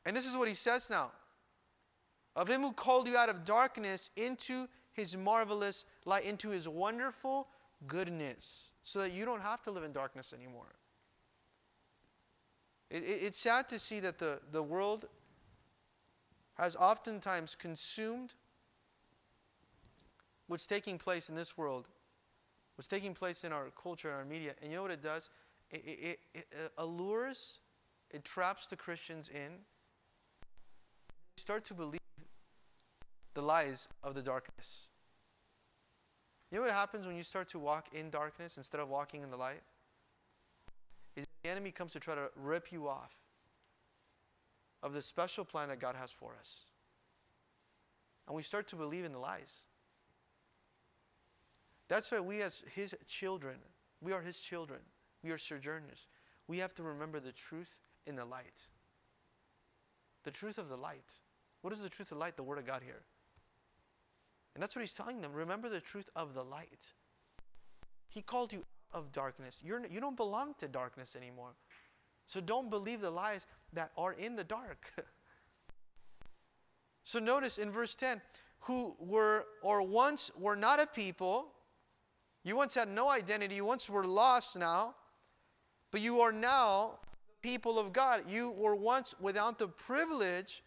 And 0.04 0.16
this 0.16 0.26
is 0.26 0.36
what 0.36 0.48
he 0.48 0.54
says 0.54 0.90
now. 0.90 1.12
Of 2.34 2.48
him 2.48 2.62
who 2.62 2.72
called 2.72 3.06
you 3.06 3.16
out 3.16 3.28
of 3.28 3.44
darkness 3.44 4.10
into 4.16 4.66
his 4.92 5.16
marvelous 5.16 5.84
light, 6.04 6.24
into 6.24 6.48
his 6.48 6.68
wonderful 6.68 7.48
goodness 7.86 8.70
so 8.82 9.00
that 9.00 9.12
you 9.12 9.24
don't 9.24 9.42
have 9.42 9.62
to 9.62 9.70
live 9.70 9.84
in 9.84 9.92
darkness 9.92 10.32
anymore. 10.32 10.74
It, 12.90 13.02
it, 13.02 13.22
it's 13.22 13.38
sad 13.38 13.68
to 13.68 13.78
see 13.78 14.00
that 14.00 14.18
the, 14.18 14.40
the 14.50 14.62
world 14.62 15.06
has 16.54 16.76
oftentimes 16.76 17.54
consumed 17.54 18.34
what's 20.46 20.66
taking 20.66 20.98
place 20.98 21.28
in 21.28 21.34
this 21.34 21.56
world, 21.56 21.88
what's 22.76 22.88
taking 22.88 23.14
place 23.14 23.44
in 23.44 23.52
our 23.52 23.68
culture 23.80 24.08
and 24.08 24.18
our 24.18 24.24
media. 24.24 24.54
And 24.60 24.70
you 24.70 24.76
know 24.76 24.82
what 24.82 24.90
it 24.90 25.02
does? 25.02 25.30
It, 25.70 25.82
it, 25.86 26.20
it, 26.34 26.70
allures, 26.76 27.60
it 28.10 28.24
traps 28.24 28.66
the 28.66 28.76
Christians 28.76 29.30
in. 29.30 29.52
They 31.36 31.40
start 31.40 31.64
to 31.66 31.74
believe 31.74 32.00
the 33.32 33.42
lies 33.42 33.88
of 34.02 34.14
the 34.14 34.22
darkness. 34.22 34.88
You 36.52 36.58
know 36.58 36.64
what 36.64 36.72
happens 36.72 37.06
when 37.06 37.16
you 37.16 37.22
start 37.22 37.48
to 37.48 37.58
walk 37.58 37.88
in 37.94 38.10
darkness 38.10 38.58
instead 38.58 38.78
of 38.78 38.90
walking 38.90 39.22
in 39.22 39.30
the 39.30 39.38
light? 39.38 39.62
Is 41.16 41.26
the 41.42 41.48
enemy 41.48 41.70
comes 41.70 41.94
to 41.94 42.00
try 42.00 42.14
to 42.14 42.28
rip 42.36 42.70
you 42.70 42.88
off 42.88 43.16
of 44.82 44.92
the 44.92 45.00
special 45.00 45.46
plan 45.46 45.70
that 45.70 45.80
God 45.80 45.96
has 45.96 46.12
for 46.12 46.34
us. 46.38 46.60
And 48.26 48.36
we 48.36 48.42
start 48.42 48.68
to 48.68 48.76
believe 48.76 49.06
in 49.06 49.12
the 49.12 49.18
lies. 49.18 49.62
That's 51.88 52.12
why 52.12 52.20
we, 52.20 52.42
as 52.42 52.62
His 52.74 52.94
children, 53.06 53.56
we 54.02 54.12
are 54.12 54.20
His 54.20 54.38
children, 54.38 54.80
we 55.22 55.30
are 55.30 55.38
sojourners. 55.38 56.06
We 56.48 56.58
have 56.58 56.74
to 56.74 56.82
remember 56.82 57.18
the 57.18 57.32
truth 57.32 57.78
in 58.06 58.14
the 58.14 58.26
light. 58.26 58.66
The 60.24 60.30
truth 60.30 60.58
of 60.58 60.68
the 60.68 60.76
light. 60.76 61.20
What 61.62 61.72
is 61.72 61.82
the 61.82 61.88
truth 61.88 62.12
of 62.12 62.18
light? 62.18 62.36
The 62.36 62.42
Word 62.42 62.58
of 62.58 62.66
God 62.66 62.82
here. 62.84 63.02
And 64.54 64.62
that's 64.62 64.76
what 64.76 64.82
he's 64.82 64.94
telling 64.94 65.20
them. 65.20 65.32
Remember 65.32 65.68
the 65.68 65.80
truth 65.80 66.10
of 66.14 66.34
the 66.34 66.42
light. 66.42 66.92
He 68.08 68.20
called 68.20 68.52
you 68.52 68.64
out 68.94 69.00
of 69.00 69.12
darkness. 69.12 69.60
You're, 69.64 69.86
you 69.86 70.00
don't 70.00 70.16
belong 70.16 70.54
to 70.58 70.68
darkness 70.68 71.16
anymore. 71.16 71.54
So 72.26 72.40
don't 72.40 72.70
believe 72.70 73.00
the 73.00 73.10
lies 73.10 73.46
that 73.72 73.90
are 73.96 74.12
in 74.12 74.36
the 74.36 74.44
dark. 74.44 74.92
so 77.04 77.18
notice 77.18 77.58
in 77.58 77.70
verse 77.70 77.96
10 77.96 78.20
who 78.60 78.94
were 78.98 79.44
or 79.62 79.82
once 79.82 80.30
were 80.38 80.56
not 80.56 80.80
a 80.80 80.86
people. 80.86 81.48
You 82.44 82.56
once 82.56 82.74
had 82.74 82.88
no 82.88 83.08
identity. 83.08 83.56
You 83.56 83.64
once 83.64 83.88
were 83.88 84.06
lost 84.06 84.58
now. 84.58 84.94
But 85.90 86.00
you 86.00 86.20
are 86.20 86.32
now 86.32 86.98
people 87.42 87.78
of 87.78 87.92
God. 87.92 88.22
You 88.28 88.50
were 88.50 88.76
once 88.76 89.14
without 89.20 89.58
the 89.58 89.68
privilege, 89.68 90.62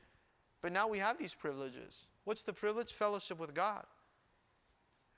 but 0.61 0.71
now 0.71 0.87
we 0.87 0.99
have 0.99 1.17
these 1.17 1.33
privileges. 1.33 2.05
What's 2.25 2.43
the 2.43 2.53
privilege? 2.53 2.91
Fellowship 2.91 3.39
with 3.39 3.53
God. 3.53 3.85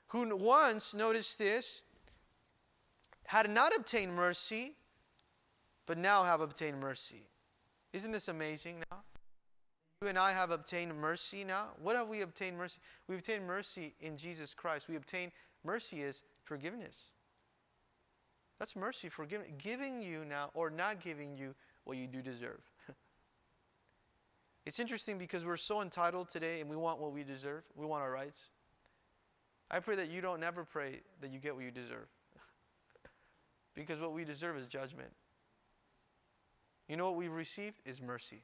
Who 0.08 0.34
once, 0.36 0.94
notice 0.94 1.36
this, 1.36 1.82
had 3.26 3.50
not 3.50 3.76
obtained 3.76 4.14
mercy, 4.14 4.72
but 5.86 5.98
now 5.98 6.22
have 6.22 6.40
obtained 6.40 6.80
mercy. 6.80 7.24
Isn't 7.92 8.12
this 8.12 8.28
amazing 8.28 8.82
now? 8.90 8.98
You 10.00 10.08
and 10.08 10.18
I 10.18 10.32
have 10.32 10.50
obtained 10.50 10.94
mercy 10.94 11.44
now. 11.44 11.70
What 11.82 11.96
have 11.96 12.08
we 12.08 12.20
obtained 12.20 12.56
mercy? 12.56 12.78
We 13.08 13.16
obtained 13.16 13.46
mercy 13.46 13.94
in 14.00 14.16
Jesus 14.16 14.54
Christ. 14.54 14.88
We 14.88 14.96
obtain 14.96 15.32
mercy 15.64 16.02
is 16.02 16.22
forgiveness. 16.44 17.10
That's 18.58 18.76
mercy, 18.76 19.08
forgiving, 19.08 19.54
giving 19.58 20.00
you 20.00 20.24
now 20.24 20.50
or 20.54 20.70
not 20.70 21.00
giving 21.00 21.36
you 21.36 21.54
what 21.84 21.96
you 21.96 22.06
do 22.06 22.22
deserve. 22.22 22.60
It's 24.68 24.78
interesting 24.78 25.16
because 25.16 25.46
we're 25.46 25.56
so 25.56 25.80
entitled 25.80 26.28
today 26.28 26.60
and 26.60 26.68
we 26.68 26.76
want 26.76 27.00
what 27.00 27.10
we 27.10 27.24
deserve. 27.24 27.62
We 27.74 27.86
want 27.86 28.02
our 28.02 28.12
rights. 28.12 28.50
I 29.70 29.80
pray 29.80 29.96
that 29.96 30.10
you 30.10 30.20
don't 30.20 30.40
never 30.40 30.62
pray 30.62 31.00
that 31.22 31.32
you 31.32 31.38
get 31.38 31.54
what 31.54 31.64
you 31.64 31.70
deserve. 31.70 32.06
because 33.74 33.98
what 33.98 34.12
we 34.12 34.26
deserve 34.26 34.58
is 34.58 34.68
judgment. 34.68 35.08
You 36.86 36.98
know 36.98 37.06
what 37.06 37.16
we've 37.16 37.32
received 37.32 37.78
is 37.86 38.02
mercy. 38.02 38.42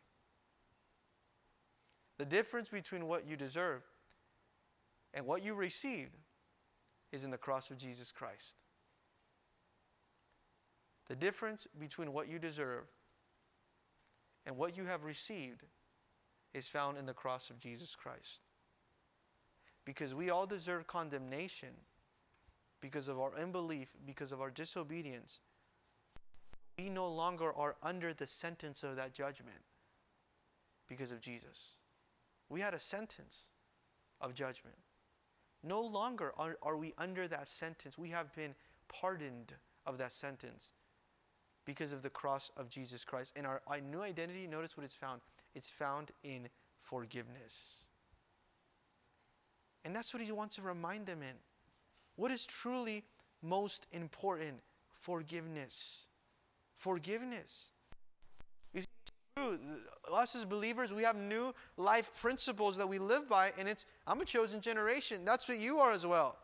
The 2.16 2.25
difference 2.25 2.70
between 2.70 3.07
what 3.07 3.29
you 3.29 3.37
deserve 3.37 3.83
and 5.12 5.27
what 5.27 5.45
you 5.45 5.53
received 5.53 6.16
is 7.12 7.25
in 7.25 7.31
the 7.31 7.37
cross 7.37 7.70
of 7.70 7.77
Jesus 7.77 8.11
Christ. 8.11 8.57
The 11.07 11.16
difference 11.16 11.66
between 11.79 12.14
what 12.14 12.31
you 12.31 12.39
deserve 12.39 12.87
and 14.47 14.57
what 14.57 14.75
you 14.75 14.87
have 14.87 15.05
received 15.05 15.64
is 16.55 16.68
found 16.68 16.96
in 16.96 17.07
the 17.07 17.12
cross 17.12 17.50
of 17.50 17.59
Jesus 17.59 17.94
Christ. 17.94 18.42
Because 19.84 20.14
we 20.14 20.30
all 20.30 20.46
deserve 20.46 20.86
condemnation 20.86 21.76
because 22.80 23.09
of 23.09 23.18
our 23.18 23.32
unbelief, 23.38 23.88
because 24.07 24.30
of 24.30 24.40
our 24.40 24.50
disobedience. 24.50 25.40
We 26.78 26.88
no 26.88 27.09
longer 27.09 27.52
are 27.52 27.76
under 27.82 28.12
the 28.12 28.26
sentence 28.26 28.82
of 28.82 28.96
that 28.96 29.12
judgment 29.12 29.62
because 30.88 31.11
of 31.12 31.20
Jesus. 31.20 31.72
We 32.48 32.61
had 32.61 32.74
a 32.74 32.78
sentence 32.78 33.50
of 34.20 34.34
judgment. 34.34 34.76
No 35.62 35.80
longer 35.80 36.32
are, 36.36 36.59
are 36.62 36.76
we 36.76 36.92
under 36.98 37.26
that 37.26 37.48
sentence. 37.48 37.96
We 37.96 38.11
have 38.11 38.34
been 38.34 38.55
pardoned 38.88 39.55
of 39.86 39.96
that 39.98 40.12
sentence 40.12 40.72
because 41.64 41.92
of 41.92 42.02
the 42.02 42.11
cross 42.11 42.50
of 42.57 42.68
Jesus 42.68 43.05
Christ. 43.05 43.32
And 43.36 43.46
our, 43.46 43.62
our 43.66 43.80
new 43.80 44.02
identity, 44.02 44.46
notice 44.46 44.76
what 44.76 44.84
it's 44.84 44.94
found. 44.94 45.22
It's 45.55 45.70
found 45.70 46.11
in 46.22 46.48
forgiveness. 46.78 47.86
And 49.84 49.94
that's 49.94 50.14
what 50.14 50.22
he 50.22 50.32
wants 50.32 50.57
to 50.57 50.62
remind 50.62 51.07
them 51.07 51.22
in. 51.22 51.34
What 52.16 52.30
is 52.30 52.46
truly 52.46 53.05
most 53.42 53.86
important? 53.92 54.61
Forgiveness. 54.92 56.07
Forgiveness. 56.74 57.70
You 58.72 58.80
see, 58.80 58.86
true. 59.36 59.59
Us 60.12 60.34
as 60.34 60.44
believers, 60.44 60.92
we 60.92 61.02
have 61.02 61.16
new 61.16 61.55
life 61.76 62.20
principles 62.20 62.76
that 62.78 62.88
we 62.88 62.98
live 62.98 63.28
by, 63.28 63.50
and 63.59 63.68
it's 63.68 63.84
I'm 64.07 64.20
a 64.20 64.24
chosen 64.24 64.61
generation. 64.61 65.24
That's 65.24 65.48
what 65.48 65.59
you 65.59 65.78
are 65.78 65.92
as 65.92 66.07
well. 66.07 66.38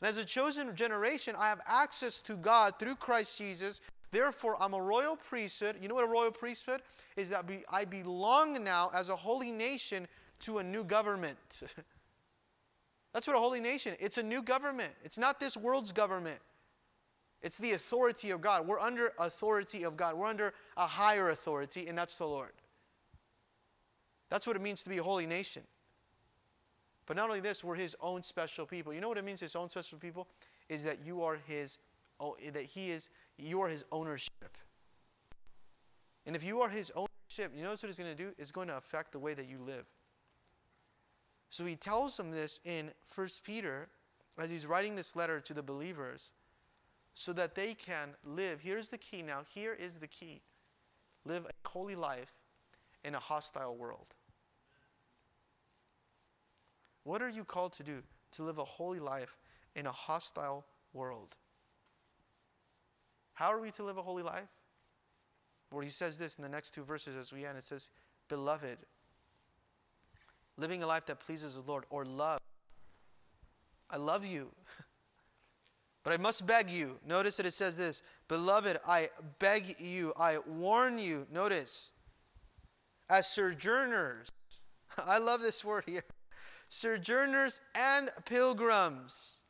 And 0.00 0.08
as 0.08 0.16
a 0.16 0.24
chosen 0.24 0.74
generation, 0.74 1.34
I 1.38 1.48
have 1.48 1.60
access 1.66 2.20
to 2.22 2.34
God 2.34 2.78
through 2.78 2.96
Christ 2.96 3.38
Jesus 3.38 3.80
Therefore, 4.14 4.56
I'm 4.60 4.74
a 4.74 4.80
royal 4.80 5.16
priesthood. 5.16 5.74
You 5.82 5.88
know 5.88 5.96
what 5.96 6.04
a 6.04 6.08
royal 6.08 6.30
priesthood 6.30 6.82
is? 7.16 7.30
That 7.30 7.48
be, 7.48 7.64
I 7.68 7.84
belong 7.84 8.62
now 8.62 8.88
as 8.94 9.08
a 9.08 9.16
holy 9.16 9.50
nation 9.50 10.06
to 10.42 10.58
a 10.58 10.62
new 10.62 10.84
government. 10.84 11.64
That's 13.12 13.26
what 13.26 13.34
a 13.34 13.40
holy 13.40 13.58
nation. 13.58 13.96
It's 13.98 14.16
a 14.16 14.22
new 14.22 14.40
government. 14.40 14.92
It's 15.02 15.18
not 15.18 15.40
this 15.40 15.56
world's 15.56 15.90
government. 15.90 16.38
It's 17.42 17.58
the 17.58 17.72
authority 17.72 18.30
of 18.30 18.40
God. 18.40 18.68
We're 18.68 18.78
under 18.78 19.10
authority 19.18 19.84
of 19.84 19.96
God. 19.96 20.14
We're 20.14 20.28
under 20.28 20.54
a 20.76 20.86
higher 20.86 21.30
authority, 21.30 21.88
and 21.88 21.98
that's 21.98 22.16
the 22.16 22.26
Lord. 22.26 22.52
That's 24.30 24.46
what 24.46 24.54
it 24.54 24.62
means 24.62 24.84
to 24.84 24.90
be 24.90 24.98
a 24.98 25.02
holy 25.02 25.26
nation. 25.26 25.64
But 27.06 27.16
not 27.16 27.28
only 27.28 27.40
this, 27.40 27.64
we're 27.64 27.74
His 27.74 27.96
own 28.00 28.22
special 28.22 28.64
people. 28.64 28.94
You 28.94 29.00
know 29.00 29.08
what 29.08 29.18
it 29.18 29.24
means, 29.24 29.40
His 29.40 29.56
own 29.56 29.68
special 29.70 29.98
people? 29.98 30.28
Is 30.68 30.84
that 30.84 31.04
you 31.04 31.24
are 31.24 31.36
His, 31.48 31.78
oh, 32.20 32.36
that 32.52 32.62
He 32.62 32.92
is 32.92 33.08
you 33.38 33.60
are 33.60 33.68
his 33.68 33.84
ownership. 33.92 34.58
And 36.26 36.34
if 36.34 36.44
you 36.44 36.60
are 36.60 36.68
his 36.68 36.92
ownership, 36.94 37.52
you 37.56 37.62
notice 37.62 37.82
what 37.82 37.88
he's 37.88 37.98
going 37.98 38.10
to 38.10 38.22
do? 38.22 38.32
It's 38.38 38.50
going 38.50 38.68
to 38.68 38.76
affect 38.76 39.12
the 39.12 39.18
way 39.18 39.34
that 39.34 39.48
you 39.48 39.58
live. 39.58 39.86
So 41.50 41.64
he 41.64 41.76
tells 41.76 42.16
them 42.16 42.32
this 42.32 42.60
in 42.64 42.90
1 43.14 43.28
Peter 43.44 43.88
as 44.38 44.50
he's 44.50 44.66
writing 44.66 44.96
this 44.96 45.14
letter 45.14 45.40
to 45.40 45.54
the 45.54 45.62
believers 45.62 46.32
so 47.12 47.32
that 47.32 47.54
they 47.54 47.74
can 47.74 48.10
live. 48.24 48.60
Here's 48.60 48.88
the 48.88 48.98
key 48.98 49.22
now. 49.22 49.42
Here 49.54 49.74
is 49.74 49.98
the 49.98 50.08
key 50.08 50.42
live 51.24 51.46
a 51.46 51.68
holy 51.68 51.94
life 51.94 52.32
in 53.04 53.14
a 53.14 53.20
hostile 53.20 53.76
world. 53.76 54.08
What 57.04 57.22
are 57.22 57.28
you 57.28 57.44
called 57.44 57.72
to 57.74 57.82
do? 57.82 58.02
To 58.32 58.42
live 58.42 58.58
a 58.58 58.64
holy 58.64 58.98
life 58.98 59.36
in 59.76 59.86
a 59.86 59.92
hostile 59.92 60.64
world. 60.92 61.36
How 63.34 63.52
are 63.52 63.60
we 63.60 63.70
to 63.72 63.82
live 63.82 63.98
a 63.98 64.02
holy 64.02 64.22
life? 64.22 64.48
Where 65.70 65.82
he 65.82 65.90
says 65.90 66.18
this 66.18 66.36
in 66.36 66.42
the 66.42 66.48
next 66.48 66.72
two 66.72 66.84
verses 66.84 67.16
as 67.16 67.32
we 67.32 67.44
end. 67.44 67.58
It 67.58 67.64
says, 67.64 67.90
Beloved, 68.28 68.78
living 70.56 70.82
a 70.82 70.86
life 70.86 71.06
that 71.06 71.20
pleases 71.20 71.60
the 71.60 71.70
Lord, 71.70 71.84
or 71.90 72.04
love. 72.04 72.40
I 73.90 73.96
love 73.96 74.24
you. 74.24 74.50
But 76.04 76.12
I 76.12 76.18
must 76.18 76.46
beg 76.46 76.68
you. 76.68 76.98
Notice 77.08 77.38
that 77.38 77.46
it 77.46 77.54
says 77.54 77.78
this 77.78 78.02
Beloved, 78.28 78.78
I 78.86 79.08
beg 79.38 79.80
you, 79.80 80.12
I 80.18 80.36
warn 80.46 80.98
you. 80.98 81.26
Notice, 81.32 81.92
as 83.08 83.26
sojourners. 83.26 84.28
I 84.98 85.16
love 85.16 85.40
this 85.40 85.64
word 85.64 85.84
here. 85.86 86.04
Sojourners 86.68 87.62
and 87.74 88.10
pilgrims. 88.26 89.44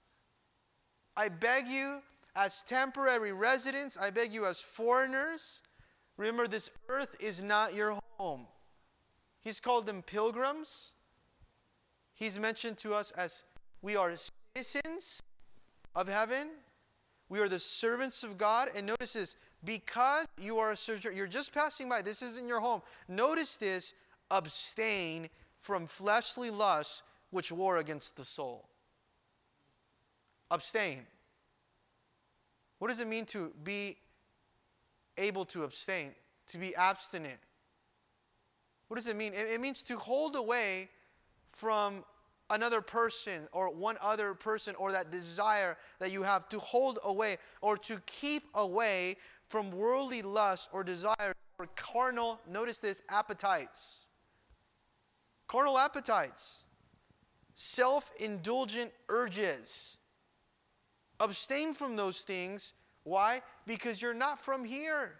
I 1.16 1.28
beg 1.28 1.66
you 1.66 2.03
as 2.37 2.62
temporary 2.62 3.32
residents, 3.32 3.97
I 3.97 4.11
beg 4.11 4.32
you, 4.32 4.47
as 4.47 4.61
foreigners, 4.61 5.62
remember 6.16 6.47
this 6.47 6.70
earth 6.89 7.16
is 7.20 7.43
not 7.43 7.74
your 7.74 7.99
home. 8.18 8.47
He's 9.41 9.61
called 9.61 9.87
them 9.87 10.03
pilgrims. 10.03 10.95
He's 12.14 12.39
mentioned 12.39 12.78
to 12.78 12.95
us 12.95 13.11
as 13.12 13.45
we 13.82 13.97
are 13.97 14.14
citizens 14.55 15.20
of 15.95 16.09
heaven. 16.09 16.51
We 17.28 17.41
are 17.41 17.49
the 17.49 17.59
servants 17.59 18.24
of 18.24 18.39
God. 18.39 18.68
And 18.76 18.87
notice 18.87 19.14
this 19.14 19.37
because 19.64 20.26
you 20.41 20.59
are 20.59 20.72
a 20.72 20.76
sojourner, 20.76 21.16
you're 21.16 21.26
just 21.26 21.53
passing 21.55 21.89
by, 21.89 22.03
this 22.03 22.22
isn't 22.22 22.47
your 22.47 22.61
home. 22.61 22.82
Notice 23.09 23.57
this 23.57 23.95
abstain 24.30 25.28
from 25.59 25.87
fleshly 25.87 26.51
lusts 26.51 27.03
which 27.30 27.51
war 27.51 27.78
against 27.78 28.16
the 28.16 28.24
soul. 28.24 28.68
Abstain. 30.51 31.07
What 32.79 32.89
does 32.89 33.01
it 33.01 33.07
mean 33.07 33.25
to 33.27 33.53
be 33.62 33.97
able 35.16 35.45
to 35.47 35.64
abstain, 35.64 36.12
to 36.49 36.59
be 36.59 36.75
abstinent? 36.75 37.39
What 38.89 38.97
does 38.97 39.09
it 39.09 39.16
mean? 39.16 39.33
It, 39.33 39.53
it 39.53 39.61
means 39.61 39.83
to 39.85 39.97
hold 39.97 40.37
away 40.37 40.89
from 41.53 42.05
another 42.51 42.81
person 42.81 43.49
or 43.53 43.72
one 43.72 43.97
other 44.03 44.35
person 44.35 44.75
or 44.79 44.93
that 44.93 45.11
desire 45.11 45.77
that 45.99 46.12
you 46.12 46.22
have 46.22 46.49
to 46.51 46.59
hold 46.59 46.99
away 47.05 47.39
or 47.62 47.77
to 47.79 48.01
keep 48.07 48.45
away 48.55 49.16
from 49.49 49.70
worldly 49.70 50.22
lust 50.22 50.68
or 50.72 50.85
desire 50.85 51.35
or 51.59 51.68
carnal, 51.77 52.41
notice 52.51 52.81
this, 52.81 53.03
appetites. 53.09 54.09
Carnal 55.47 55.79
appetites, 55.79 56.64
self 57.55 58.11
indulgent 58.18 58.91
urges. 59.09 59.97
Abstain 61.25 61.72
from 61.72 61.97
those 61.97 62.20
things. 62.20 62.75
Why? 63.03 63.41
Because 63.66 64.03
you're 64.03 64.12
not 64.12 64.39
from 64.39 64.62
here. 64.62 65.12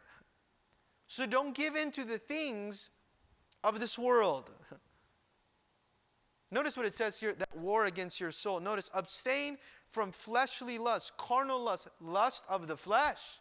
So 1.07 1.25
don't 1.25 1.55
give 1.55 1.77
in 1.77 1.91
to 1.93 2.05
the 2.05 2.19
things 2.19 2.91
of 3.63 3.81
this 3.81 3.99
world. 3.99 4.51
Notice 6.51 6.77
what 6.77 6.85
it 6.85 6.95
says 6.95 7.19
here 7.19 7.35
that 7.35 7.57
war 7.57 7.87
against 7.87 8.21
your 8.21 8.31
soul. 8.31 8.61
Notice 8.61 8.91
abstain 8.95 9.57
from 9.87 10.13
fleshly 10.13 10.77
lust, 10.77 11.17
carnal 11.17 11.63
lust, 11.63 11.89
lust 12.01 12.45
of 12.51 12.69
the 12.69 12.77
flesh, 12.77 13.41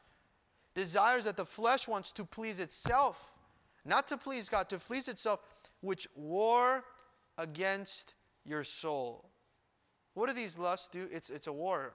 desires 0.74 1.26
that 1.26 1.36
the 1.36 1.46
flesh 1.46 1.88
wants 1.88 2.14
to 2.14 2.24
please 2.24 2.62
itself, 2.62 3.34
not 3.84 4.08
to 4.08 4.18
please 4.18 4.48
God, 4.48 4.70
to 4.70 4.78
please 4.78 5.10
itself, 5.10 5.42
which 5.82 6.08
war 6.16 6.86
against 7.38 8.14
your 8.46 8.64
soul. 8.64 9.30
What 10.14 10.30
do 10.30 10.34
these 10.34 10.58
lusts 10.58 10.88
do? 10.88 11.08
It's, 11.12 11.30
it's 11.30 11.48
a 11.48 11.54
war 11.54 11.94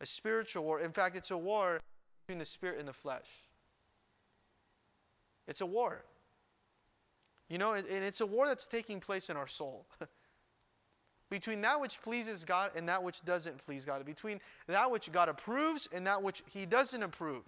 a 0.00 0.06
spiritual 0.06 0.64
war. 0.64 0.80
In 0.80 0.92
fact, 0.92 1.16
it's 1.16 1.30
a 1.30 1.38
war 1.38 1.80
between 2.26 2.38
the 2.38 2.44
spirit 2.44 2.78
and 2.78 2.88
the 2.88 2.92
flesh. 2.92 3.28
It's 5.46 5.60
a 5.60 5.66
war. 5.66 6.04
You 7.48 7.58
know, 7.58 7.72
and 7.72 7.86
it's 7.88 8.20
a 8.20 8.26
war 8.26 8.46
that's 8.46 8.66
taking 8.66 9.00
place 9.00 9.30
in 9.30 9.36
our 9.36 9.48
soul. 9.48 9.86
between 11.30 11.60
that 11.62 11.80
which 11.80 12.00
pleases 12.02 12.44
God 12.44 12.70
and 12.76 12.88
that 12.88 13.02
which 13.02 13.22
doesn't 13.22 13.58
please 13.58 13.84
God, 13.84 14.04
between 14.04 14.40
that 14.66 14.90
which 14.90 15.10
God 15.12 15.28
approves 15.28 15.88
and 15.94 16.06
that 16.06 16.22
which 16.22 16.42
He 16.46 16.66
doesn't 16.66 17.02
approve. 17.02 17.42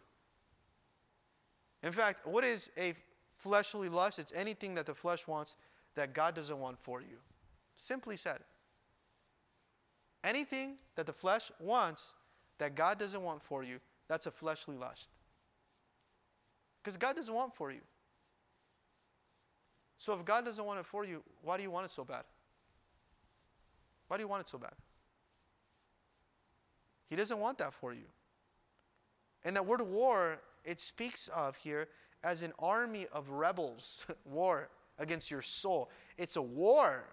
In 1.83 1.93
fact, 1.93 2.27
what 2.27 2.45
is 2.45 2.71
a 2.79 2.95
fleshly 3.37 3.89
lust? 3.89 4.19
It's 4.19 4.35
anything 4.35 4.75
that 4.75 4.87
the 4.87 4.95
flesh 4.95 5.27
wants 5.27 5.57
that 5.95 6.13
God 6.15 6.35
doesn't 6.35 6.59
want 6.59 6.79
for 6.79 7.01
you. 7.01 7.19
Simply 7.75 8.17
said. 8.17 8.39
Anything 10.23 10.77
that 10.97 11.07
the 11.07 11.13
flesh 11.13 11.51
wants 11.59 12.15
that 12.61 12.77
God 12.77 12.99
doesn't 12.99 13.23
want 13.23 13.43
for 13.43 13.65
you, 13.65 13.79
that's 14.07 14.27
a 14.27 14.31
fleshly 14.31 14.77
lust. 14.77 15.11
Because 16.83 16.97
God 16.97 17.17
doesn't 17.17 17.35
want 17.35 17.53
for 17.53 17.73
you. 17.73 17.81
So 19.97 20.15
if 20.15 20.25
God 20.25 20.45
doesn't 20.45 20.65
want 20.65 20.79
it 20.79 20.87
for 20.87 21.05
you, 21.05 21.23
why 21.43 21.57
do 21.57 21.63
you 21.63 21.71
want 21.71 21.87
it 21.87 21.91
so 21.91 22.05
bad? 22.05 22.23
Why 24.09 24.17
do 24.17 24.23
you 24.23 24.29
want 24.29 24.43
it 24.43 24.49
so 24.49 24.59
bad? 24.59 24.73
He 27.07 27.17
doesn't 27.17 27.39
want 27.39 27.59
that 27.59 27.73
for 27.73 27.93
you. 27.93 28.07
And 29.45 29.57
that 29.57 29.67
word 29.67 29.83
war, 29.83 30.39
it 30.65 30.81
speaks 30.81 31.29
of 31.29 31.57
here 31.57 31.89
as 32.23 32.43
an 32.43 32.53
army 32.59 33.07
of 33.13 33.31
rebels, 33.31 34.07
war 34.25 34.69
against 34.99 35.31
your 35.31 35.43
soul. 35.43 35.91
It's 36.19 36.37
a 36.37 36.43
war. 36.43 37.09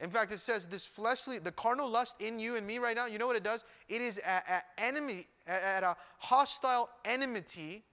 In 0.00 0.08
fact, 0.08 0.32
it 0.32 0.38
says 0.38 0.66
this 0.66 0.86
fleshly, 0.86 1.38
the 1.38 1.52
carnal 1.52 1.88
lust 1.88 2.22
in 2.22 2.40
you 2.40 2.56
and 2.56 2.66
me 2.66 2.78
right 2.78 2.96
now, 2.96 3.06
you 3.06 3.18
know 3.18 3.26
what 3.26 3.36
it 3.36 3.44
does? 3.44 3.64
It 3.88 4.00
is 4.00 4.18
at, 4.18 4.64
enemy, 4.78 5.26
at 5.46 5.82
a 5.82 5.94
hostile 6.18 6.88
enmity, 7.04 7.84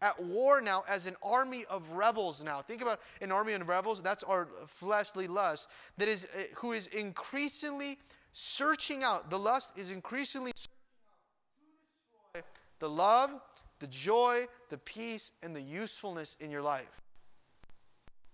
at 0.00 0.18
war 0.24 0.62
now 0.62 0.84
as 0.88 1.06
an 1.06 1.16
army 1.22 1.66
of 1.68 1.90
rebels 1.92 2.42
now. 2.42 2.62
Think 2.62 2.80
about 2.80 3.00
an 3.20 3.30
army 3.30 3.52
of 3.52 3.68
rebels, 3.68 4.00
that's 4.00 4.24
our 4.24 4.48
fleshly 4.66 5.28
lust, 5.28 5.68
that 5.98 6.08
is, 6.08 6.28
uh, 6.34 6.42
who 6.56 6.72
is 6.72 6.86
increasingly 6.88 7.98
searching 8.32 9.04
out, 9.04 9.28
the 9.28 9.38
lust 9.38 9.78
is 9.78 9.90
increasingly 9.90 10.52
searching 10.54 10.70
out 12.36 12.44
the 12.78 12.88
love, 12.88 13.30
the 13.80 13.86
joy, 13.86 14.46
the 14.70 14.78
peace, 14.78 15.32
and 15.42 15.54
the 15.54 15.60
usefulness 15.60 16.36
in 16.40 16.50
your 16.50 16.62
life. 16.62 17.02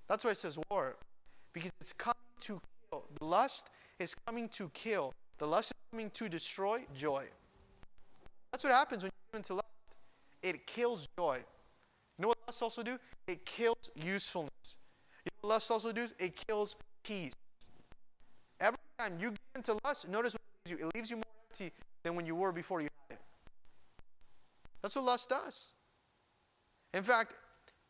That's 0.09 0.25
why 0.25 0.31
it 0.31 0.37
says 0.37 0.57
war, 0.71 0.97
because 1.53 1.73
it's 1.81 1.93
coming 1.93 2.15
to 2.43 2.61
kill. 2.91 3.05
The 3.19 3.25
lust 3.25 3.71
is 3.99 4.15
coming 4.27 4.49
to 4.51 4.69
kill. 4.71 5.13
The 5.39 5.47
lust 5.47 5.71
is 5.71 5.77
coming 5.91 6.11
to 6.11 6.29
destroy 6.29 6.85
joy. 6.95 7.25
That's 8.53 8.65
what 8.65 8.73
happens 8.73 9.03
when 9.03 9.11
you 9.11 9.33
give 9.33 9.39
into 9.41 9.55
lust. 9.55 9.67
It 10.43 10.67
kills 10.67 11.09
joy. 11.19 11.39
You 12.19 12.23
know 12.23 12.29
what 12.29 12.39
lust 12.47 12.63
also 12.63 12.83
do? 12.83 12.99
It 13.27 13.45
kills 13.45 13.91
usefulness. 13.95 14.77
You 15.25 15.31
know 15.31 15.49
what 15.49 15.55
lust 15.55 15.71
also 15.71 15.93
does? 15.93 16.15
It 16.19 16.41
kills 16.47 16.77
peace. 17.03 17.33
Every 18.61 18.79
time 18.99 19.15
you 19.21 19.31
get 19.31 19.39
into 19.57 19.79
lust, 19.85 20.09
notice 20.09 20.35
what 20.35 20.41
it 20.65 20.71
leaves 20.71 20.81
you. 20.81 20.89
It 20.89 20.95
leaves 20.95 21.11
you 21.11 21.17
more 21.17 21.25
empty 21.51 21.73
than 22.03 22.17
when 22.17 22.25
you 22.25 22.35
were 22.35 22.53
before 22.53 22.81
you 22.81 22.89
had 23.09 23.17
it. 23.17 23.23
That's 24.83 24.97
what 24.97 25.05
lust 25.05 25.29
does. 25.29 25.73
In 26.95 27.03
fact, 27.03 27.35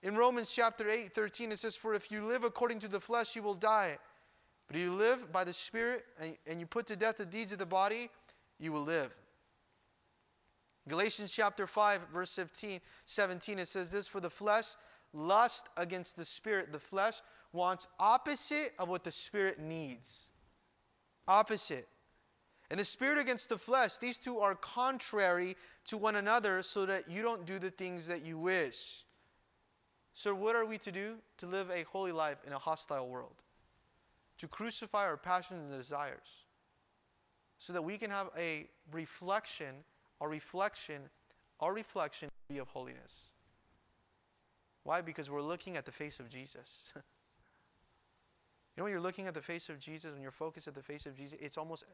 in 0.03 0.16
Romans 0.16 0.53
chapter 0.55 0.88
8, 0.88 1.12
13, 1.12 1.53
it 1.53 1.59
says, 1.59 1.76
For 1.76 1.94
if 1.94 2.11
you 2.11 2.24
live 2.24 2.44
according 2.44 2.80
to 2.80 2.88
the 2.88 3.01
flesh, 3.01 3.36
you 3.36 3.42
will 3.42 3.55
die. 3.55 3.97
But 4.66 4.76
if 4.76 4.82
you 4.82 4.92
live 4.92 5.32
by 5.32 5.44
the 5.44 5.52
Spirit 5.52 6.04
and, 6.20 6.36
and 6.46 6.60
you 6.60 6.66
put 6.66 6.86
to 6.86 6.96
death 6.96 7.18
the 7.18 7.26
deeds 7.26 7.52
of 7.52 7.58
the 7.58 7.66
body, 7.66 8.08
you 8.58 8.72
will 8.72 8.82
live. 8.82 9.10
Galatians 10.88 11.32
chapter 11.32 11.66
5, 11.66 12.00
verse 12.12 12.34
15, 12.34 12.80
17, 13.04 13.58
it 13.58 13.66
says 13.66 13.90
this 13.90 14.06
For 14.06 14.20
the 14.20 14.30
flesh 14.30 14.66
lust 15.12 15.68
against 15.76 16.16
the 16.16 16.24
spirit. 16.24 16.72
The 16.72 16.78
flesh 16.78 17.20
wants 17.52 17.88
opposite 17.98 18.72
of 18.78 18.88
what 18.88 19.02
the 19.02 19.10
spirit 19.10 19.58
needs. 19.58 20.26
Opposite. 21.26 21.88
And 22.70 22.78
the 22.78 22.84
spirit 22.84 23.18
against 23.18 23.48
the 23.48 23.58
flesh, 23.58 23.98
these 23.98 24.18
two 24.18 24.38
are 24.38 24.54
contrary 24.54 25.56
to 25.86 25.96
one 25.96 26.16
another 26.16 26.62
so 26.62 26.86
that 26.86 27.08
you 27.08 27.22
don't 27.22 27.46
do 27.46 27.58
the 27.58 27.70
things 27.70 28.06
that 28.08 28.24
you 28.24 28.38
wish. 28.38 29.04
So, 30.14 30.34
what 30.34 30.56
are 30.56 30.64
we 30.64 30.78
to 30.78 30.90
do? 30.90 31.16
To 31.38 31.46
live 31.46 31.70
a 31.70 31.84
holy 31.84 32.12
life 32.12 32.38
in 32.46 32.52
a 32.52 32.58
hostile 32.58 33.08
world. 33.08 33.34
To 34.39 34.49
crucify 34.49 35.07
our 35.07 35.16
passions 35.16 35.64
and 35.64 35.74
desires. 35.74 36.45
So 37.59 37.72
that 37.72 37.82
we 37.82 37.97
can 37.97 38.11
have 38.11 38.30
a 38.37 38.68
reflection, 38.93 39.84
our 40.20 40.28
reflection, 40.28 41.03
our 41.61 41.72
reflection 41.72 42.28
be 42.49 42.59
of 42.59 42.68
holiness. 42.68 43.30
Why? 44.84 45.01
Because 45.01 45.30
we're 45.30 45.43
looking 45.43 45.76
at 45.76 45.84
the 45.84 45.93
face 45.93 46.20
of 46.20 46.28
Jesus. 46.28 46.93
you 46.97 47.03
know, 48.76 48.84
when 48.84 48.93
you're 48.93 49.01
looking 49.01 49.26
at 49.26 49.34
the 49.34 49.43
face 49.43 49.68
of 49.68 49.80
Jesus, 49.80 50.12
when 50.12 50.22
you're 50.22 50.30
focused 50.30 50.68
at 50.68 50.74
the 50.74 50.82
face 50.82 51.07
of 51.07 51.16
Jesus, 51.16 51.39
it's 51.41 51.59
almost, 51.59 51.84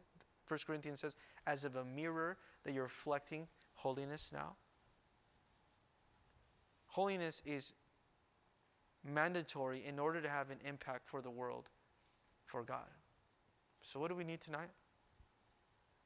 1 0.47 0.61
Corinthians 0.67 1.01
says, 1.01 1.17
as 1.47 1.65
of 1.65 1.77
a 1.77 1.85
mirror 1.85 2.37
that 2.65 2.75
you're 2.75 2.85
reflecting 2.85 3.49
holiness 3.75 4.31
now. 4.33 4.57
Holiness 6.89 7.43
is 7.47 7.73
mandatory 9.03 9.83
in 9.85 9.99
order 9.99 10.21
to 10.21 10.29
have 10.29 10.51
an 10.51 10.59
impact 10.69 11.09
for 11.09 11.23
the 11.23 11.31
world, 11.31 11.71
for 12.53 12.63
God. 12.63 12.91
So, 13.81 13.99
what 13.99 14.11
do 14.11 14.15
we 14.15 14.25
need 14.25 14.43
tonight? 14.43 14.69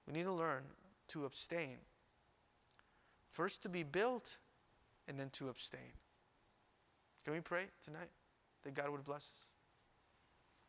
We 0.07 0.13
need 0.13 0.23
to 0.23 0.33
learn 0.33 0.63
to 1.09 1.25
abstain. 1.25 1.79
First, 3.33 3.65
to 3.65 3.69
be 3.69 3.83
built, 3.83 4.39
and 5.09 5.19
then 5.19 5.29
to 5.31 5.49
abstain. 5.49 5.93
Can 7.25 7.35
we 7.35 7.41
pray 7.41 7.65
tonight 7.85 8.11
that 8.63 8.75
God 8.75 8.91
would 8.91 9.05
bless 9.05 9.23
us? 9.23 9.53